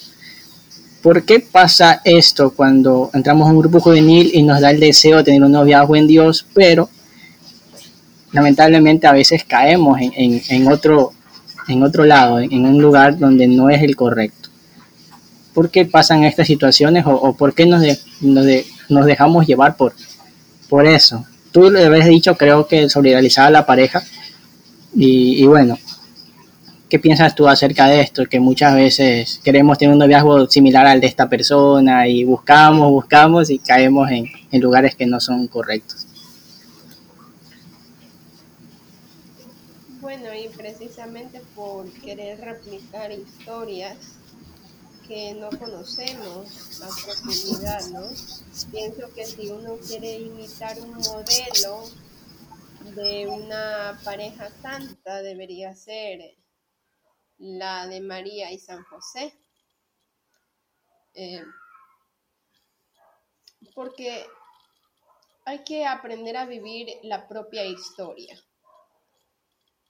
¿Por 1.00 1.24
qué 1.24 1.40
pasa 1.40 2.02
esto 2.04 2.50
cuando 2.50 3.10
entramos 3.14 3.48
a 3.48 3.52
un 3.52 3.60
grupo 3.60 3.80
juvenil 3.80 4.30
y 4.34 4.42
nos 4.42 4.60
da 4.60 4.70
el 4.70 4.80
deseo 4.80 5.18
de 5.18 5.24
tener 5.24 5.42
un 5.42 5.52
noviazgo 5.52 5.96
en 5.96 6.06
Dios, 6.06 6.46
pero 6.52 6.90
lamentablemente 8.34 9.06
a 9.06 9.12
veces 9.12 9.44
caemos 9.44 9.98
en, 10.00 10.66
otro, 10.66 11.12
en 11.68 11.82
otro 11.84 12.04
lado, 12.04 12.40
en, 12.40 12.66
un 12.66 12.82
lugar 12.82 13.16
donde 13.16 13.46
no 13.46 13.70
es 13.70 13.80
el 13.80 13.94
correcto. 13.94 14.50
por 15.54 15.70
qué 15.70 15.84
pasan 15.86 16.24
estas 16.24 16.48
situaciones 16.48 17.04
o, 17.06 17.34
por 17.36 17.54
qué 17.54 17.64
nos, 17.64 17.80
nos, 18.20 19.06
dejamos 19.06 19.46
llevar 19.46 19.76
por, 19.76 19.94
por 20.68 20.84
eso. 20.84 21.24
Tú 21.52 21.70
le 21.70 21.84
habías 21.84 22.08
dicho, 22.08 22.36
creo 22.36 22.66
que 22.66 22.88
solidarizar 22.88 23.46
a 23.46 23.50
la 23.50 23.64
pareja. 23.64 24.02
Y, 24.96 25.46
bueno, 25.46 25.78
¿qué 26.88 26.98
piensas 26.98 27.36
tú 27.36 27.46
acerca 27.46 27.86
de 27.86 28.00
esto? 28.00 28.26
Que 28.26 28.40
muchas 28.40 28.74
veces 28.74 29.40
queremos 29.44 29.78
tener 29.78 29.92
un 29.92 30.00
noviazgo 30.00 30.48
similar 30.48 30.86
al 30.86 31.00
de 31.00 31.06
esta 31.06 31.28
persona 31.28 32.08
y 32.08 32.24
buscamos, 32.24 32.90
buscamos 32.90 33.50
y 33.50 33.60
caemos 33.60 34.10
en, 34.10 34.26
en 34.50 34.60
lugares 34.60 34.96
que 34.96 35.06
no 35.06 35.20
son 35.20 35.46
correctos. 35.46 36.08
Bueno, 40.04 40.34
y 40.34 40.48
precisamente 41.04 41.40
por 41.54 41.90
querer 42.00 42.40
replicar 42.40 43.12
historias 43.12 44.18
que 45.06 45.34
no 45.34 45.50
conocemos 45.50 46.80
a 46.80 46.88
profundidad, 47.04 47.86
¿no? 47.88 48.08
Pienso 48.70 49.12
que 49.14 49.26
si 49.26 49.48
uno 49.48 49.76
quiere 49.86 50.18
imitar 50.18 50.80
un 50.80 50.94
modelo 50.94 51.84
de 52.96 53.26
una 53.26 54.00
pareja 54.02 54.48
santa, 54.62 55.20
debería 55.20 55.74
ser 55.74 56.36
la 57.36 57.86
de 57.86 58.00
María 58.00 58.50
y 58.50 58.58
San 58.58 58.82
José. 58.84 59.34
Eh, 61.12 61.44
porque 63.74 64.26
hay 65.44 65.64
que 65.64 65.84
aprender 65.84 66.36
a 66.38 66.46
vivir 66.46 66.88
la 67.02 67.28
propia 67.28 67.64
historia. 67.66 68.42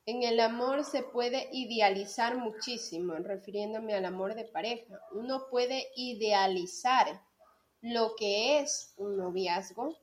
En 0.07 0.23
el 0.23 0.39
amor 0.41 0.85
se 0.85 1.03
puede 1.03 1.49
idealizar 1.51 2.37
muchísimo, 2.37 3.15
refiriéndome 3.15 3.95
al 3.95 4.05
amor 4.05 4.35
de 4.35 4.45
pareja. 4.45 5.01
Uno 5.13 5.47
puede 5.51 5.89
idealizar 5.97 7.23
lo 7.81 8.15
que 8.15 8.59
es 8.59 8.93
un 8.99 9.17
noviazgo, 9.17 9.97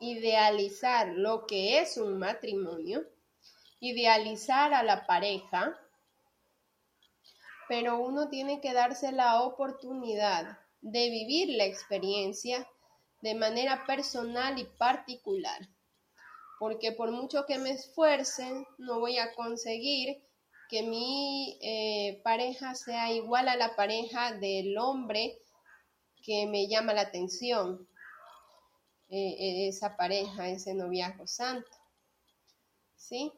idealizar 0.00 1.08
lo 1.08 1.46
que 1.46 1.80
es 1.80 1.98
un 1.98 2.18
matrimonio, 2.18 3.04
idealizar 3.80 4.72
a 4.72 4.82
la 4.82 5.06
pareja, 5.06 5.78
pero 7.68 7.98
uno 7.98 8.30
tiene 8.30 8.62
que 8.62 8.72
darse 8.72 9.12
la 9.12 9.42
oportunidad 9.42 10.58
de 10.80 11.10
vivir 11.10 11.50
la 11.50 11.64
experiencia 11.64 12.66
de 13.20 13.34
manera 13.34 13.84
personal 13.86 14.58
y 14.58 14.64
particular 14.64 15.68
porque 16.64 16.92
por 16.92 17.10
mucho 17.10 17.44
que 17.44 17.58
me 17.58 17.72
esfuerce, 17.72 18.66
no 18.78 18.98
voy 18.98 19.18
a 19.18 19.34
conseguir 19.34 20.24
que 20.70 20.82
mi 20.82 21.58
eh, 21.60 22.22
pareja 22.24 22.74
sea 22.74 23.12
igual 23.12 23.50
a 23.50 23.56
la 23.56 23.76
pareja 23.76 24.32
del 24.32 24.78
hombre 24.78 25.42
que 26.22 26.46
me 26.46 26.66
llama 26.66 26.94
la 26.94 27.02
atención, 27.02 27.86
eh, 29.10 29.36
eh, 29.38 29.68
esa 29.68 29.98
pareja, 29.98 30.48
ese 30.48 30.72
noviazgo 30.72 31.26
santo. 31.26 31.70
¿Sí? 32.96 33.30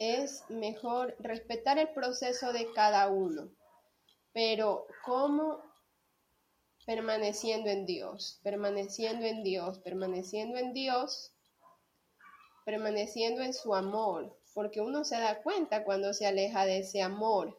Es 0.00 0.42
mejor 0.48 1.14
respetar 1.20 1.78
el 1.78 1.92
proceso 1.92 2.52
de 2.52 2.72
cada 2.72 3.06
uno, 3.10 3.48
pero 4.32 4.88
¿cómo? 5.04 5.62
Permaneciendo 6.84 7.70
en 7.70 7.86
Dios, 7.86 8.40
permaneciendo 8.42 9.24
en 9.24 9.44
Dios, 9.44 9.78
permaneciendo 9.78 10.58
en 10.58 10.72
Dios 10.72 11.33
permaneciendo 12.64 13.42
en 13.42 13.52
su 13.52 13.74
amor, 13.74 14.36
porque 14.54 14.80
uno 14.80 15.04
se 15.04 15.16
da 15.16 15.42
cuenta 15.42 15.84
cuando 15.84 16.14
se 16.14 16.26
aleja 16.26 16.64
de 16.64 16.78
ese 16.78 17.02
amor 17.02 17.58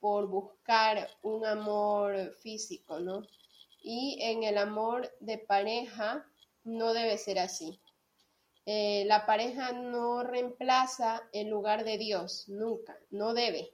por 0.00 0.28
buscar 0.28 1.08
un 1.22 1.44
amor 1.46 2.32
físico, 2.40 3.00
¿no? 3.00 3.22
Y 3.82 4.18
en 4.22 4.44
el 4.44 4.58
amor 4.58 5.12
de 5.20 5.38
pareja 5.38 6.26
no 6.64 6.92
debe 6.92 7.16
ser 7.18 7.38
así. 7.38 7.80
Eh, 8.66 9.04
la 9.06 9.24
pareja 9.24 9.72
no 9.72 10.22
reemplaza 10.22 11.22
el 11.32 11.48
lugar 11.48 11.84
de 11.84 11.96
Dios, 11.96 12.48
nunca, 12.48 12.98
no 13.10 13.32
debe. 13.32 13.70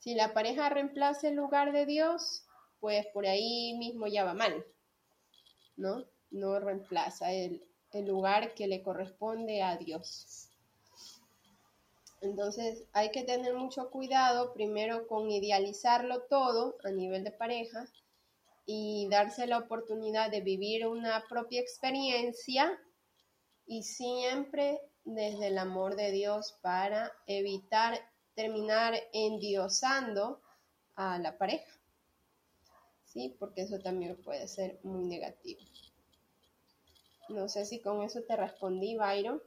Si 0.00 0.14
la 0.14 0.34
pareja 0.34 0.68
reemplaza 0.68 1.28
el 1.28 1.34
lugar 1.34 1.72
de 1.72 1.86
Dios, 1.86 2.44
pues 2.80 3.06
por 3.12 3.26
ahí 3.26 3.74
mismo 3.78 4.06
ya 4.06 4.24
va 4.24 4.34
mal, 4.34 4.64
¿no? 5.76 6.04
No 6.30 6.58
reemplaza 6.58 7.32
el, 7.32 7.62
el 7.92 8.06
lugar 8.06 8.54
que 8.54 8.66
le 8.66 8.82
corresponde 8.82 9.62
a 9.62 9.76
Dios. 9.76 10.50
Entonces 12.20 12.84
hay 12.92 13.10
que 13.10 13.22
tener 13.22 13.54
mucho 13.54 13.90
cuidado 13.90 14.52
primero 14.52 15.06
con 15.06 15.30
idealizarlo 15.30 16.22
todo 16.22 16.76
a 16.84 16.90
nivel 16.90 17.24
de 17.24 17.30
pareja 17.30 17.86
y 18.66 19.08
darse 19.08 19.46
la 19.46 19.58
oportunidad 19.58 20.30
de 20.30 20.40
vivir 20.40 20.86
una 20.86 21.24
propia 21.28 21.60
experiencia 21.60 22.78
y 23.66 23.82
siempre 23.82 24.80
desde 25.04 25.46
el 25.48 25.58
amor 25.58 25.96
de 25.96 26.10
Dios 26.10 26.58
para 26.60 27.12
evitar 27.26 27.98
terminar 28.34 28.94
endiosando 29.12 30.40
a 30.96 31.18
la 31.18 31.38
pareja. 31.38 31.72
Sí, 33.04 33.34
porque 33.38 33.62
eso 33.62 33.78
también 33.78 34.20
puede 34.22 34.46
ser 34.48 34.80
muy 34.82 35.04
negativo. 35.06 35.60
No 37.28 37.46
sé 37.46 37.66
si 37.66 37.80
con 37.80 38.02
eso 38.02 38.20
te 38.26 38.36
respondí, 38.36 38.96
Byron. 38.96 39.40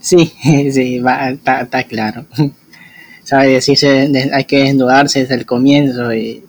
Sí, 0.00 0.32
sí, 0.72 1.02
está, 1.02 1.84
claro. 1.84 2.26
Sabe 3.24 3.48
decirse, 3.54 4.10
hay 4.32 4.44
que 4.44 4.64
desnudarse 4.64 5.20
desde 5.20 5.34
el 5.34 5.46
comienzo 5.46 6.14
y, 6.14 6.44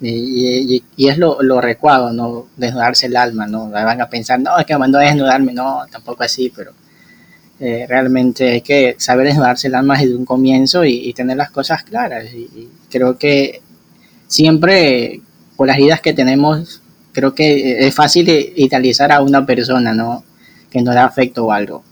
es 0.00 1.18
lo, 1.18 1.42
lo 1.42 1.60
recuado, 1.60 2.12
¿no? 2.12 2.48
Desnudarse 2.56 3.06
el 3.06 3.16
alma, 3.16 3.46
¿no? 3.46 3.70
Van 3.70 4.00
a 4.00 4.08
pensar, 4.10 4.38
no, 4.38 4.58
es 4.58 4.66
que 4.66 4.74
me 4.74 4.80
mandó 4.80 4.98
a 4.98 5.02
desnudarme, 5.02 5.52
no, 5.52 5.80
tampoco 5.90 6.22
así, 6.24 6.52
pero 6.54 6.72
eh, 7.58 7.86
realmente 7.88 8.50
hay 8.50 8.60
que 8.60 8.96
saber 8.98 9.26
desnudarse 9.26 9.68
el 9.68 9.74
alma 9.74 9.98
desde 9.98 10.14
un 10.14 10.24
comienzo 10.26 10.84
y, 10.84 11.12
tener 11.14 11.36
las 11.38 11.50
cosas 11.50 11.82
claras. 11.84 12.26
y 12.32 12.68
creo 12.90 13.18
que 13.18 13.62
siempre 14.28 15.21
con 15.56 15.66
las 15.66 15.78
ideas 15.78 16.00
que 16.00 16.12
tenemos, 16.12 16.82
creo 17.12 17.34
que 17.34 17.86
es 17.86 17.94
fácil 17.94 18.28
idealizar 18.28 19.12
a 19.12 19.22
una 19.22 19.44
persona, 19.46 19.94
¿no? 19.94 20.24
Que 20.70 20.82
nos 20.82 20.94
da 20.94 21.04
afecto 21.04 21.46
o 21.46 21.52
algo. 21.52 21.82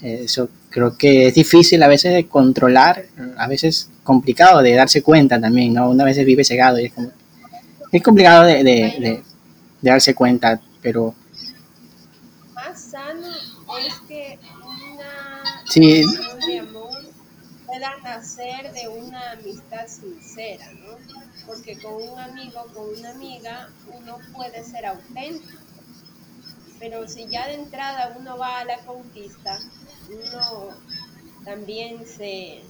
Eso 0.00 0.48
creo 0.70 0.96
que 0.98 1.28
es 1.28 1.34
difícil 1.34 1.82
a 1.82 1.88
veces 1.88 2.12
de 2.12 2.26
controlar, 2.26 3.06
a 3.36 3.46
veces 3.46 3.90
complicado 4.02 4.60
de 4.60 4.74
darse 4.74 5.02
cuenta 5.02 5.40
también, 5.40 5.72
¿no? 5.72 5.88
Una 5.88 6.04
vez 6.04 6.22
vive 6.24 6.44
cegado 6.44 6.80
y 6.80 6.86
es, 6.86 6.92
como, 6.92 7.10
es 7.92 8.02
complicado 8.02 8.44
de, 8.44 8.64
de, 8.64 9.22
darse 9.80 10.14
cuenta, 10.14 10.60
pero... 10.82 11.14
Más 12.54 12.80
sano 12.80 13.28
es 13.86 13.94
que 14.08 14.38
una 14.62 15.62
sí. 15.66 16.04
de 16.48 16.58
amor 16.58 16.98
pueda 17.66 17.96
nacer 18.02 18.72
de 18.72 18.88
una 18.88 19.32
amistad 19.32 19.86
sincera, 19.86 20.70
¿no? 20.72 20.98
Porque 21.46 21.78
con 21.80 21.94
un 21.94 22.18
amigo, 22.18 22.64
con 22.74 22.88
una 22.98 23.10
amiga, 23.10 23.68
uno 23.92 24.18
puede 24.32 24.64
ser 24.64 24.86
auténtico. 24.86 25.58
Pero 26.78 27.08
si 27.08 27.28
ya 27.28 27.46
de 27.46 27.54
entrada 27.54 28.14
uno 28.18 28.36
va 28.36 28.60
a 28.60 28.64
la 28.64 28.78
conquista, 28.78 29.58
uno 30.08 30.76
también 31.44 32.06
se, 32.06 32.62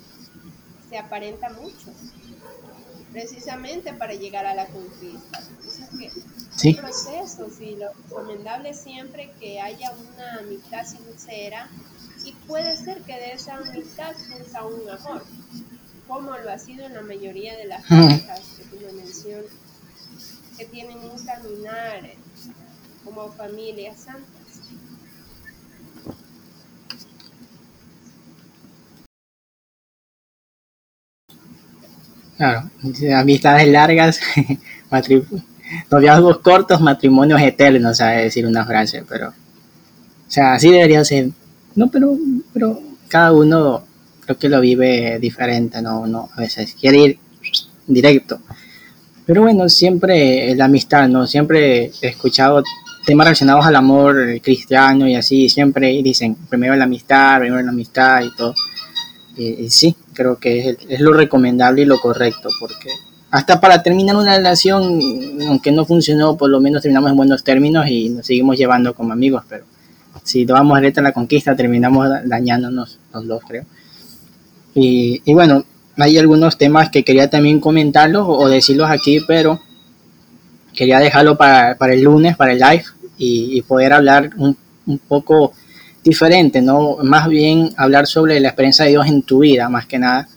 se 0.89 0.99
aparenta 0.99 1.51
mucho, 1.51 1.93
precisamente 3.13 3.93
para 3.95 4.15
llegar 4.15 4.47
a 4.47 4.55
la 4.55 4.67
conquista. 4.67 5.41
que 5.99 6.11
sí. 6.55 6.69
un 6.71 6.77
proceso, 6.77 7.49
sí, 7.51 7.77
lo 7.77 7.93
recomendable 7.93 8.71
es 8.71 8.81
siempre 8.81 9.33
que 9.41 9.61
haya 9.61 9.93
una 9.93 10.39
amistad 10.41 10.85
sincera 10.87 11.69
y 12.25 12.33
puede 12.47 12.77
ser 12.77 13.03
que 13.03 13.15
de 13.15 13.33
esa 13.33 13.57
amistad 13.57 14.15
surja 14.17 14.65
un 14.65 14.89
amor 14.89 15.23
como 16.07 16.37
lo 16.37 16.51
ha 16.51 16.59
sido 16.59 16.87
en 16.87 16.95
la 16.95 17.03
mayoría 17.03 17.57
de 17.57 17.67
las 17.67 17.85
parejas 17.87 18.41
que 18.57 18.64
tú 18.75 18.87
me 18.87 18.93
mencionas, 18.93 19.45
que 20.57 20.65
tienen 20.67 20.99
un 20.99 21.25
caminar 21.25 22.11
como 23.05 23.31
familias 23.33 24.01
santas. 24.01 24.35
Claro, 32.37 32.69
amistades 33.17 33.69
largas, 33.69 34.21
noviazgos 35.91 36.39
cortos, 36.39 36.81
matrimonios 36.81 37.41
eternos, 37.41 38.01
a 38.01 38.09
decir 38.09 38.47
una 38.47 38.65
frase, 38.67 39.05
pero, 39.09 39.29
o 39.29 40.31
sea, 40.31 40.55
así 40.55 40.71
debería 40.71 41.05
ser. 41.05 41.31
No, 41.77 41.89
pero, 41.89 42.17
pero 42.53 42.81
cada 43.09 43.33
uno 43.33 43.85
creo 44.25 44.39
que 44.39 44.49
lo 44.49 44.61
vive 44.61 45.19
diferente, 45.21 45.81
no, 45.81 46.07
no, 46.07 46.29
a 46.35 46.41
veces 46.41 46.75
quiere 46.79 46.99
ir 46.99 47.19
directo. 47.87 48.41
Pero 49.27 49.43
bueno, 49.43 49.69
siempre 49.69 50.55
la 50.55 50.67
amistad, 50.67 51.09
¿no? 51.09 51.27
Siempre 51.27 51.91
he 52.03 52.09
escuchado 52.09 52.63
temas 53.05 53.27
relacionados 53.27 53.65
al 53.67 53.77
amor 53.77 54.41
cristiano 54.43 55.07
y 55.07 55.15
así, 55.15 55.49
siempre 55.49 55.89
dicen 56.03 56.35
primero 56.49 56.75
la 56.77 56.85
amistad, 56.85 57.41
primero 57.41 57.63
la 57.63 57.71
amistad 57.71 58.23
y 58.23 58.35
todo. 58.35 58.55
Y, 59.37 59.69
sí, 59.71 59.97
creo 60.13 60.37
que 60.37 60.77
es, 60.89 61.01
lo 61.01 61.13
recomendable 61.13 61.83
y 61.83 61.87
lo 61.87 61.99
correcto, 62.01 62.49
porque 62.61 62.91
hasta 63.31 63.61
para 63.61 63.83
terminar 63.83 64.15
una 64.15 64.37
relación, 64.37 65.01
aunque 65.49 65.73
no 65.73 65.85
funcionó, 65.85 66.37
por 66.37 66.51
lo 66.51 66.61
menos 66.61 66.83
terminamos 66.83 67.11
en 67.11 67.17
buenos 67.17 67.43
términos 67.43 67.89
y 67.89 68.11
nos 68.11 68.27
seguimos 68.27 68.57
llevando 68.57 68.95
como 68.95 69.13
amigos, 69.13 69.43
pero 69.49 69.65
si 70.23 70.47
tomamos 70.47 70.79
a 70.79 71.03
la 71.03 71.13
conquista, 71.13 71.57
terminamos 71.57 72.09
dañándonos 72.25 72.99
los 73.13 73.27
dos, 73.27 73.43
creo. 73.47 73.65
Y, 74.75 75.21
y, 75.25 75.35
bueno, 75.35 75.65
hay 75.97 76.19
algunos 76.19 76.59
temas 76.59 76.91
que 76.91 77.05
quería 77.05 77.31
también 77.31 77.61
comentarlos 77.61 78.27
o 78.29 78.49
decirlos 78.49 78.91
aquí, 78.91 79.21
pero 79.27 79.61
quería 80.75 80.99
dejarlo 80.99 81.37
para, 81.37 81.77
para 81.77 81.95
el 81.95 82.03
lunes, 82.03 82.37
para 82.37 82.53
el 82.53 82.59
live, 82.59 82.85
y, 83.17 83.63
poder 83.63 83.93
hablar 83.93 84.31
un, 84.37 84.57
un, 84.87 84.99
poco 84.99 85.53
diferente, 86.03 86.61
¿no? 86.61 86.99
Más 87.03 87.29
bien 87.29 87.71
hablar 87.77 88.07
sobre 88.07 88.41
la 88.41 88.49
experiencia 88.49 88.85
de 88.85 88.91
Dios 88.91 89.07
en 89.07 89.23
tu 89.23 89.39
vida, 89.39 89.69
más 89.69 89.87
que 89.87 89.99
nada. 89.99 90.29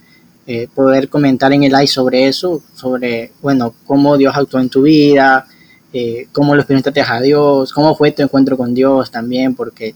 Eh, 0.50 0.66
poder 0.74 1.10
comentar 1.10 1.52
en 1.52 1.64
el 1.64 1.72
live 1.72 1.86
sobre 1.86 2.26
eso, 2.26 2.62
sobre, 2.74 3.32
bueno, 3.42 3.74
cómo 3.84 4.16
Dios 4.16 4.34
actuó 4.34 4.58
en 4.60 4.70
tu 4.70 4.80
vida, 4.80 5.46
eh, 5.92 6.26
cómo 6.32 6.54
lo 6.54 6.62
experimentaste 6.62 7.02
a 7.02 7.20
Dios, 7.20 7.70
cómo 7.70 7.94
fue 7.94 8.12
tu 8.12 8.22
encuentro 8.22 8.56
con 8.56 8.72
Dios 8.72 9.10
también, 9.10 9.54
porque 9.54 9.94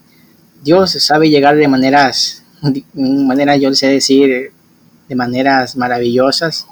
Dios 0.63 0.93
sabe 0.93 1.31
llegar 1.31 1.57
de 1.57 1.69
maneras, 1.69 2.43
de 2.61 2.85
manera 2.95 3.57
yo 3.57 3.73
sé 3.73 3.89
decir, 3.89 4.53
de 5.13 5.17
maneras 5.17 5.77
maravillosas, 5.77 6.67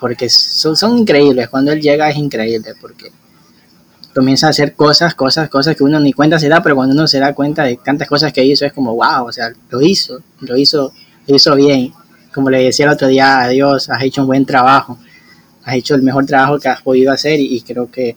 porque 0.00 0.30
son, 0.30 0.76
son 0.76 0.96
increíbles, 0.98 1.50
cuando 1.50 1.72
Él 1.72 1.80
llega 1.82 2.08
es 2.08 2.16
increíble, 2.16 2.72
porque 2.80 3.12
comienza 4.14 4.46
a 4.46 4.50
hacer 4.50 4.74
cosas, 4.74 5.14
cosas, 5.14 5.50
cosas 5.50 5.76
que 5.76 5.84
uno 5.84 6.00
ni 6.00 6.14
cuenta 6.14 6.38
se 6.38 6.48
da, 6.48 6.62
pero 6.62 6.74
cuando 6.74 6.94
uno 6.94 7.06
se 7.06 7.18
da 7.18 7.34
cuenta 7.34 7.64
de 7.64 7.76
tantas 7.76 8.08
cosas 8.08 8.32
que 8.32 8.42
hizo, 8.42 8.64
es 8.64 8.72
como, 8.72 8.94
wow, 8.94 9.26
o 9.26 9.32
sea, 9.32 9.52
lo 9.68 9.82
hizo, 9.82 10.22
lo 10.40 10.56
hizo, 10.56 10.90
lo 11.26 11.36
hizo 11.36 11.54
bien. 11.54 11.92
Como 12.34 12.48
le 12.48 12.64
decía 12.64 12.86
el 12.86 12.92
otro 12.92 13.08
día 13.08 13.42
a 13.42 13.48
Dios, 13.48 13.90
has 13.90 14.02
hecho 14.02 14.22
un 14.22 14.28
buen 14.28 14.46
trabajo, 14.46 14.98
has 15.64 15.74
hecho 15.74 15.94
el 15.94 16.02
mejor 16.02 16.24
trabajo 16.24 16.58
que 16.58 16.68
has 16.68 16.80
podido 16.80 17.12
hacer 17.12 17.38
y, 17.40 17.60
creo 17.60 17.90
que, 17.90 18.16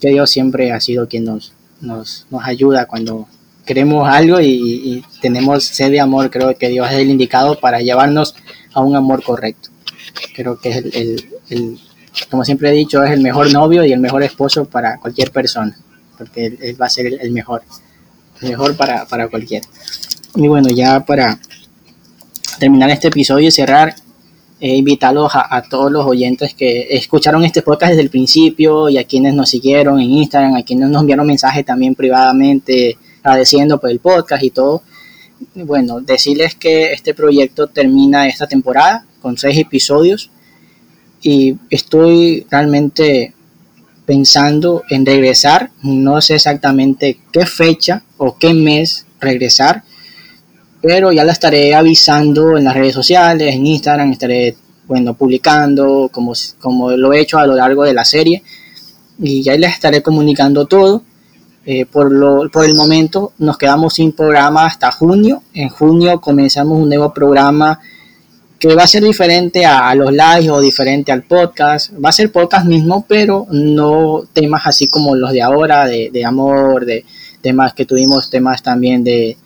que, 0.00 0.08
Dios 0.08 0.28
siempre 0.30 0.72
ha 0.72 0.80
sido 0.80 1.06
quien 1.06 1.24
nos, 1.24 1.52
nos, 1.80 2.26
nos 2.28 2.44
ayuda 2.44 2.86
cuando 2.86 3.28
queremos 3.66 4.08
algo 4.08 4.40
y, 4.40 5.04
tenemos 5.20 5.64
sed 5.64 5.90
de 5.90 6.00
amor, 6.00 6.30
creo 6.30 6.56
que 6.56 6.68
Dios 6.68 6.88
es 6.90 6.98
el 6.98 7.10
indicado 7.10 7.58
para 7.58 7.80
llevarnos 7.80 8.34
a 8.72 8.80
un 8.80 8.96
amor 8.96 9.22
correcto. 9.22 9.70
Creo 10.34 10.58
que 10.58 10.70
es 10.70 10.76
el, 10.76 11.28
el 11.50 11.78
como 12.30 12.44
siempre 12.44 12.70
he 12.70 12.72
dicho, 12.72 13.02
es 13.02 13.10
el 13.10 13.20
mejor 13.20 13.52
novio 13.52 13.84
y 13.84 13.92
el 13.92 14.00
mejor 14.00 14.22
esposo 14.22 14.64
para 14.64 14.98
cualquier 14.98 15.30
persona, 15.30 15.76
porque 16.16 16.46
él, 16.46 16.80
va 16.80 16.86
a 16.86 16.90
ser 16.90 17.06
el, 17.06 17.30
mejor, 17.30 17.62
el 18.40 18.50
mejor 18.50 18.76
para, 18.76 19.04
para 19.06 19.28
cualquiera. 19.28 19.66
Y 20.34 20.48
bueno, 20.48 20.68
ya 20.70 21.04
para 21.04 21.38
terminar 22.58 22.90
este 22.90 23.08
episodio 23.08 23.48
y 23.48 23.50
cerrar, 23.50 23.94
he 24.58 24.76
invitado 24.76 25.28
a, 25.30 25.62
todos 25.68 25.92
los 25.92 26.06
oyentes 26.06 26.54
que 26.54 26.86
escucharon 26.90 27.44
este 27.44 27.60
podcast 27.60 27.90
desde 27.90 28.02
el 28.02 28.10
principio 28.10 28.88
y 28.88 28.96
a 28.96 29.04
quienes 29.04 29.34
nos 29.34 29.50
siguieron 29.50 30.00
en 30.00 30.10
Instagram, 30.10 30.54
a 30.54 30.62
quienes 30.62 30.88
nos 30.88 31.02
enviaron 31.02 31.26
mensajes 31.26 31.64
también 31.64 31.94
privadamente 31.94 32.96
agradeciendo 33.26 33.80
por 33.80 33.90
el 33.90 33.98
podcast 33.98 34.42
y 34.42 34.50
todo. 34.50 34.82
Bueno, 35.54 36.00
decirles 36.00 36.54
que 36.54 36.92
este 36.92 37.12
proyecto 37.12 37.66
termina 37.66 38.28
esta 38.28 38.46
temporada 38.46 39.04
con 39.20 39.36
seis 39.36 39.58
episodios 39.58 40.30
y 41.20 41.56
estoy 41.68 42.46
realmente 42.50 43.34
pensando 44.06 44.84
en 44.88 45.04
regresar, 45.04 45.70
no 45.82 46.20
sé 46.20 46.36
exactamente 46.36 47.18
qué 47.32 47.44
fecha 47.44 48.04
o 48.16 48.38
qué 48.38 48.54
mes 48.54 49.06
regresar, 49.20 49.82
pero 50.80 51.10
ya 51.10 51.24
la 51.24 51.32
estaré 51.32 51.74
avisando 51.74 52.56
en 52.56 52.64
las 52.64 52.74
redes 52.74 52.94
sociales, 52.94 53.52
en 53.52 53.66
Instagram, 53.66 54.12
estaré 54.12 54.56
bueno, 54.86 55.14
publicando 55.14 56.08
como, 56.12 56.32
como 56.60 56.92
lo 56.92 57.12
he 57.12 57.20
hecho 57.20 57.38
a 57.38 57.46
lo 57.46 57.56
largo 57.56 57.82
de 57.82 57.94
la 57.94 58.04
serie 58.04 58.44
y 59.18 59.42
ya 59.42 59.56
les 59.56 59.72
estaré 59.72 60.00
comunicando 60.00 60.66
todo. 60.66 61.02
Eh, 61.68 61.84
por, 61.84 62.12
lo, 62.12 62.48
por 62.48 62.64
el 62.64 62.76
momento 62.76 63.32
nos 63.38 63.58
quedamos 63.58 63.94
sin 63.94 64.12
programa 64.12 64.66
hasta 64.66 64.92
junio. 64.92 65.42
En 65.52 65.68
junio 65.68 66.20
comenzamos 66.20 66.78
un 66.78 66.88
nuevo 66.88 67.12
programa 67.12 67.80
que 68.60 68.72
va 68.76 68.84
a 68.84 68.86
ser 68.86 69.02
diferente 69.02 69.66
a, 69.66 69.92
los 69.96 70.12
lives 70.12 70.48
o 70.48 70.60
diferente 70.60 71.10
al 71.10 71.24
podcast. 71.24 71.92
Va 72.02 72.10
a 72.10 72.12
ser 72.12 72.30
podcast 72.30 72.66
mismo, 72.66 73.04
pero 73.08 73.48
no 73.50 74.22
temas 74.32 74.62
así 74.64 74.86
como 74.86 75.16
los 75.16 75.32
de 75.32 75.42
ahora, 75.42 75.86
de, 75.86 76.10
de 76.12 76.24
amor, 76.24 76.86
de 76.86 77.04
temas 77.40 77.74
que 77.74 77.84
tuvimos, 77.84 78.30
temas 78.30 78.62
también 78.62 79.02
de, 79.02 79.36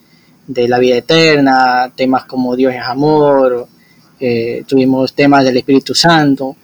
de, 0.46 0.68
la 0.68 0.78
vida 0.78 0.96
eterna, 0.96 1.90
temas 1.96 2.26
como 2.26 2.54
Dios 2.54 2.74
es 2.74 2.82
amor, 2.82 3.66
eh, 4.20 4.62
tuvimos 4.66 5.14
temas 5.14 5.42
del 5.44 5.56
Espíritu 5.56 5.94
Santo. 5.94 6.54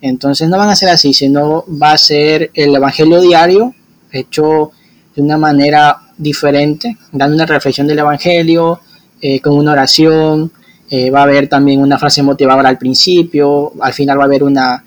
Entonces 0.00 0.48
no 0.48 0.58
van 0.58 0.70
a 0.70 0.76
ser 0.76 0.88
así, 0.88 1.14
sino 1.14 1.64
va 1.80 1.92
a 1.92 1.98
ser 1.98 2.50
el 2.52 2.74
Evangelio 2.74 3.20
diario 3.20 3.72
hecho 4.10 4.72
de 5.14 5.22
una 5.22 5.38
manera 5.38 5.98
diferente, 6.16 6.96
dando 7.12 7.36
una 7.36 7.46
reflexión 7.46 7.86
del 7.86 7.98
Evangelio, 7.98 8.80
eh, 9.20 9.40
con 9.40 9.54
una 9.54 9.72
oración, 9.72 10.50
eh, 10.90 11.10
va 11.10 11.20
a 11.20 11.22
haber 11.24 11.48
también 11.48 11.80
una 11.80 11.98
frase 11.98 12.22
motivadora 12.22 12.68
al 12.68 12.78
principio, 12.78 13.72
al 13.80 13.92
final 13.92 14.18
va 14.18 14.22
a 14.22 14.26
haber 14.26 14.42
una, 14.42 14.84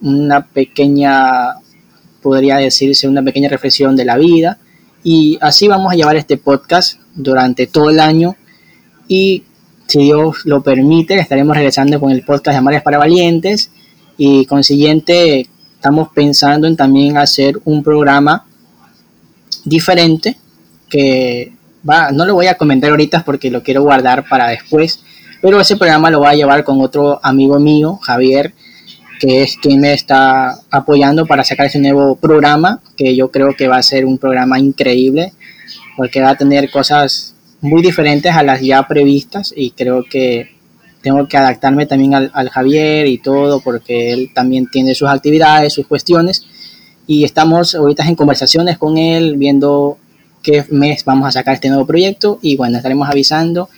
una, 0.00 0.46
pequeña, 0.46 1.56
podría 2.22 2.56
decirse, 2.56 3.08
una 3.08 3.22
pequeña 3.22 3.48
reflexión 3.48 3.96
de 3.96 4.04
la 4.04 4.16
vida. 4.16 4.58
Y 5.02 5.38
así 5.40 5.68
vamos 5.68 5.92
a 5.92 5.96
llevar 5.96 6.16
este 6.16 6.36
podcast 6.36 6.98
durante 7.14 7.66
todo 7.66 7.90
el 7.90 8.00
año. 8.00 8.36
Y 9.08 9.44
si 9.86 10.00
Dios 10.00 10.44
lo 10.44 10.62
permite, 10.62 11.18
estaremos 11.18 11.56
regresando 11.56 12.00
con 12.00 12.10
el 12.10 12.24
podcast 12.24 12.56
de 12.56 12.62
Marías 12.62 12.82
para 12.82 12.98
Valientes. 12.98 13.70
Y 14.16 14.46
consiguiente, 14.46 15.46
estamos 15.74 16.08
pensando 16.14 16.66
en 16.66 16.76
también 16.76 17.18
hacer 17.18 17.60
un 17.64 17.84
programa 17.84 18.46
diferente 19.66 20.36
que 20.88 21.52
va, 21.88 22.12
no 22.12 22.24
lo 22.24 22.34
voy 22.34 22.46
a 22.46 22.54
comentar 22.54 22.90
ahorita 22.90 23.24
porque 23.24 23.50
lo 23.50 23.62
quiero 23.62 23.82
guardar 23.82 24.26
para 24.28 24.48
después, 24.48 25.02
pero 25.42 25.60
ese 25.60 25.76
programa 25.76 26.10
lo 26.10 26.20
voy 26.20 26.28
a 26.28 26.34
llevar 26.34 26.64
con 26.64 26.80
otro 26.80 27.20
amigo 27.22 27.58
mío, 27.58 27.98
Javier, 28.02 28.54
que 29.18 29.42
es 29.42 29.56
quien 29.56 29.80
me 29.80 29.92
está 29.92 30.56
apoyando 30.70 31.26
para 31.26 31.44
sacar 31.44 31.66
ese 31.66 31.80
nuevo 31.80 32.16
programa, 32.16 32.80
que 32.96 33.16
yo 33.16 33.30
creo 33.30 33.54
que 33.56 33.68
va 33.68 33.76
a 33.76 33.82
ser 33.82 34.04
un 34.04 34.18
programa 34.18 34.58
increíble, 34.58 35.32
porque 35.96 36.20
va 36.20 36.30
a 36.30 36.36
tener 36.36 36.70
cosas 36.70 37.34
muy 37.60 37.82
diferentes 37.82 38.32
a 38.32 38.42
las 38.42 38.60
ya 38.60 38.86
previstas 38.86 39.52
y 39.56 39.70
creo 39.70 40.04
que 40.08 40.54
tengo 41.02 41.26
que 41.26 41.36
adaptarme 41.36 41.86
también 41.86 42.14
al, 42.14 42.30
al 42.34 42.50
Javier 42.50 43.06
y 43.06 43.18
todo, 43.18 43.60
porque 43.60 44.12
él 44.12 44.30
también 44.34 44.68
tiene 44.70 44.94
sus 44.94 45.08
actividades, 45.08 45.72
sus 45.72 45.86
cuestiones, 45.86 46.46
y 47.06 47.24
estamos 47.24 47.74
ahorita 47.74 48.06
en 48.06 48.14
conversaciones 48.14 48.78
con 48.78 48.98
él, 48.98 49.36
viendo 49.36 49.98
qué 50.42 50.64
mes 50.70 51.04
vamos 51.04 51.28
a 51.28 51.32
sacar 51.32 51.54
este 51.54 51.68
nuevo 51.68 51.86
proyecto 51.86 52.38
y 52.42 52.56
bueno, 52.56 52.76
estaremos 52.76 53.08
avisando 53.08 53.68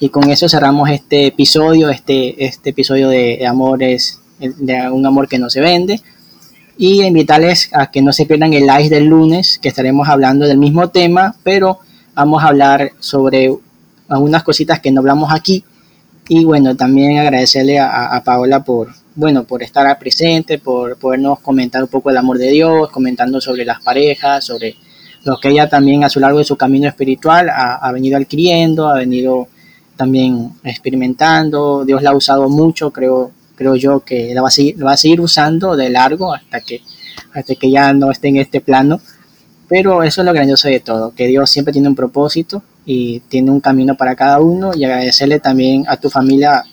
y 0.00 0.08
con 0.08 0.30
eso 0.30 0.48
cerramos 0.48 0.88
este 0.88 1.26
episodio, 1.26 1.90
este, 1.90 2.42
este 2.46 2.70
episodio 2.70 3.10
de, 3.10 3.46
Amores, 3.46 4.18
de 4.38 4.90
un 4.90 5.04
amor 5.04 5.28
que 5.28 5.38
no 5.38 5.50
se 5.50 5.60
vende. 5.60 6.00
Y 6.78 7.02
invitarles 7.02 7.68
a 7.74 7.90
que 7.90 8.00
no 8.00 8.14
se 8.14 8.24
pierdan 8.24 8.54
el 8.54 8.66
live 8.66 8.88
del 8.88 9.04
lunes, 9.04 9.58
que 9.60 9.68
estaremos 9.68 10.08
hablando 10.08 10.46
del 10.46 10.56
mismo 10.56 10.88
tema, 10.88 11.36
pero 11.42 11.80
vamos 12.14 12.42
a 12.42 12.46
hablar 12.46 12.92
sobre 12.98 13.54
algunas 14.08 14.42
cositas 14.42 14.80
que 14.80 14.90
no 14.90 15.00
hablamos 15.00 15.30
aquí. 15.34 15.64
Y 16.28 16.46
bueno, 16.46 16.74
también 16.74 17.18
agradecerle 17.18 17.78
a, 17.78 18.22
Paola 18.24 18.64
por, 18.64 18.94
bueno, 19.14 19.44
por 19.44 19.62
estar 19.62 19.98
presente, 19.98 20.58
por 20.58 20.96
podernos 20.96 21.40
comentar 21.40 21.82
un 21.82 21.88
poco 21.88 22.10
el 22.10 22.16
amor 22.16 22.38
de 22.38 22.50
Dios, 22.50 22.90
comentando 22.90 23.40
sobre 23.40 23.64
las 23.64 23.82
parejas, 23.82 24.44
sobre 24.44 24.76
lo 25.24 25.38
que 25.38 25.48
ella 25.48 25.68
también 25.68 26.04
a 26.04 26.08
lo 26.14 26.20
largo 26.20 26.38
de 26.38 26.44
su 26.44 26.56
camino 26.56 26.88
espiritual 26.88 27.48
ha, 27.50 27.76
ha 27.76 27.92
venido 27.92 28.16
adquiriendo, 28.16 28.88
ha 28.88 28.94
venido 28.94 29.48
también 30.00 30.52
experimentando, 30.64 31.84
Dios 31.84 32.02
la 32.02 32.10
ha 32.10 32.16
usado 32.16 32.48
mucho, 32.48 32.90
creo, 32.90 33.32
creo 33.54 33.76
yo 33.76 34.00
que 34.00 34.32
la 34.32 34.40
va, 34.40 34.48
a 34.48 34.50
seguir, 34.50 34.82
va 34.82 34.92
a 34.92 34.96
seguir 34.96 35.20
usando 35.20 35.76
de 35.76 35.90
largo 35.90 36.32
hasta 36.32 36.62
que, 36.62 36.80
hasta 37.34 37.54
que 37.54 37.70
ya 37.70 37.92
no 37.92 38.10
esté 38.10 38.28
en 38.28 38.38
este 38.38 38.62
plano, 38.62 38.98
pero 39.68 40.02
eso 40.02 40.22
es 40.22 40.24
lo 40.24 40.32
grandioso 40.32 40.68
de 40.68 40.80
todo, 40.80 41.14
que 41.14 41.26
Dios 41.26 41.50
siempre 41.50 41.74
tiene 41.74 41.88
un 41.88 41.94
propósito 41.94 42.62
y 42.86 43.20
tiene 43.28 43.50
un 43.50 43.60
camino 43.60 43.94
para 43.94 44.16
cada 44.16 44.40
uno 44.40 44.70
y 44.74 44.84
agradecerle 44.84 45.38
también 45.38 45.84
a 45.86 45.98
tu 45.98 46.08
familia, 46.08 46.64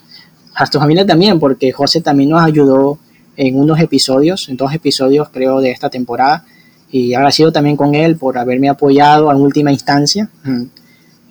a 0.58 0.66
tu 0.66 0.80
familia 0.80 1.06
también, 1.06 1.40
porque 1.40 1.72
José 1.72 2.02
también 2.02 2.32
nos 2.32 2.42
ayudó 2.42 2.98
en 3.36 3.60
unos 3.60 3.80
episodios, 3.80 4.50
en 4.50 4.58
dos 4.58 4.74
episodios 4.74 5.30
creo 5.30 5.62
de 5.62 5.70
esta 5.70 5.90
temporada, 5.90 6.46
y 6.92 7.14
agradecido 7.14 7.52
también 7.52 7.78
con 7.78 7.94
él 7.94 8.16
por 8.16 8.38
haberme 8.38 8.70
apoyado 8.70 9.32
en 9.32 9.38
última 9.38 9.72
instancia. 9.72 10.30
Mm. 10.44 10.64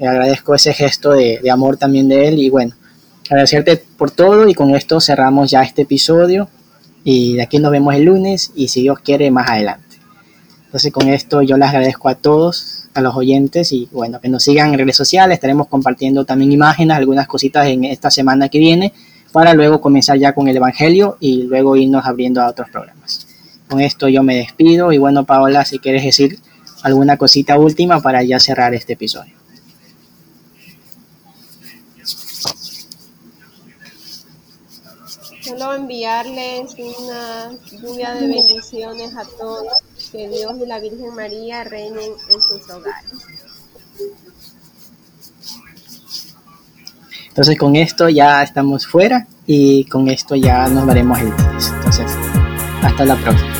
Agradezco 0.01 0.55
ese 0.55 0.74
gesto 0.74 1.12
de, 1.12 1.41
amor 1.51 1.77
también 1.77 2.09
de 2.09 2.29
él. 2.29 2.39
Y 2.39 2.51
bueno, 2.51 2.74
agradecerte 3.31 3.83
por 3.97 4.11
todo. 4.11 4.47
Y 4.49 4.55
con 4.55 4.74
esto 4.74 5.01
cerramos 5.01 5.51
ya 5.51 5.62
este 5.62 5.83
episodio. 5.83 6.49
Y 7.05 7.35
de 7.35 7.43
aquí 7.43 7.59
nos 7.59 7.70
vemos 7.70 7.95
el 7.95 8.05
lunes. 8.05 8.53
Y 8.55 8.68
si 8.68 8.83
Dios 8.83 8.99
quiere 8.99 9.31
más 9.31 9.49
adelante. 9.49 9.97
Entonces 10.66 10.93
con 10.93 11.09
esto 11.09 11.41
yo 11.41 11.57
les 11.57 11.68
agradezco 11.68 12.11
a 12.11 12.16
todos, 12.16 12.91
a 12.93 13.01
los 13.01 13.16
oyentes. 13.16 13.72
Y 13.72 13.89
bueno, 13.91 14.20
que 14.20 14.29
nos 14.29 14.43
sigan 14.43 14.74
en 14.74 14.79
redes 14.79 14.97
sociales, 14.97 15.37
estaremos 15.37 15.68
compartiendo 15.68 16.27
también 16.27 16.53
imágenes, 16.53 16.99
algunas 16.99 17.27
cositas 17.27 17.66
en 17.66 17.85
esta 17.85 18.11
semana 18.11 18.51
que 18.51 18.59
viene 18.59 18.93
para 19.37 19.53
luego 19.53 19.82
comenzar 19.82 20.16
ya 20.16 20.32
con 20.32 20.49
el 20.49 20.57
Evangelio 20.57 21.18
y 21.20 21.43
luego 21.43 21.76
irnos 21.76 22.07
abriendo 22.07 22.41
a 22.41 22.49
otros 22.49 22.70
programas. 22.70 23.26
Con 23.68 23.82
esto 23.82 24.09
yo 24.09 24.22
me 24.22 24.34
despido 24.37 24.93
y 24.93 24.97
bueno, 24.97 25.26
Paola, 25.26 25.62
si 25.66 25.78
quieres 25.78 26.05
decir 26.05 26.39
alguna 26.82 27.18
cosita 27.18 27.59
última 27.59 28.01
para 28.01 28.22
ya 28.22 28.41
cerrar 28.41 28.72
este 28.72 28.95
episodio. 28.95 29.34
Solo 35.43 35.74
enviarles 35.74 36.74
una 36.78 37.51
lluvia 37.72 38.14
de 38.14 38.28
bendiciones 38.28 39.14
a 39.14 39.26
todos, 39.39 39.82
que 40.12 40.30
Dios 40.30 40.55
y 40.64 40.66
la 40.66 40.80
Virgen 40.80 41.14
María 41.14 41.62
reinen 41.62 42.11
en 42.30 42.41
sus 42.41 42.70
hogares. 42.70 43.12
Entonces 47.37 47.59
con 47.59 47.76
esto 47.76 48.09
ya 48.09 48.43
estamos 48.43 48.87
fuera 48.87 49.26
y 49.47 49.84
con 49.84 50.09
esto 50.09 50.37
ya 50.37 50.66
nos 50.68 50.87
veremos 50.87 51.18
el 51.18 51.28
lunes. 51.28 51.70
Entonces, 51.76 52.11
hasta 52.82 53.05
la 53.05 53.14
próxima. 53.16 53.56